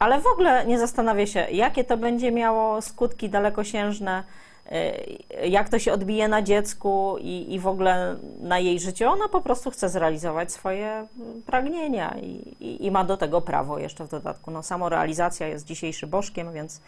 ale 0.00 0.20
w 0.20 0.26
ogóle 0.26 0.66
nie 0.66 0.78
zastanawia 0.78 1.26
się, 1.26 1.40
jakie 1.40 1.84
to 1.84 1.96
będzie 1.96 2.32
miało 2.32 2.82
skutki 2.82 3.28
dalekosiężne, 3.28 4.24
Y, 4.72 5.48
jak 5.48 5.68
to 5.68 5.78
się 5.78 5.92
odbije 5.92 6.28
na 6.28 6.42
dziecku 6.42 7.16
i, 7.20 7.54
i 7.54 7.58
w 7.58 7.66
ogóle 7.66 8.16
na 8.40 8.58
jej 8.58 8.80
życiu. 8.80 9.08
Ona 9.08 9.28
po 9.28 9.40
prostu 9.40 9.70
chce 9.70 9.88
zrealizować 9.88 10.52
swoje 10.52 11.06
pragnienia 11.46 12.16
i, 12.22 12.54
i, 12.60 12.86
i 12.86 12.90
ma 12.90 13.04
do 13.04 13.16
tego 13.16 13.40
prawo 13.40 13.78
jeszcze 13.78 14.04
w 14.04 14.10
dodatku. 14.10 14.50
No, 14.50 14.62
samorealizacja 14.62 15.46
jest 15.46 15.66
dzisiejszy 15.66 16.06
bożkiem, 16.06 16.52
więc, 16.52 16.80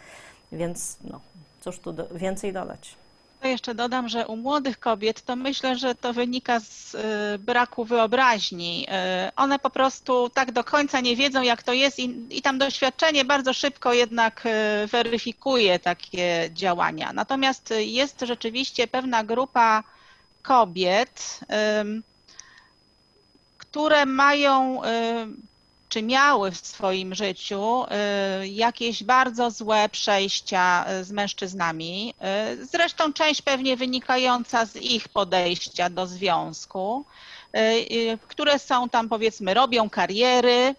więc 0.51 0.97
no, 1.03 1.19
cóż 1.61 1.79
tu 1.79 1.93
do, 1.93 2.07
więcej 2.11 2.53
dodać. 2.53 2.95
To 3.43 3.47
jeszcze 3.47 3.75
dodam, 3.75 4.09
że 4.09 4.27
u 4.27 4.35
młodych 4.35 4.79
kobiet 4.79 5.21
to 5.21 5.35
myślę, 5.35 5.75
że 5.77 5.95
to 5.95 6.13
wynika 6.13 6.59
z 6.59 6.95
y, 6.95 6.99
braku 7.39 7.85
wyobraźni. 7.85 8.87
Y, 9.27 9.35
one 9.35 9.59
po 9.59 9.69
prostu 9.69 10.29
tak 10.29 10.51
do 10.51 10.63
końca 10.63 10.99
nie 10.99 11.15
wiedzą, 11.15 11.41
jak 11.41 11.63
to 11.63 11.73
jest, 11.73 11.99
i, 11.99 12.15
i 12.29 12.41
tam 12.41 12.57
doświadczenie 12.57 13.25
bardzo 13.25 13.53
szybko 13.53 13.93
jednak 13.93 14.45
y, 14.45 14.87
weryfikuje 14.87 15.79
takie 15.79 16.49
działania. 16.53 17.13
Natomiast 17.13 17.73
jest 17.77 18.21
rzeczywiście 18.21 18.87
pewna 18.87 19.23
grupa 19.23 19.83
kobiet, 20.41 21.39
które 23.57 24.05
mają 24.05 24.81
czy 25.93 26.01
miały 26.01 26.51
w 26.51 26.57
swoim 26.57 27.15
życiu 27.15 27.83
y, 28.41 28.47
jakieś 28.47 29.03
bardzo 29.03 29.51
złe 29.51 29.89
przejścia 29.89 30.85
y, 30.91 31.03
z 31.03 31.11
mężczyznami, 31.11 32.13
y, 32.61 32.65
zresztą 32.65 33.13
część 33.13 33.41
pewnie 33.41 33.77
wynikająca 33.77 34.65
z 34.65 34.75
ich 34.75 35.09
podejścia 35.09 35.89
do 35.89 36.07
związku, 36.07 37.05
które 38.27 38.59
są 38.59 38.89
tam 38.89 39.09
powiedzmy, 39.09 39.53
robią 39.53 39.89
kariery, 39.89 40.75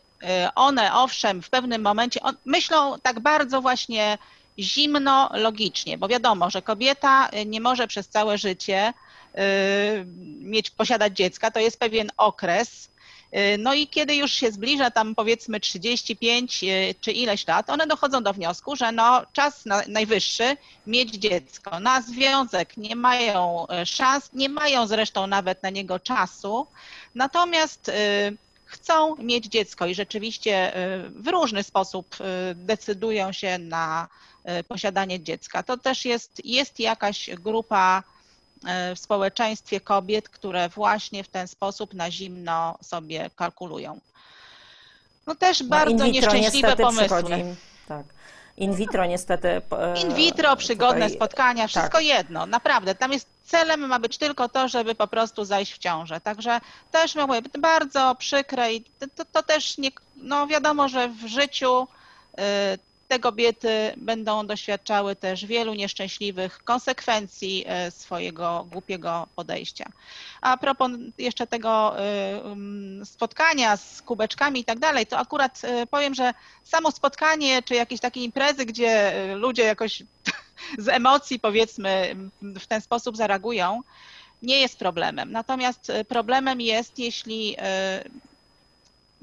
one 0.54 0.94
owszem 0.94 1.42
w 1.42 1.50
pewnym 1.50 1.82
momencie 1.82 2.20
myślą 2.44 2.98
tak 3.02 3.20
bardzo 3.20 3.62
właśnie 3.62 4.18
zimno, 4.58 5.30
logicznie, 5.32 5.98
bo 5.98 6.08
wiadomo, 6.08 6.50
że 6.50 6.62
kobieta 6.62 7.30
nie 7.46 7.60
może 7.60 7.86
przez 7.86 8.08
całe 8.08 8.38
życie 8.38 8.92
mieć, 10.40 10.70
posiadać 10.70 11.16
dziecka, 11.16 11.50
to 11.50 11.60
jest 11.60 11.78
pewien 11.78 12.10
okres, 12.16 12.88
no 13.58 13.74
i 13.74 13.86
kiedy 13.86 14.14
już 14.14 14.32
się 14.32 14.52
zbliża 14.52 14.90
tam 14.90 15.14
powiedzmy 15.14 15.60
35 15.60 16.64
y, 16.64 16.94
czy 17.00 17.12
ileś 17.12 17.46
lat, 17.46 17.70
one 17.70 17.86
dochodzą 17.86 18.22
do 18.22 18.32
wniosku, 18.32 18.76
że 18.76 18.92
no 18.92 19.22
czas 19.32 19.66
na, 19.66 19.82
najwyższy 19.88 20.56
mieć 20.86 21.10
dziecko. 21.14 21.80
Na 21.80 22.02
związek 22.02 22.76
nie 22.76 22.96
mają 22.96 23.66
y, 23.82 23.86
szans, 23.86 24.30
nie 24.32 24.48
mają 24.48 24.86
zresztą 24.86 25.26
nawet 25.26 25.62
na 25.62 25.70
niego 25.70 25.98
czasu, 25.98 26.66
natomiast 27.14 27.90
chcą 28.64 29.16
mieć 29.16 29.46
dziecko 29.46 29.86
i 29.86 29.94
rzeczywiście 29.94 30.72
w 31.08 31.28
różny 31.28 31.62
sposób 31.62 32.16
decydują 32.54 33.32
się 33.32 33.58
na 33.58 34.08
posiadanie 34.68 35.20
dziecka. 35.20 35.62
To 35.62 35.76
też 35.76 36.04
jest, 36.04 36.44
jest 36.44 36.80
jakaś 36.80 37.30
grupa 37.30 38.02
w 38.96 38.98
społeczeństwie 38.98 39.80
kobiet, 39.80 40.28
które 40.28 40.68
właśnie 40.68 41.24
w 41.24 41.28
ten 41.28 41.48
sposób 41.48 41.94
na 41.94 42.10
zimno 42.10 42.78
sobie 42.82 43.30
kalkulują. 43.36 44.00
No 45.26 45.34
też 45.34 45.60
no, 45.60 45.66
bardzo 45.66 46.06
nieszczęśliwe 46.06 46.76
pomysły. 46.76 47.56
tak. 47.88 48.06
In 48.56 48.74
vitro 48.74 49.06
niestety. 49.06 49.48
E, 49.48 50.00
In 50.00 50.14
vitro, 50.14 50.56
przygodne 50.56 51.04
tutaj, 51.04 51.16
spotkania, 51.16 51.66
wszystko 51.66 51.98
tak. 51.98 52.04
jedno, 52.04 52.46
naprawdę. 52.46 52.94
Tam 52.94 53.12
jest 53.12 53.28
celem 53.44 53.80
ma 53.80 53.98
być 53.98 54.18
tylko 54.18 54.48
to, 54.48 54.68
żeby 54.68 54.94
po 54.94 55.06
prostu 55.06 55.44
zajść 55.44 55.72
w 55.74 55.78
ciążę. 55.78 56.20
Także 56.20 56.60
też 56.90 57.14
mówię, 57.14 57.40
bardzo 57.58 58.14
przykre 58.14 58.74
i 58.74 58.84
to, 59.16 59.24
to 59.32 59.42
też 59.42 59.78
nie, 59.78 59.90
no 60.16 60.46
wiadomo, 60.46 60.88
że 60.88 61.08
w 61.08 61.26
życiu 61.26 61.86
y, 62.38 62.42
te 63.14 63.18
kobiety 63.20 63.94
będą 63.96 64.46
doświadczały 64.46 65.16
też 65.16 65.46
wielu 65.46 65.74
nieszczęśliwych 65.74 66.64
konsekwencji 66.64 67.64
e, 67.66 67.90
swojego 67.90 68.66
głupiego 68.70 69.26
podejścia. 69.36 69.84
A 70.40 70.56
propos 70.56 70.90
jeszcze 71.18 71.46
tego 71.46 72.00
e, 72.00 72.04
spotkania 73.04 73.76
z 73.76 74.02
kubeczkami 74.02 74.60
i 74.60 74.64
tak 74.64 74.78
dalej, 74.78 75.06
to 75.06 75.18
akurat 75.18 75.60
e, 75.64 75.86
powiem, 75.86 76.14
że 76.14 76.34
samo 76.64 76.90
spotkanie 76.90 77.62
czy 77.62 77.74
jakieś 77.74 78.00
takie 78.00 78.20
imprezy, 78.20 78.66
gdzie 78.66 79.12
ludzie 79.36 79.62
jakoś 79.62 80.02
z 80.78 80.88
emocji 80.88 81.40
powiedzmy 81.40 82.16
w 82.42 82.66
ten 82.66 82.80
sposób 82.80 83.16
zareagują, 83.16 83.80
nie 84.42 84.60
jest 84.60 84.78
problemem. 84.78 85.32
Natomiast 85.32 85.92
problemem 86.08 86.60
jest, 86.60 86.98
jeśli 86.98 87.56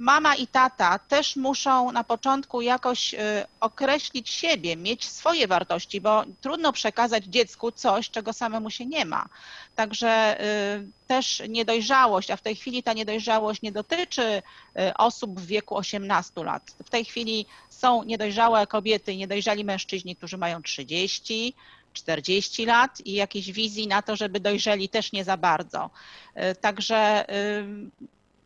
mama 0.01 0.35
i 0.35 0.47
tata 0.47 0.99
też 0.99 1.35
muszą 1.35 1.91
na 1.91 2.03
początku 2.03 2.61
jakoś 2.61 3.13
y, 3.13 3.17
określić 3.59 4.29
siebie, 4.29 4.75
mieć 4.77 5.09
swoje 5.09 5.47
wartości, 5.47 6.01
bo 6.01 6.23
trudno 6.41 6.73
przekazać 6.73 7.25
dziecku 7.25 7.71
coś, 7.71 8.09
czego 8.09 8.33
samemu 8.33 8.69
się 8.69 8.85
nie 8.85 9.05
ma. 9.05 9.29
Także 9.75 10.41
y, 10.41 10.87
też 11.07 11.41
niedojrzałość, 11.49 12.31
a 12.31 12.37
w 12.37 12.41
tej 12.41 12.55
chwili 12.55 12.83
ta 12.83 12.93
niedojrzałość 12.93 13.61
nie 13.61 13.71
dotyczy 13.71 14.21
y, 14.21 14.41
osób 14.97 15.39
w 15.39 15.45
wieku 15.45 15.77
18 15.77 16.43
lat. 16.43 16.75
W 16.85 16.89
tej 16.89 17.05
chwili 17.05 17.45
są 17.69 18.03
niedojrzałe 18.03 18.67
kobiety 18.67 19.13
i 19.13 19.17
niedojrzali 19.17 19.63
mężczyźni, 19.63 20.15
którzy 20.15 20.37
mają 20.37 20.61
30, 20.61 21.53
40 21.93 22.65
lat 22.65 23.01
i 23.05 23.13
jakiejś 23.13 23.51
wizji 23.51 23.87
na 23.87 24.01
to, 24.01 24.15
żeby 24.15 24.39
dojrzeli 24.39 24.89
też 24.89 25.11
nie 25.11 25.23
za 25.23 25.37
bardzo. 25.37 25.89
Także 26.61 27.25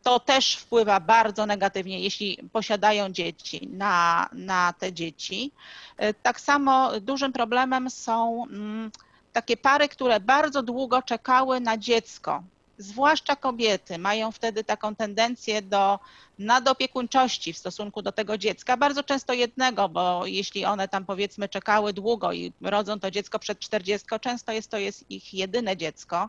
to 0.06 0.20
też 0.20 0.56
wpływa 0.56 1.00
bardzo 1.00 1.46
negatywnie, 1.46 2.00
jeśli 2.00 2.38
posiadają 2.52 3.08
dzieci, 3.12 3.68
na, 3.72 4.28
na 4.32 4.72
te 4.78 4.92
dzieci. 4.92 5.52
E, 5.96 6.14
tak 6.14 6.40
samo 6.40 7.00
dużym 7.00 7.32
problemem 7.32 7.90
są 7.90 8.44
mm, 8.50 8.90
takie 9.32 9.56
pary, 9.56 9.88
które 9.88 10.20
bardzo 10.20 10.62
długo 10.62 11.02
czekały 11.02 11.60
na 11.60 11.76
dziecko. 11.78 12.42
Zwłaszcza 12.78 13.36
kobiety 13.36 13.98
mają 13.98 14.32
wtedy 14.32 14.64
taką 14.64 14.94
tendencję 14.94 15.62
do 15.62 15.98
nadopiekuńczości 16.38 17.52
w 17.52 17.58
stosunku 17.58 18.02
do 18.02 18.12
tego 18.12 18.38
dziecka, 18.38 18.76
bardzo 18.76 19.02
często 19.02 19.32
jednego, 19.32 19.88
bo 19.88 20.26
jeśli 20.26 20.64
one 20.64 20.88
tam 20.88 21.04
powiedzmy 21.04 21.48
czekały 21.48 21.92
długo 21.92 22.32
i 22.32 22.52
rodzą 22.60 23.00
to 23.00 23.10
dziecko 23.10 23.38
przed 23.38 23.58
40, 23.58 24.06
często 24.20 24.52
jest 24.52 24.70
to 24.70 24.78
jest 24.78 25.10
ich 25.10 25.34
jedyne 25.34 25.76
dziecko. 25.76 26.28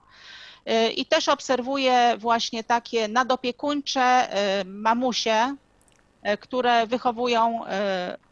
I 0.95 1.05
też 1.05 1.29
obserwuję 1.29 2.15
właśnie 2.17 2.63
takie 2.63 3.07
nadopiekuńcze 3.07 4.29
y, 4.61 4.65
mamusie, 4.65 5.55
y, 6.33 6.37
które 6.37 6.87
wychowują 6.87 7.65
y, 7.65 7.69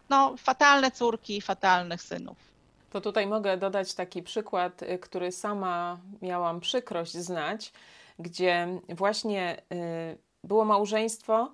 no, 0.10 0.36
fatalne 0.38 0.92
córki, 0.92 1.42
fatalnych 1.42 2.02
synów. 2.02 2.38
To 2.92 3.02
tutaj 3.02 3.28
mogę 3.28 3.58
dodać 3.58 3.94
taki 3.94 4.24
przykład, 4.24 4.82
który 5.02 5.32
sama 5.32 5.98
miałam 6.22 6.60
przykrość 6.60 7.14
znać, 7.14 7.72
gdzie 8.20 8.68
właśnie 8.90 9.62
było 10.44 10.66
małżeństwo, 10.66 11.52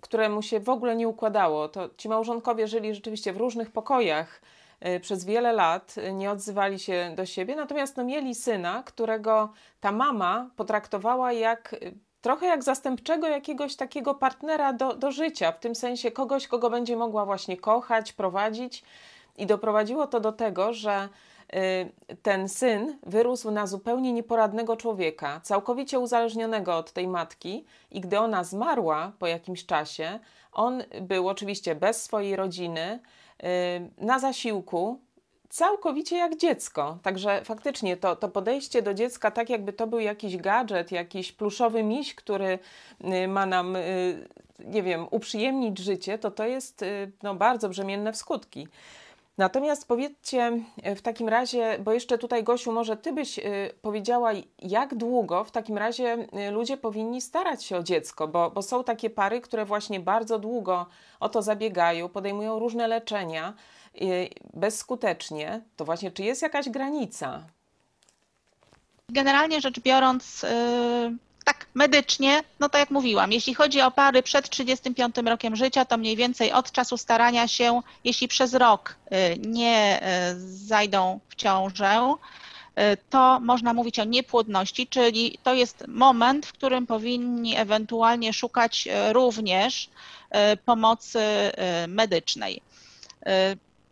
któremu 0.00 0.42
się 0.42 0.60
w 0.60 0.68
ogóle 0.68 0.96
nie 0.96 1.08
układało. 1.08 1.68
To 1.68 1.90
ci 1.96 2.08
małżonkowie 2.08 2.68
żyli 2.68 2.94
rzeczywiście 2.94 3.32
w 3.32 3.36
różnych 3.36 3.70
pokojach 3.70 4.40
Y, 4.86 5.00
przez 5.00 5.24
wiele 5.24 5.52
lat 5.52 5.94
nie 6.12 6.30
odzywali 6.30 6.78
się 6.78 7.12
do 7.16 7.26
siebie, 7.26 7.56
natomiast 7.56 7.96
no, 7.96 8.04
mieli 8.04 8.34
syna, 8.34 8.82
którego 8.86 9.52
ta 9.80 9.92
mama 9.92 10.50
potraktowała 10.56 11.32
jak 11.32 11.72
y, 11.72 11.94
trochę 12.20 12.46
jak 12.46 12.64
zastępczego 12.64 13.28
jakiegoś 13.28 13.76
takiego 13.76 14.14
partnera 14.14 14.72
do, 14.72 14.94
do 14.94 15.10
życia, 15.10 15.52
w 15.52 15.58
tym 15.58 15.74
sensie 15.74 16.10
kogoś, 16.10 16.48
kogo 16.48 16.70
będzie 16.70 16.96
mogła 16.96 17.24
właśnie 17.24 17.56
kochać, 17.56 18.12
prowadzić. 18.12 18.84
I 19.36 19.46
doprowadziło 19.46 20.06
to 20.06 20.20
do 20.20 20.32
tego, 20.32 20.72
że 20.72 21.04
y, 21.04 21.27
ten 22.22 22.48
syn 22.48 22.98
wyrósł 23.06 23.50
na 23.50 23.66
zupełnie 23.66 24.12
nieporadnego 24.12 24.76
człowieka, 24.76 25.40
całkowicie 25.42 25.98
uzależnionego 25.98 26.76
od 26.76 26.92
tej 26.92 27.08
matki, 27.08 27.64
i 27.90 28.00
gdy 28.00 28.18
ona 28.18 28.44
zmarła 28.44 29.12
po 29.18 29.26
jakimś 29.26 29.66
czasie, 29.66 30.18
on 30.52 30.82
był 31.00 31.28
oczywiście 31.28 31.74
bez 31.74 32.02
swojej 32.02 32.36
rodziny, 32.36 33.00
na 33.98 34.18
zasiłku, 34.18 35.00
całkowicie 35.48 36.16
jak 36.16 36.36
dziecko. 36.36 36.98
Także 37.02 37.44
faktycznie 37.44 37.96
to, 37.96 38.16
to 38.16 38.28
podejście 38.28 38.82
do 38.82 38.94
dziecka, 38.94 39.30
tak 39.30 39.50
jakby 39.50 39.72
to 39.72 39.86
był 39.86 40.00
jakiś 40.00 40.36
gadżet, 40.36 40.92
jakiś 40.92 41.32
pluszowy 41.32 41.82
miś, 41.82 42.14
który 42.14 42.58
y, 43.24 43.28
ma 43.28 43.46
nam, 43.46 43.76
y, 43.76 44.28
nie 44.58 44.82
wiem, 44.82 45.06
uprzyjemnić 45.10 45.78
życie, 45.78 46.18
to 46.18 46.30
to 46.30 46.46
jest 46.46 46.82
y, 46.82 47.12
no, 47.22 47.34
bardzo 47.34 47.68
brzemienne 47.68 48.12
w 48.12 48.16
skutki. 48.16 48.68
Natomiast 49.38 49.88
powiedzcie 49.88 50.52
w 50.96 51.02
takim 51.02 51.28
razie, 51.28 51.78
bo 51.78 51.92
jeszcze 51.92 52.18
tutaj 52.18 52.44
Gosiu, 52.44 52.72
może 52.72 52.96
Ty 52.96 53.12
byś 53.12 53.40
powiedziała, 53.82 54.30
jak 54.58 54.94
długo 54.94 55.44
w 55.44 55.50
takim 55.50 55.78
razie 55.78 56.28
ludzie 56.52 56.76
powinni 56.76 57.20
starać 57.20 57.64
się 57.64 57.76
o 57.76 57.82
dziecko, 57.82 58.28
bo, 58.28 58.50
bo 58.50 58.62
są 58.62 58.84
takie 58.84 59.10
pary, 59.10 59.40
które 59.40 59.64
właśnie 59.64 60.00
bardzo 60.00 60.38
długo 60.38 60.86
o 61.20 61.28
to 61.28 61.42
zabiegają, 61.42 62.08
podejmują 62.08 62.58
różne 62.58 62.88
leczenia 62.88 63.54
bezskutecznie. 64.54 65.60
To 65.76 65.84
właśnie, 65.84 66.10
czy 66.10 66.22
jest 66.22 66.42
jakaś 66.42 66.68
granica? 66.68 67.42
Generalnie 69.08 69.60
rzecz 69.60 69.80
biorąc, 69.80 70.46
tak 71.48 71.66
medycznie, 71.74 72.42
no 72.60 72.68
tak 72.68 72.78
jak 72.80 72.90
mówiłam, 72.90 73.32
jeśli 73.32 73.54
chodzi 73.54 73.80
o 73.80 73.90
pary 73.90 74.22
przed 74.22 74.50
35 74.50 75.16
rokiem 75.26 75.56
życia, 75.56 75.84
to 75.84 75.96
mniej 75.96 76.16
więcej 76.16 76.52
od 76.52 76.72
czasu 76.72 76.96
starania 76.96 77.48
się, 77.48 77.82
jeśli 78.04 78.28
przez 78.28 78.54
rok 78.54 78.96
y, 79.12 79.38
nie 79.38 80.00
y, 80.02 80.40
zajdą 80.56 81.20
w 81.28 81.34
ciążę, 81.34 82.14
y, 82.14 82.96
to 83.10 83.40
można 83.40 83.74
mówić 83.74 83.98
o 83.98 84.04
niepłodności, 84.04 84.86
czyli 84.86 85.38
to 85.42 85.54
jest 85.54 85.84
moment, 85.88 86.46
w 86.46 86.52
którym 86.52 86.86
powinni 86.86 87.56
ewentualnie 87.56 88.32
szukać 88.32 88.88
również 89.12 89.90
pomocy 90.64 91.20
medycznej. 91.88 92.62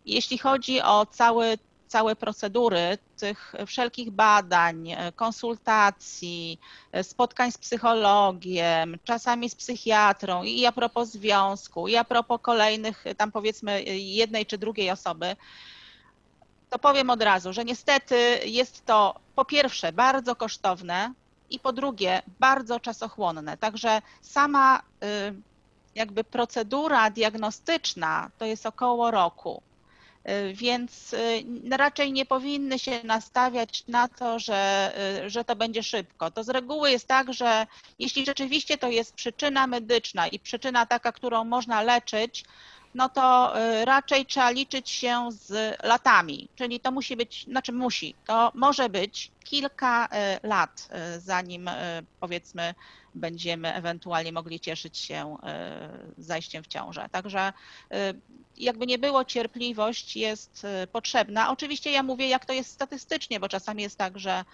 Jeśli 0.05 0.37
chodzi 0.37 0.81
o 0.81 1.05
cały 1.05 1.57
całe 1.87 2.15
procedury 2.15 2.97
tych 3.17 3.53
wszelkich 3.65 4.11
badań, 4.11 4.95
konsultacji, 5.15 6.59
spotkań 7.03 7.51
z 7.51 7.57
psychologiem, 7.57 8.97
czasami 9.03 9.49
z 9.49 9.55
psychiatrą 9.55 10.43
i 10.43 10.65
a 10.65 10.71
propos 10.71 11.09
związku, 11.09 11.87
i 11.87 11.95
a 11.95 12.03
propos 12.03 12.39
kolejnych, 12.41 13.03
tam 13.17 13.31
powiedzmy 13.31 13.83
jednej 13.83 14.45
czy 14.45 14.57
drugiej 14.57 14.91
osoby, 14.91 15.35
to 16.69 16.79
powiem 16.79 17.09
od 17.09 17.21
razu, 17.21 17.53
że 17.53 17.65
niestety 17.65 18.39
jest 18.45 18.85
to 18.85 19.15
po 19.35 19.45
pierwsze 19.45 19.91
bardzo 19.93 20.35
kosztowne 20.35 21.13
i 21.49 21.59
po 21.59 21.73
drugie 21.73 22.21
bardzo 22.39 22.79
czasochłonne. 22.79 23.57
Także 23.57 24.01
sama 24.21 24.79
y, 24.79 24.81
jakby 25.95 26.23
procedura 26.23 27.09
diagnostyczna 27.09 28.31
to 28.37 28.45
jest 28.45 28.65
około 28.65 29.11
roku. 29.11 29.61
Więc 30.53 31.15
raczej 31.71 32.11
nie 32.11 32.25
powinny 32.25 32.79
się 32.79 33.03
nastawiać 33.03 33.83
na 33.87 34.07
to, 34.07 34.39
że, 34.39 34.93
że 35.27 35.43
to 35.43 35.55
będzie 35.55 35.83
szybko. 35.83 36.31
To 36.31 36.43
z 36.43 36.49
reguły 36.49 36.91
jest 36.91 37.07
tak, 37.07 37.33
że 37.33 37.67
jeśli 37.99 38.25
rzeczywiście 38.25 38.77
to 38.77 38.89
jest 38.89 39.13
przyczyna 39.13 39.67
medyczna 39.67 40.27
i 40.27 40.39
przyczyna 40.39 40.85
taka, 40.85 41.11
którą 41.11 41.43
można 41.43 41.81
leczyć, 41.81 42.45
no 42.95 43.09
to 43.09 43.53
raczej 43.83 44.25
trzeba 44.25 44.49
liczyć 44.49 44.89
się 44.89 45.29
z 45.31 45.77
latami, 45.83 46.49
czyli 46.55 46.79
to 46.79 46.91
musi 46.91 47.15
być, 47.15 47.43
znaczy 47.43 47.71
musi, 47.71 48.15
to 48.25 48.51
może 48.55 48.89
być 48.89 49.31
kilka 49.47 50.05
y, 50.05 50.47
lat, 50.47 50.89
y, 51.15 51.19
zanim 51.19 51.69
powiedzmy 52.19 52.75
będziemy 53.15 53.73
ewentualnie 53.73 54.31
mogli 54.31 54.59
cieszyć 54.59 54.97
się 54.97 55.37
zajściem 56.17 56.63
w 56.63 56.67
ciążę. 56.67 57.09
Także 57.11 57.53
jakby 58.57 58.87
nie 58.87 58.97
było, 58.97 59.25
cierpliwość 59.25 60.17
jest 60.17 60.67
potrzebna. 60.91 61.51
Oczywiście 61.51 61.91
ja 61.91 62.03
mówię, 62.03 62.27
jak 62.27 62.45
to 62.45 62.53
jest 62.53 62.71
statystycznie, 62.71 63.39
bo 63.39 63.49
czasami 63.49 63.83
jest 63.83 63.97
tak, 63.97 64.19
że 64.19 64.45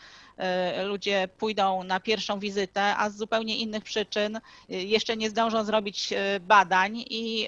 ludzie 0.86 1.28
pójdą 1.38 1.84
na 1.84 2.00
pierwszą 2.00 2.40
wizytę, 2.40 2.98
a 2.98 3.10
z 3.10 3.18
zupełnie 3.18 3.58
innych 3.58 3.84
przyczyn 3.84 4.40
jeszcze 4.70 5.18
nie 5.18 5.30
zdążą 5.30 5.64
zrobić 5.64 6.14
badań 6.42 7.06
i 7.10 7.48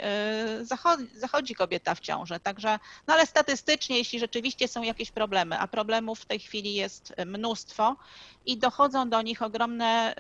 zachodzi, 0.62 1.08
zachodzi 1.16 1.56
kobieta 1.56 1.96
w 1.96 2.00
ciążę. 2.00 2.40
Także, 2.40 2.80
no 3.08 3.14
ale 3.14 3.26
statystycznie, 3.26 3.98
jeśli 3.98 4.20
rzeczywiście 4.20 4.68
są 4.68 4.84
jakieś 4.84 5.12
problemy, 5.12 5.60
a 5.60 5.68
problemów 5.68 6.20
w 6.20 6.26
tej 6.26 6.40
chwili 6.40 6.74
jest 6.74 7.14
mnóstwo 7.26 7.35
i 8.46 8.58
dochodzą 8.58 9.10
do 9.10 9.22
nich 9.22 9.42
ogromne 9.42 10.16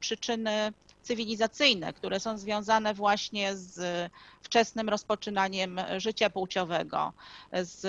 przyczyny 0.00 0.72
cywilizacyjne, 1.02 1.92
które 1.92 2.20
są 2.20 2.38
związane 2.38 2.94
właśnie 2.94 3.56
z 3.56 4.10
wczesnym 4.42 4.88
rozpoczynaniem 4.88 5.80
życia 5.96 6.30
płciowego, 6.30 7.12
z 7.52 7.86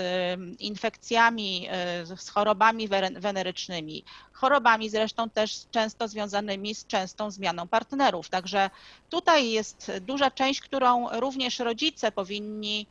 infekcjami, 0.59 1.67
z 2.15 2.29
chorobami 2.29 2.87
wenerycznymi, 3.15 4.03
chorobami 4.33 4.89
zresztą 4.89 5.29
też 5.29 5.65
często 5.71 6.07
związanymi 6.07 6.75
z 6.75 6.87
częstą 6.87 7.31
zmianą 7.31 7.67
partnerów. 7.67 8.29
Także 8.29 8.69
tutaj 9.09 9.51
jest 9.51 9.91
duża 10.01 10.31
część, 10.31 10.61
którą 10.61 11.19
również 11.19 11.59
rodzice 11.59 12.11
powinni 12.11 12.87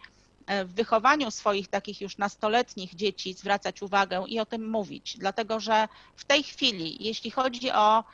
w 0.64 0.74
wychowaniu 0.74 1.30
swoich 1.30 1.68
takich 1.68 2.00
już 2.00 2.18
nastoletnich 2.18 2.94
dzieci 2.94 3.34
zwracać 3.34 3.82
uwagę 3.82 4.24
i 4.28 4.40
o 4.40 4.46
tym 4.46 4.70
mówić, 4.70 5.18
dlatego 5.18 5.60
że 5.60 5.88
w 6.16 6.24
tej 6.24 6.42
chwili, 6.42 7.04
jeśli 7.04 7.30
chodzi 7.30 7.70
o 7.70 8.04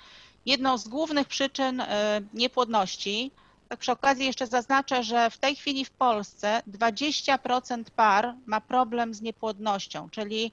jedną 0.47 0.79
z 0.79 0.89
głównych 0.89 1.29
przyczyn 1.29 1.81
e, 1.81 2.21
niepłodności. 2.35 3.31
Tak 3.69 3.79
przy 3.79 3.93
okazji 3.93 4.27
jeszcze 4.27 4.47
zaznaczę, 4.47 5.03
że 5.03 5.31
w 5.31 5.39
tej 5.39 5.57
chwili 5.57 5.85
w 5.85 5.91
Polsce 5.91 6.63
20% 6.71 7.85
par 7.97 8.35
ma 8.47 8.61
problem 8.61 9.15
z 9.15 9.21
niepłodnością, 9.23 10.11
czyli 10.11 10.53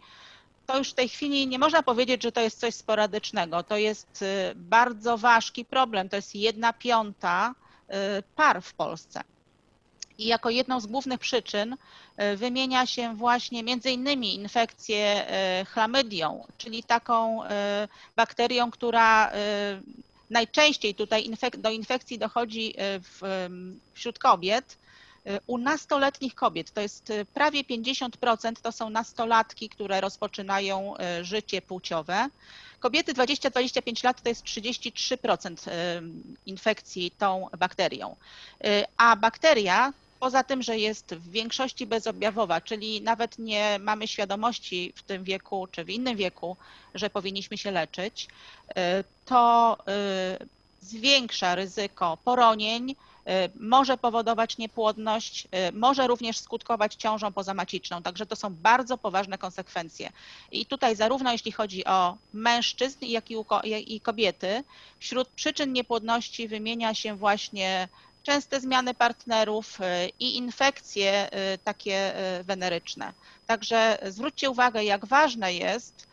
to 0.65 0.77
już 0.77 0.91
w 0.91 0.93
tej 0.93 1.09
chwili 1.09 1.47
nie 1.47 1.59
można 1.59 1.83
powiedzieć, 1.83 2.23
że 2.23 2.31
to 2.31 2.41
jest 2.41 2.59
coś 2.59 2.75
sporadycznego. 2.75 3.63
To 3.63 3.77
jest 3.77 4.21
e, 4.21 4.55
bardzo 4.55 5.17
ważki 5.17 5.65
problem. 5.65 6.09
To 6.09 6.15
jest 6.15 6.35
jedna 6.35 6.73
piąta 6.73 7.55
e, 7.87 8.23
par 8.35 8.61
w 8.61 8.73
Polsce. 8.73 9.23
I 10.17 10.25
jako 10.25 10.49
jedną 10.49 10.79
z 10.79 10.85
głównych 10.85 11.19
przyczyn 11.19 11.77
e, 12.17 12.35
wymienia 12.35 12.85
się 12.85 13.15
właśnie 13.15 13.63
między 13.63 13.91
innymi 13.91 14.35
infekcję 14.35 15.27
e, 15.27 15.65
chlamydią, 15.65 16.45
czyli 16.57 16.83
taką 16.83 17.43
e, 17.43 17.87
bakterią, 18.15 18.71
która 18.71 19.31
najczęściej 20.29 20.95
tutaj 20.95 21.29
do 21.57 21.69
infekcji 21.69 22.19
dochodzi 22.19 22.75
wśród 23.93 24.19
kobiet, 24.19 24.77
u 25.47 25.57
nastoletnich 25.57 26.35
kobiet, 26.35 26.71
to 26.71 26.81
jest 26.81 27.13
prawie 27.33 27.63
50%, 27.63 28.53
to 28.61 28.71
są 28.71 28.89
nastolatki, 28.89 29.69
które 29.69 30.01
rozpoczynają 30.01 30.93
życie 31.21 31.61
płciowe. 31.61 32.29
Kobiety 32.79 33.13
20-25 33.13 34.03
lat 34.03 34.21
to 34.21 34.29
jest 34.29 34.43
33% 34.43 35.71
infekcji 36.45 37.11
tą 37.11 37.47
bakterią. 37.57 38.15
A 38.97 39.15
bakteria 39.15 39.93
Poza 40.23 40.43
tym, 40.43 40.63
że 40.63 40.77
jest 40.77 41.15
w 41.15 41.31
większości 41.31 41.85
bezobjawowa, 41.85 42.61
czyli 42.61 43.01
nawet 43.01 43.39
nie 43.39 43.79
mamy 43.79 44.07
świadomości 44.07 44.93
w 44.95 45.03
tym 45.03 45.23
wieku 45.23 45.67
czy 45.71 45.83
w 45.83 45.89
innym 45.89 46.17
wieku, 46.17 46.57
że 46.95 47.09
powinniśmy 47.09 47.57
się 47.57 47.71
leczyć, 47.71 48.27
y, 48.69 48.73
to 49.25 49.77
y, 50.41 50.45
zwiększa 50.81 51.55
ryzyko 51.55 52.17
poronień, 52.23 52.91
y, 52.91 52.95
może 53.59 53.97
powodować 53.97 54.57
niepłodność, 54.57 55.47
może 55.73 56.07
również 56.07 56.37
skutkować 56.37 56.95
ciążą 56.95 57.33
pozamaciczną. 57.33 58.01
Także 58.01 58.25
to 58.25 58.35
są 58.35 58.55
bardzo 58.55 58.97
poważne 58.97 59.37
konsekwencje. 59.37 60.11
I 60.51 60.65
tutaj 60.65 60.95
zarówno 60.95 61.31
jeśli 61.31 61.51
chodzi 61.51 61.85
o 61.85 62.17
mężczyzn, 62.33 62.97
jak 63.01 63.25
i, 63.87 64.01
kobiety, 64.01 64.63
wśród 64.99 65.27
przyczyn 65.27 65.73
niepłodności 65.73 66.47
wymienia 66.47 66.93
się 66.93 67.15
właśnie 67.15 67.87
częste 68.23 68.61
zmiany 68.61 68.93
partnerów 68.93 69.81
y, 69.81 70.09
i 70.19 70.37
infekcje 70.37 71.29
y, 71.53 71.57
takie 71.57 72.13
y, 72.39 72.43
weneryczne. 72.43 73.13
Także 73.47 73.97
zwróćcie 74.09 74.49
uwagę, 74.49 74.83
jak 74.83 75.05
ważne 75.05 75.53
jest 75.53 76.07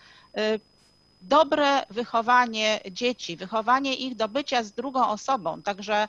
dobre 1.22 1.82
wychowanie 1.90 2.80
dzieci, 2.90 3.36
wychowanie 3.36 3.94
ich 3.94 4.16
do 4.16 4.28
bycia 4.28 4.62
z 4.62 4.72
drugą 4.72 5.08
osobą. 5.08 5.62
Także 5.62 6.08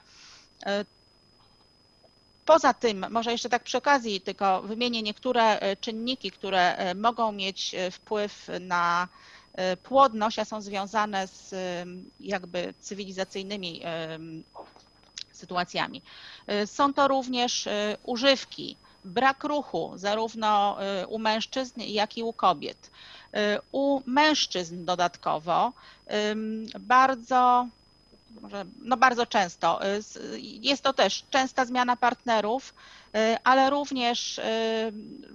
poza 2.45 2.73
tym, 2.73 3.05
może 3.09 3.31
jeszcze 3.31 3.49
tak 3.49 3.63
przy 3.63 3.77
okazji 3.77 4.21
tylko 4.21 4.61
wymienię 4.61 5.01
niektóre 5.01 5.59
czynniki, 5.81 6.31
które 6.31 6.95
mogą 6.95 7.31
mieć 7.31 7.75
wpływ 7.91 8.47
na 8.59 9.07
płodność, 9.83 10.39
a 10.39 10.45
są 10.45 10.61
związane 10.61 11.27
z 11.27 11.55
jakby 12.19 12.73
cywilizacyjnymi 12.79 13.81
sytuacjami. 15.41 16.01
Y, 16.63 16.67
są 16.67 16.93
to 16.93 17.07
również 17.07 17.67
y, 17.67 17.97
używki, 18.03 18.77
brak 19.05 19.43
ruchu 19.43 19.91
zarówno 19.95 20.77
y, 21.03 21.07
u 21.07 21.19
mężczyzn, 21.19 21.81
jak 21.81 22.17
i 22.17 22.23
u 22.23 22.33
kobiet. 22.33 22.91
U 23.71 24.01
mężczyzn 24.05 24.85
dodatkowo 24.85 25.73
bardzo 26.79 27.67
no 28.81 28.97
bardzo 28.97 29.25
często. 29.25 29.79
Jest 30.61 30.83
to 30.83 30.93
też 30.93 31.23
częsta 31.29 31.65
zmiana 31.65 31.95
partnerów, 31.95 32.73
ale 33.43 33.69
również 33.69 34.41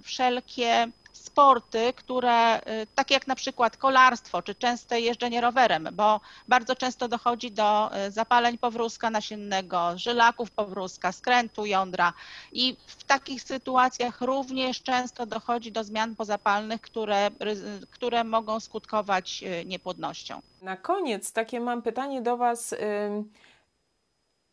wszelkie 0.03 0.91
sporty, 1.37 1.93
które, 1.93 2.57
y, 2.57 2.87
takie 2.95 3.13
jak 3.13 3.27
na 3.27 3.35
przykład 3.35 3.77
kolarstwo 3.77 4.41
czy 4.41 4.55
częste 4.55 5.01
jeżdżenie 5.01 5.41
rowerem, 5.41 5.89
bo 5.93 6.19
bardzo 6.47 6.75
często 6.75 7.07
dochodzi 7.07 7.51
do 7.51 7.89
y, 8.07 8.11
zapaleń 8.11 8.57
powrózka 8.57 9.09
nasiennego, 9.09 9.97
żylaków 9.97 10.51
powrózka, 10.51 11.11
skrętu 11.11 11.65
jądra 11.65 12.13
i 12.51 12.77
w 12.87 13.03
takich 13.03 13.43
sytuacjach 13.43 14.21
również 14.21 14.81
często 14.81 15.25
dochodzi 15.25 15.71
do 15.71 15.83
zmian 15.83 16.15
pozapalnych, 16.15 16.81
które, 16.81 17.31
które 17.91 18.23
mogą 18.23 18.59
skutkować 18.59 19.43
y, 19.43 19.65
niepłodnością. 19.65 20.41
Na 20.61 20.77
koniec 20.77 21.33
takie 21.33 21.59
mam 21.59 21.81
pytanie 21.81 22.21
do 22.21 22.37
Was. 22.37 22.75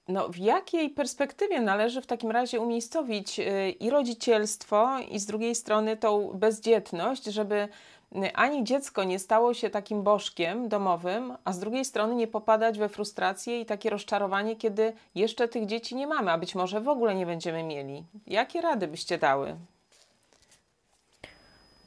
No, 0.08 0.28
w 0.28 0.36
jakiej 0.36 0.90
perspektywie 0.90 1.60
należy 1.60 2.02
w 2.02 2.06
takim 2.06 2.30
razie 2.30 2.60
umiejscowić 2.60 3.38
y, 3.38 3.70
i 3.70 3.90
rodzicielstwo, 3.90 4.98
i 4.98 5.18
z 5.18 5.26
drugiej 5.26 5.54
strony 5.54 5.96
tą 5.96 6.30
bezdzietność, 6.34 7.24
żeby 7.24 7.68
y, 8.16 8.34
ani 8.34 8.64
dziecko 8.64 9.04
nie 9.04 9.18
stało 9.18 9.54
się 9.54 9.70
takim 9.70 10.02
bożkiem 10.02 10.68
domowym, 10.68 11.36
a 11.44 11.52
z 11.52 11.58
drugiej 11.58 11.84
strony 11.84 12.14
nie 12.14 12.26
popadać 12.26 12.78
we 12.78 12.88
frustrację 12.88 13.60
i 13.60 13.66
takie 13.66 13.90
rozczarowanie, 13.90 14.56
kiedy 14.56 14.92
jeszcze 15.14 15.48
tych 15.48 15.66
dzieci 15.66 15.96
nie 15.96 16.06
mamy, 16.06 16.30
a 16.30 16.38
być 16.38 16.54
może 16.54 16.80
w 16.80 16.88
ogóle 16.88 17.14
nie 17.14 17.26
będziemy 17.26 17.62
mieli. 17.62 18.04
Jakie 18.26 18.60
rady 18.60 18.86
byście 18.86 19.18
dały? 19.18 19.56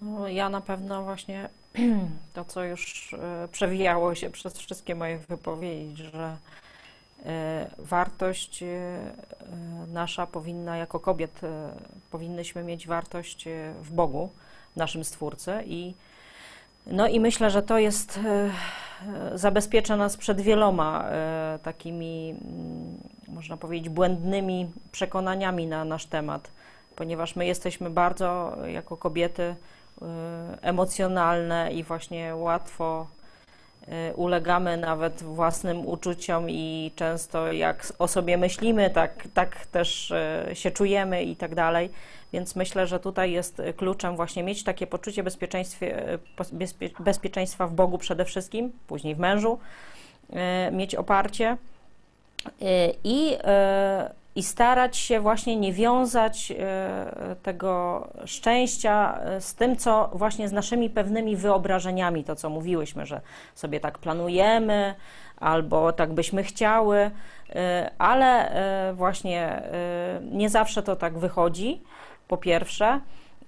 No, 0.01 0.27
ja 0.27 0.49
na 0.49 0.61
pewno 0.61 1.03
właśnie 1.03 1.49
to, 2.33 2.45
co 2.45 2.63
już 2.63 3.13
y, 3.13 3.17
przewijało 3.51 4.15
się 4.15 4.29
przez 4.29 4.59
wszystkie 4.59 4.95
moje 4.95 5.17
wypowiedzi, 5.17 6.03
że 6.03 6.37
wartość 7.77 8.63
e, 8.63 8.99
nasza 9.93 10.27
powinna, 10.27 10.77
jako 10.77 10.99
kobiet, 10.99 11.43
e, 11.43 11.69
powinnyśmy 12.11 12.63
mieć 12.63 12.87
wartość 12.87 13.45
w 13.81 13.91
Bogu, 13.91 14.29
naszym 14.75 15.03
Stwórcy 15.03 15.63
i 15.65 15.93
no 16.85 17.07
i 17.07 17.19
myślę, 17.19 17.49
że 17.49 17.63
to 17.63 17.79
jest, 17.79 18.19
zabezpiecza 19.33 19.97
nas 19.97 20.17
przed 20.17 20.41
wieloma 20.41 21.05
takimi, 21.63 22.29
mm, 22.29 22.97
można 23.27 23.57
powiedzieć, 23.57 23.89
błędnymi 23.89 24.71
przekonaniami 24.91 25.67
na 25.67 25.85
nasz 25.85 26.05
temat, 26.05 26.51
ponieważ 26.95 27.35
my 27.35 27.45
jesteśmy 27.45 27.89
bardzo, 27.89 28.57
jako 28.67 28.97
kobiety, 28.97 29.55
emocjonalne 30.61 31.73
i 31.73 31.83
właśnie 31.83 32.35
łatwo 32.35 33.07
ulegamy 34.15 34.77
nawet 34.77 35.23
własnym 35.23 35.85
uczuciom 35.87 36.49
i 36.49 36.91
często 36.95 37.51
jak 37.51 37.93
o 37.99 38.07
sobie 38.07 38.37
myślimy, 38.37 38.89
tak, 38.89 39.27
tak 39.33 39.65
też 39.65 40.11
y, 40.11 40.55
się 40.55 40.71
czujemy 40.71 41.23
i 41.23 41.35
tak 41.35 41.55
dalej. 41.55 41.89
Więc 42.33 42.55
myślę, 42.55 42.87
że 42.87 42.99
tutaj 42.99 43.31
jest 43.31 43.61
kluczem 43.77 44.15
właśnie 44.15 44.43
mieć 44.43 44.63
takie 44.63 44.87
poczucie 44.87 45.23
bezpieczeństwa 46.99 47.67
w 47.67 47.73
Bogu 47.73 47.97
przede 47.97 48.25
wszystkim, 48.25 48.71
później 48.87 49.15
w 49.15 49.19
mężu, 49.19 49.59
mieć 50.71 50.95
oparcie 50.95 51.57
i 53.03 53.37
i 54.37 54.43
starać 54.43 54.97
się 54.97 55.19
właśnie 55.19 55.55
nie 55.55 55.73
wiązać 55.73 56.51
e, 56.51 57.35
tego 57.43 58.07
szczęścia 58.25 59.19
e, 59.21 59.41
z 59.41 59.55
tym, 59.55 59.77
co 59.77 60.09
właśnie 60.13 60.47
z 60.47 60.51
naszymi 60.51 60.89
pewnymi 60.89 61.35
wyobrażeniami, 61.35 62.23
to 62.23 62.35
co 62.35 62.49
mówiłyśmy, 62.49 63.05
że 63.05 63.21
sobie 63.55 63.79
tak 63.79 63.97
planujemy 63.97 64.95
albo 65.37 65.93
tak 65.93 66.13
byśmy 66.13 66.43
chciały, 66.43 67.11
e, 67.55 67.91
ale 67.97 68.51
właśnie 68.93 69.61
nie 70.31 70.49
zawsze 70.49 70.83
to 70.83 70.95
tak 70.95 71.17
wychodzi, 71.17 71.81
po 72.27 72.37
pierwsze. 72.37 72.99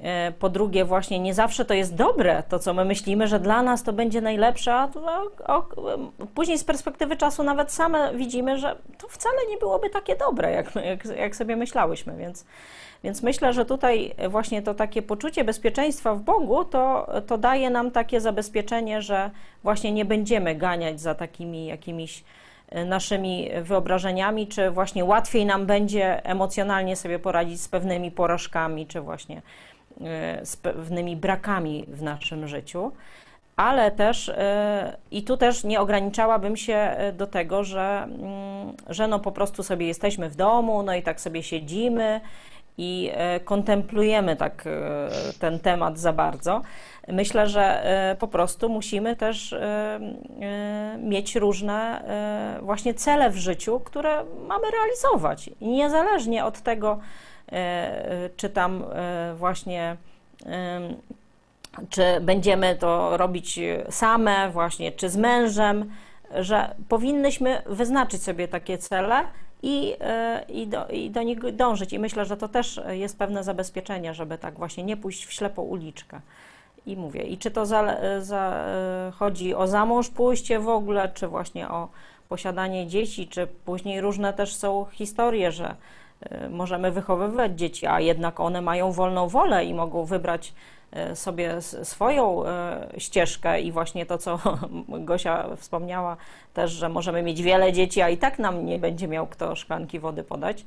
E, 0.03 0.31
po 0.31 0.49
drugie, 0.49 0.85
właśnie 0.85 1.19
nie 1.19 1.33
zawsze 1.33 1.65
to 1.65 1.73
jest 1.73 1.95
dobre, 1.95 2.43
to 2.49 2.59
co 2.59 2.73
my 2.73 2.85
myślimy, 2.85 3.27
że 3.27 3.39
dla 3.39 3.63
nas 3.63 3.83
to 3.83 3.93
będzie 3.93 4.21
najlepsze, 4.21 4.73
a 4.73 5.61
później 6.35 6.57
z 6.57 6.63
perspektywy 6.63 7.17
czasu 7.17 7.43
nawet 7.43 7.71
same 7.71 8.13
widzimy, 8.15 8.57
że 8.57 8.75
to 8.97 9.07
wcale 9.07 9.37
nie 9.49 9.57
byłoby 9.57 9.89
takie 9.89 10.15
dobre, 10.15 10.51
jak, 10.51 10.75
jak, 10.75 11.05
jak 11.05 11.35
sobie 11.35 11.55
myślałyśmy. 11.55 12.17
Więc, 12.17 12.45
więc 13.03 13.23
myślę, 13.23 13.53
że 13.53 13.65
tutaj 13.65 14.15
właśnie 14.29 14.61
to 14.61 14.73
takie 14.73 15.01
poczucie 15.01 15.43
bezpieczeństwa 15.43 16.15
w 16.15 16.21
Bogu 16.21 16.65
to, 16.65 17.07
to 17.27 17.37
daje 17.37 17.69
nam 17.69 17.91
takie 17.91 18.21
zabezpieczenie, 18.21 19.01
że 19.01 19.31
właśnie 19.63 19.91
nie 19.91 20.05
będziemy 20.05 20.55
ganiać 20.55 21.01
za 21.01 21.15
takimi 21.15 21.65
jakimiś 21.65 22.23
e, 22.69 22.85
naszymi 22.85 23.49
wyobrażeniami, 23.61 24.47
czy 24.47 24.71
właśnie 24.71 25.05
łatwiej 25.05 25.45
nam 25.45 25.65
będzie 25.65 26.25
emocjonalnie 26.25 26.95
sobie 26.95 27.19
poradzić 27.19 27.61
z 27.61 27.67
pewnymi 27.67 28.11
porażkami, 28.11 28.87
czy 28.87 29.01
właśnie 29.01 29.41
z 30.43 30.57
pewnymi 30.57 31.15
brakami 31.15 31.85
w 31.87 32.01
naszym 32.01 32.47
życiu, 32.47 32.91
ale 33.59 33.91
też 33.91 34.29
e, 34.29 34.97
i 35.11 35.23
tu 35.23 35.37
też 35.37 35.63
nie 35.63 35.81
ograniczałabym 35.81 36.57
się 36.57 36.73
e, 36.73 37.13
do 37.13 37.27
tego, 37.27 37.63
że, 37.63 38.03
mm, 38.03 38.73
że 38.89 39.07
no 39.07 39.19
po 39.19 39.31
prostu 39.31 39.63
sobie 39.63 39.87
jesteśmy 39.87 40.29
w 40.29 40.35
domu, 40.35 40.83
no 40.83 40.95
i 40.95 41.03
tak 41.03 41.21
sobie 41.21 41.43
siedzimy 41.43 42.21
i 42.77 43.11
kontemplujemy 43.45 44.35
tak 44.35 44.63
ten 45.39 45.59
temat 45.59 45.99
za 45.99 46.13
bardzo. 46.13 46.61
Myślę, 47.07 47.47
że 47.47 47.83
po 48.19 48.27
prostu 48.27 48.69
musimy 48.69 49.15
też 49.15 49.55
mieć 51.03 51.35
różne 51.35 52.03
właśnie 52.61 52.93
cele 52.93 53.29
w 53.29 53.37
życiu, 53.37 53.79
które 53.79 54.23
mamy 54.47 54.63
realizować. 54.71 55.49
Niezależnie 55.61 56.45
od 56.45 56.61
tego, 56.61 56.99
E, 56.99 57.28
czy 58.37 58.49
tam 58.49 58.83
e, 58.93 59.33
właśnie 59.35 59.97
czy 61.89 62.03
będziemy 62.21 62.75
to 62.75 63.17
robić 63.17 63.59
same, 63.89 64.49
właśnie, 64.51 64.91
czy 64.91 65.09
z 65.09 65.17
mężem, 65.17 65.91
że 66.35 66.75
powinnyśmy 66.89 67.61
wyznaczyć 67.65 68.23
sobie 68.23 68.47
takie 68.47 68.77
cele 68.77 69.23
i, 69.63 69.95
e, 69.99 70.45
i, 70.49 70.67
do, 70.67 70.87
i 70.87 71.09
do 71.09 71.23
nich 71.23 71.55
dążyć. 71.55 71.93
I 71.93 71.99
myślę, 71.99 72.25
że 72.25 72.37
to 72.37 72.47
też 72.47 72.81
jest 72.89 73.17
pewne 73.17 73.43
zabezpieczenie, 73.43 74.13
żeby 74.13 74.37
tak 74.37 74.53
właśnie 74.53 74.83
nie 74.83 74.97
pójść 74.97 75.25
w 75.25 75.33
ślepą 75.33 75.61
uliczkę. 75.61 76.21
I 76.85 76.97
mówię, 76.97 77.21
i 77.21 77.37
czy 77.37 77.51
to 77.51 77.65
za, 77.65 77.97
za, 78.19 78.65
chodzi 79.13 79.55
o 79.55 79.67
zamąż 79.67 80.09
pójście 80.09 80.59
w 80.59 80.69
ogóle, 80.69 81.11
czy 81.13 81.27
właśnie 81.27 81.69
o 81.69 81.87
posiadanie 82.29 82.87
dzieci, 82.87 83.27
czy 83.27 83.47
później 83.47 84.01
różne 84.01 84.33
też 84.33 84.55
są 84.55 84.85
historie, 84.91 85.51
że 85.51 85.75
możemy 86.49 86.91
wychowywać 86.91 87.59
dzieci, 87.59 87.85
a 87.85 87.99
jednak 87.99 88.39
one 88.39 88.61
mają 88.61 88.91
wolną 88.91 89.27
wolę 89.27 89.65
i 89.65 89.73
mogą 89.73 90.05
wybrać 90.05 90.53
y, 91.11 91.15
sobie 91.15 91.61
swoją 91.61 92.43
y, 92.43 92.99
ścieżkę. 92.99 93.61
I 93.61 93.71
właśnie 93.71 94.05
to, 94.05 94.17
co 94.17 94.39
Gosia 95.09 95.55
wspomniała 95.55 96.17
też, 96.53 96.71
że 96.71 96.89
możemy 96.89 97.23
mieć 97.23 97.41
wiele 97.41 97.73
dzieci, 97.73 98.01
a 98.01 98.09
i 98.09 98.17
tak 98.17 98.39
nam 98.39 98.65
nie 98.65 98.79
będzie 98.79 99.07
miał 99.07 99.27
kto 99.27 99.55
szklanki 99.55 99.99
wody 99.99 100.23
podać, 100.23 100.65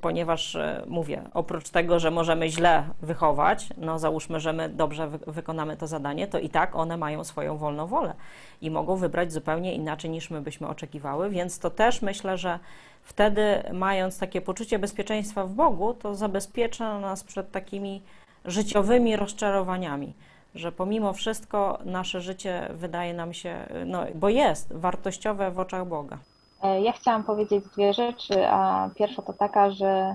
ponieważ 0.00 0.56
mówię, 0.86 1.22
oprócz 1.34 1.68
tego, 1.68 1.98
że 1.98 2.10
możemy 2.10 2.48
źle 2.48 2.84
wychować, 3.02 3.68
no 3.76 3.98
załóżmy, 3.98 4.40
że 4.40 4.52
my 4.52 4.68
dobrze 4.68 5.08
wykonamy 5.26 5.76
to 5.76 5.86
zadanie, 5.86 6.26
to 6.26 6.38
i 6.38 6.48
tak 6.48 6.76
one 6.76 6.96
mają 6.96 7.24
swoją 7.24 7.56
wolną 7.56 7.86
wolę 7.86 8.14
i 8.60 8.70
mogą 8.70 8.96
wybrać 8.96 9.32
zupełnie 9.32 9.74
inaczej 9.74 10.10
niż 10.10 10.30
my 10.30 10.40
byśmy 10.40 10.68
oczekiwały, 10.68 11.30
więc 11.30 11.58
to 11.58 11.70
też 11.70 12.02
myślę, 12.02 12.38
że 12.38 12.58
wtedy 13.02 13.62
mając 13.72 14.18
takie 14.18 14.40
poczucie 14.40 14.78
bezpieczeństwa 14.78 15.46
w 15.46 15.52
Bogu, 15.52 15.94
to 15.94 16.14
zabezpiecza 16.14 16.98
nas 16.98 17.24
przed 17.24 17.50
takimi 17.50 18.02
życiowymi 18.44 19.16
rozczarowaniami, 19.16 20.12
że 20.54 20.72
pomimo 20.72 21.12
wszystko 21.12 21.78
nasze 21.84 22.20
życie 22.20 22.68
wydaje 22.74 23.14
nam 23.14 23.34
się, 23.34 23.56
no 23.86 24.04
bo 24.14 24.28
jest 24.28 24.72
wartościowe 24.72 25.50
w 25.50 25.58
oczach 25.58 25.86
Boga. 25.86 26.18
E, 26.62 26.82
ja 26.82 26.92
chciałam 26.92 27.24
powiedzieć 27.24 27.64
dwie 27.64 27.94
rzeczy, 27.94 28.48
a 28.48 28.90
pierwsza 28.94 29.22
to 29.22 29.32
taka, 29.32 29.70
że 29.70 30.14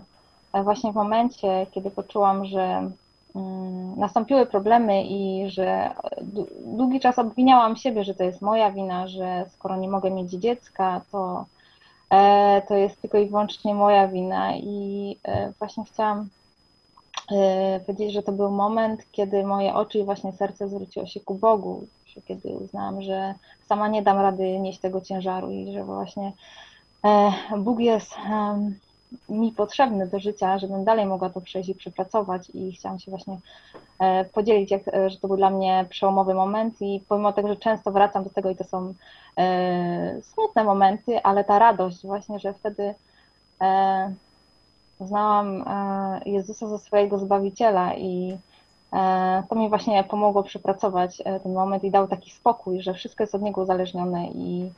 właśnie 0.64 0.92
w 0.92 0.96
momencie, 0.96 1.68
kiedy 1.72 1.92
poczułam, 1.92 2.46
że 2.46 2.92
mm, 3.36 4.00
nastąpiły 4.00 4.46
problemy 4.46 5.04
i 5.04 5.50
że 5.50 5.92
długi 6.66 7.00
czas 7.00 7.20
obwiniałam 7.20 7.76
siebie, 7.76 8.04
że 8.04 8.14
to 8.14 8.24
jest 8.24 8.42
moja 8.42 8.72
wina, 8.72 9.08
że 9.08 9.46
skoro 9.50 9.76
nie 9.78 9.90
mogę 9.90 10.12
mieć 10.12 10.32
dziecka, 10.32 11.02
to 11.12 11.46
E, 12.10 12.62
to 12.68 12.76
jest 12.76 13.02
tylko 13.02 13.18
i 13.18 13.26
wyłącznie 13.26 13.76
moja 13.76 14.08
wina. 14.08 14.56
I 14.56 15.18
e, 15.24 15.52
właśnie 15.60 15.84
chciałam 15.86 16.30
e, 17.32 17.80
powiedzieć, 17.80 18.14
że 18.14 18.24
to 18.24 18.32
był 18.32 18.52
moment, 18.52 19.02
kiedy 19.12 19.44
moje 19.44 19.74
oczy 19.74 20.00
i 20.00 20.04
właśnie 20.04 20.34
serce 20.34 20.70
zwróciło 20.70 21.06
się 21.06 21.20
ku 21.20 21.36
Bogu, 21.36 21.88
kiedy 22.26 22.50
uznałam, 22.50 23.02
że 23.02 23.34
sama 23.68 23.88
nie 23.88 24.02
dam 24.02 24.20
rady 24.20 24.60
nieść 24.60 24.80
tego 24.80 25.02
ciężaru 25.02 25.52
i 25.52 25.74
że 25.74 25.84
właśnie 25.84 26.32
Bóg 27.58 27.80
jest 27.80 28.16
mi 29.30 29.52
potrzebny 29.52 30.08
do 30.08 30.20
życia, 30.20 30.60
żebym 30.60 30.84
dalej 30.84 31.06
mogła 31.06 31.30
to 31.30 31.42
przejść 31.42 31.70
i 31.70 31.76
przepracować 31.76 32.52
i 32.54 32.72
chciałam 32.72 33.00
się 33.00 33.12
właśnie 33.12 33.38
e, 34.00 34.26
podzielić, 34.26 34.72
jak, 34.72 34.88
e, 34.88 35.10
że 35.10 35.18
to 35.18 35.28
był 35.28 35.38
dla 35.38 35.50
mnie 35.50 35.86
przełomowy 35.90 36.34
moment 36.34 36.82
i 36.82 37.04
pomimo 37.08 37.34
tego, 37.34 37.48
że 37.48 37.56
często 37.56 37.92
wracam 37.92 38.24
do 38.24 38.30
tego 38.30 38.50
i 38.50 38.56
to 38.56 38.64
są 38.64 38.94
e, 39.38 40.22
smutne 40.22 40.64
momenty, 40.64 41.24
ale 41.24 41.44
ta 41.44 41.60
radość 41.60 42.06
właśnie, 42.06 42.40
że 42.40 42.54
wtedy 42.54 42.94
znałam 45.00 45.66
Jezusa 46.26 46.68
za 46.68 46.78
swojego 46.78 47.18
Zbawiciela 47.18 47.96
i 47.96 48.38
to 49.50 49.56
mi 49.56 49.70
właśnie 49.70 50.04
pomogło 50.04 50.44
przepracować 50.44 51.18
ten 51.44 51.54
moment 51.54 51.84
i 51.84 51.92
dał 51.92 52.08
taki 52.08 52.32
spokój, 52.32 52.82
że 52.82 52.94
wszystko 52.94 53.24
jest 53.24 53.36
od 53.36 53.42
Niego 53.42 53.62
uzależnione 53.62 54.28
i 54.28 54.72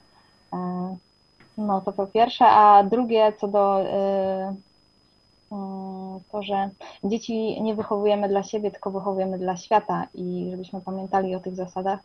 no 1.57 1.81
to 1.81 1.91
po 1.91 2.07
pierwsze, 2.07 2.45
a 2.45 2.83
drugie 2.83 3.33
co 3.39 3.47
do 3.47 3.81
y, 3.81 4.69
to, 6.31 6.43
że 6.43 6.69
dzieci 7.03 7.61
nie 7.61 7.75
wychowujemy 7.75 8.29
dla 8.29 8.43
siebie, 8.43 8.71
tylko 8.71 8.91
wychowujemy 8.91 9.39
dla 9.39 9.57
świata 9.57 10.07
i 10.13 10.47
żebyśmy 10.51 10.81
pamiętali 10.81 11.35
o 11.35 11.39
tych 11.39 11.55
zasadach. 11.55 11.99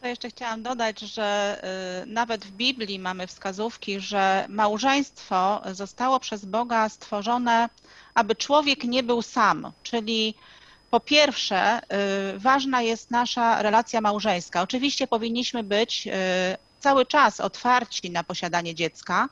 To 0.00 0.06
jeszcze 0.06 0.28
chciałam 0.28 0.62
dodać, 0.62 1.00
że 1.00 1.60
nawet 2.06 2.44
w 2.44 2.50
Biblii 2.50 2.98
mamy 2.98 3.26
wskazówki, 3.26 4.00
że 4.00 4.46
małżeństwo 4.48 5.60
zostało 5.72 6.20
przez 6.20 6.44
Boga 6.44 6.88
stworzone, 6.88 7.68
aby 8.14 8.36
człowiek 8.36 8.84
nie 8.84 9.02
był 9.02 9.22
sam, 9.22 9.72
czyli 9.82 10.34
po 10.90 11.00
pierwsze, 11.00 11.80
ważna 12.36 12.82
jest 12.82 13.10
nasza 13.10 13.62
relacja 13.62 14.00
małżeńska. 14.00 14.62
Oczywiście 14.62 15.06
powinniśmy 15.06 15.62
być 15.62 16.08
cały 16.80 17.06
czas 17.06 17.40
otwarci 17.40 18.10
na 18.10 18.24
posiadanie 18.24 18.74
dziecka, 18.74 19.28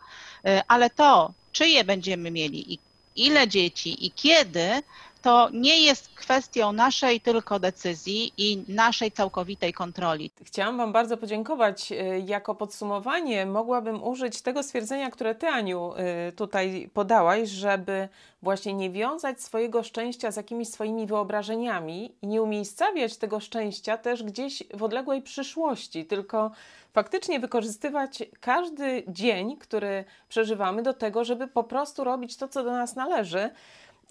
y, 0.46 0.61
ale 0.68 0.90
to, 0.90 1.32
czyje 1.52 1.84
będziemy 1.84 2.30
mieli 2.30 2.72
i 2.72 2.78
ile 3.16 3.48
dzieci 3.48 4.07
i 4.07 4.11
kiedy, 4.11 4.82
to 5.26 5.48
nie 5.52 5.80
jest 5.80 6.08
kwestią 6.14 6.72
naszej 6.72 7.20
tylko 7.20 7.58
decyzji 7.58 8.32
i 8.36 8.64
naszej 8.68 9.12
całkowitej 9.12 9.72
kontroli. 9.72 10.30
Chciałam 10.44 10.76
Wam 10.76 10.92
bardzo 10.92 11.16
podziękować. 11.16 11.92
Y, 11.92 12.22
jako 12.26 12.54
podsumowanie 12.54 13.46
mogłabym 13.46 14.04
użyć 14.04 14.42
tego 14.42 14.62
stwierdzenia, 14.62 15.10
które 15.10 15.34
Ty, 15.34 15.46
Aniu, 15.46 15.92
y, 16.28 16.32
tutaj 16.32 16.90
podałaś, 16.94 17.48
żeby 17.48 18.08
właśnie 18.42 18.74
nie 18.74 18.90
wiązać 18.90 19.42
swojego 19.42 19.82
szczęścia 19.82 20.30
z 20.30 20.36
jakimiś 20.36 20.68
swoimi 20.68 21.06
wyobrażeniami 21.06 22.12
i 22.22 22.26
nie 22.26 22.42
umiejscawiać 22.42 23.16
tego 23.16 23.40
szczęścia 23.40 23.98
też 23.98 24.22
gdzieś 24.22 24.62
w 24.74 24.82
odległej 24.82 25.22
przyszłości, 25.22 26.04
tylko 26.04 26.50
faktycznie 26.92 27.40
wykorzystywać 27.40 28.22
każdy 28.40 29.02
dzień, 29.08 29.56
który 29.56 30.04
przeżywamy, 30.28 30.82
do 30.82 30.94
tego, 30.94 31.24
żeby 31.24 31.48
po 31.48 31.64
prostu 31.64 32.04
robić 32.04 32.36
to, 32.36 32.48
co 32.48 32.64
do 32.64 32.70
nas 32.70 32.96
należy. 32.96 33.50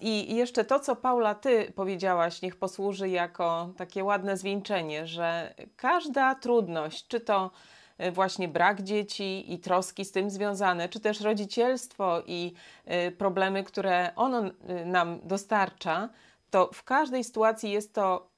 I 0.00 0.36
jeszcze 0.36 0.64
to, 0.64 0.80
co 0.80 0.96
Paula, 0.96 1.34
ty 1.34 1.72
powiedziałaś, 1.74 2.42
niech 2.42 2.56
posłuży 2.56 3.08
jako 3.08 3.68
takie 3.76 4.04
ładne 4.04 4.36
zwieńczenie, 4.36 5.06
że 5.06 5.54
każda 5.76 6.34
trudność, 6.34 7.08
czy 7.08 7.20
to 7.20 7.50
y, 8.00 8.12
właśnie 8.12 8.48
brak 8.48 8.82
dzieci 8.82 9.52
i 9.52 9.58
troski 9.58 10.04
z 10.04 10.12
tym 10.12 10.30
związane, 10.30 10.88
czy 10.88 11.00
też 11.00 11.20
rodzicielstwo 11.20 12.22
i 12.26 12.52
y, 13.08 13.10
problemy, 13.10 13.64
które 13.64 14.12
ono 14.16 14.42
nam 14.84 15.20
dostarcza, 15.22 16.08
to 16.50 16.70
w 16.72 16.84
każdej 16.84 17.24
sytuacji 17.24 17.70
jest 17.70 17.94
to 17.94 18.30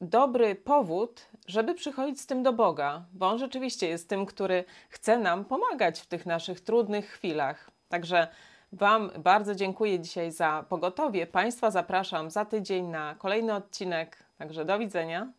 dobry 0.00 0.54
powód, 0.54 1.26
żeby 1.46 1.74
przychodzić 1.74 2.20
z 2.20 2.26
tym 2.26 2.42
do 2.42 2.52
Boga, 2.52 3.04
bo 3.12 3.28
On 3.28 3.38
rzeczywiście 3.38 3.88
jest 3.88 4.08
tym, 4.08 4.26
który 4.26 4.64
chce 4.88 5.18
nam 5.18 5.44
pomagać 5.44 6.00
w 6.00 6.06
tych 6.06 6.26
naszych 6.26 6.60
trudnych 6.60 7.10
chwilach. 7.10 7.70
Także 7.88 8.28
Wam 8.74 9.10
bardzo 9.18 9.54
dziękuję 9.54 10.00
dzisiaj 10.00 10.30
za 10.30 10.64
pogotowie. 10.68 11.26
Państwa 11.26 11.70
zapraszam 11.70 12.30
za 12.30 12.44
tydzień 12.44 12.86
na 12.86 13.14
kolejny 13.14 13.54
odcinek. 13.54 14.24
Także 14.38 14.64
do 14.64 14.78
widzenia. 14.78 15.32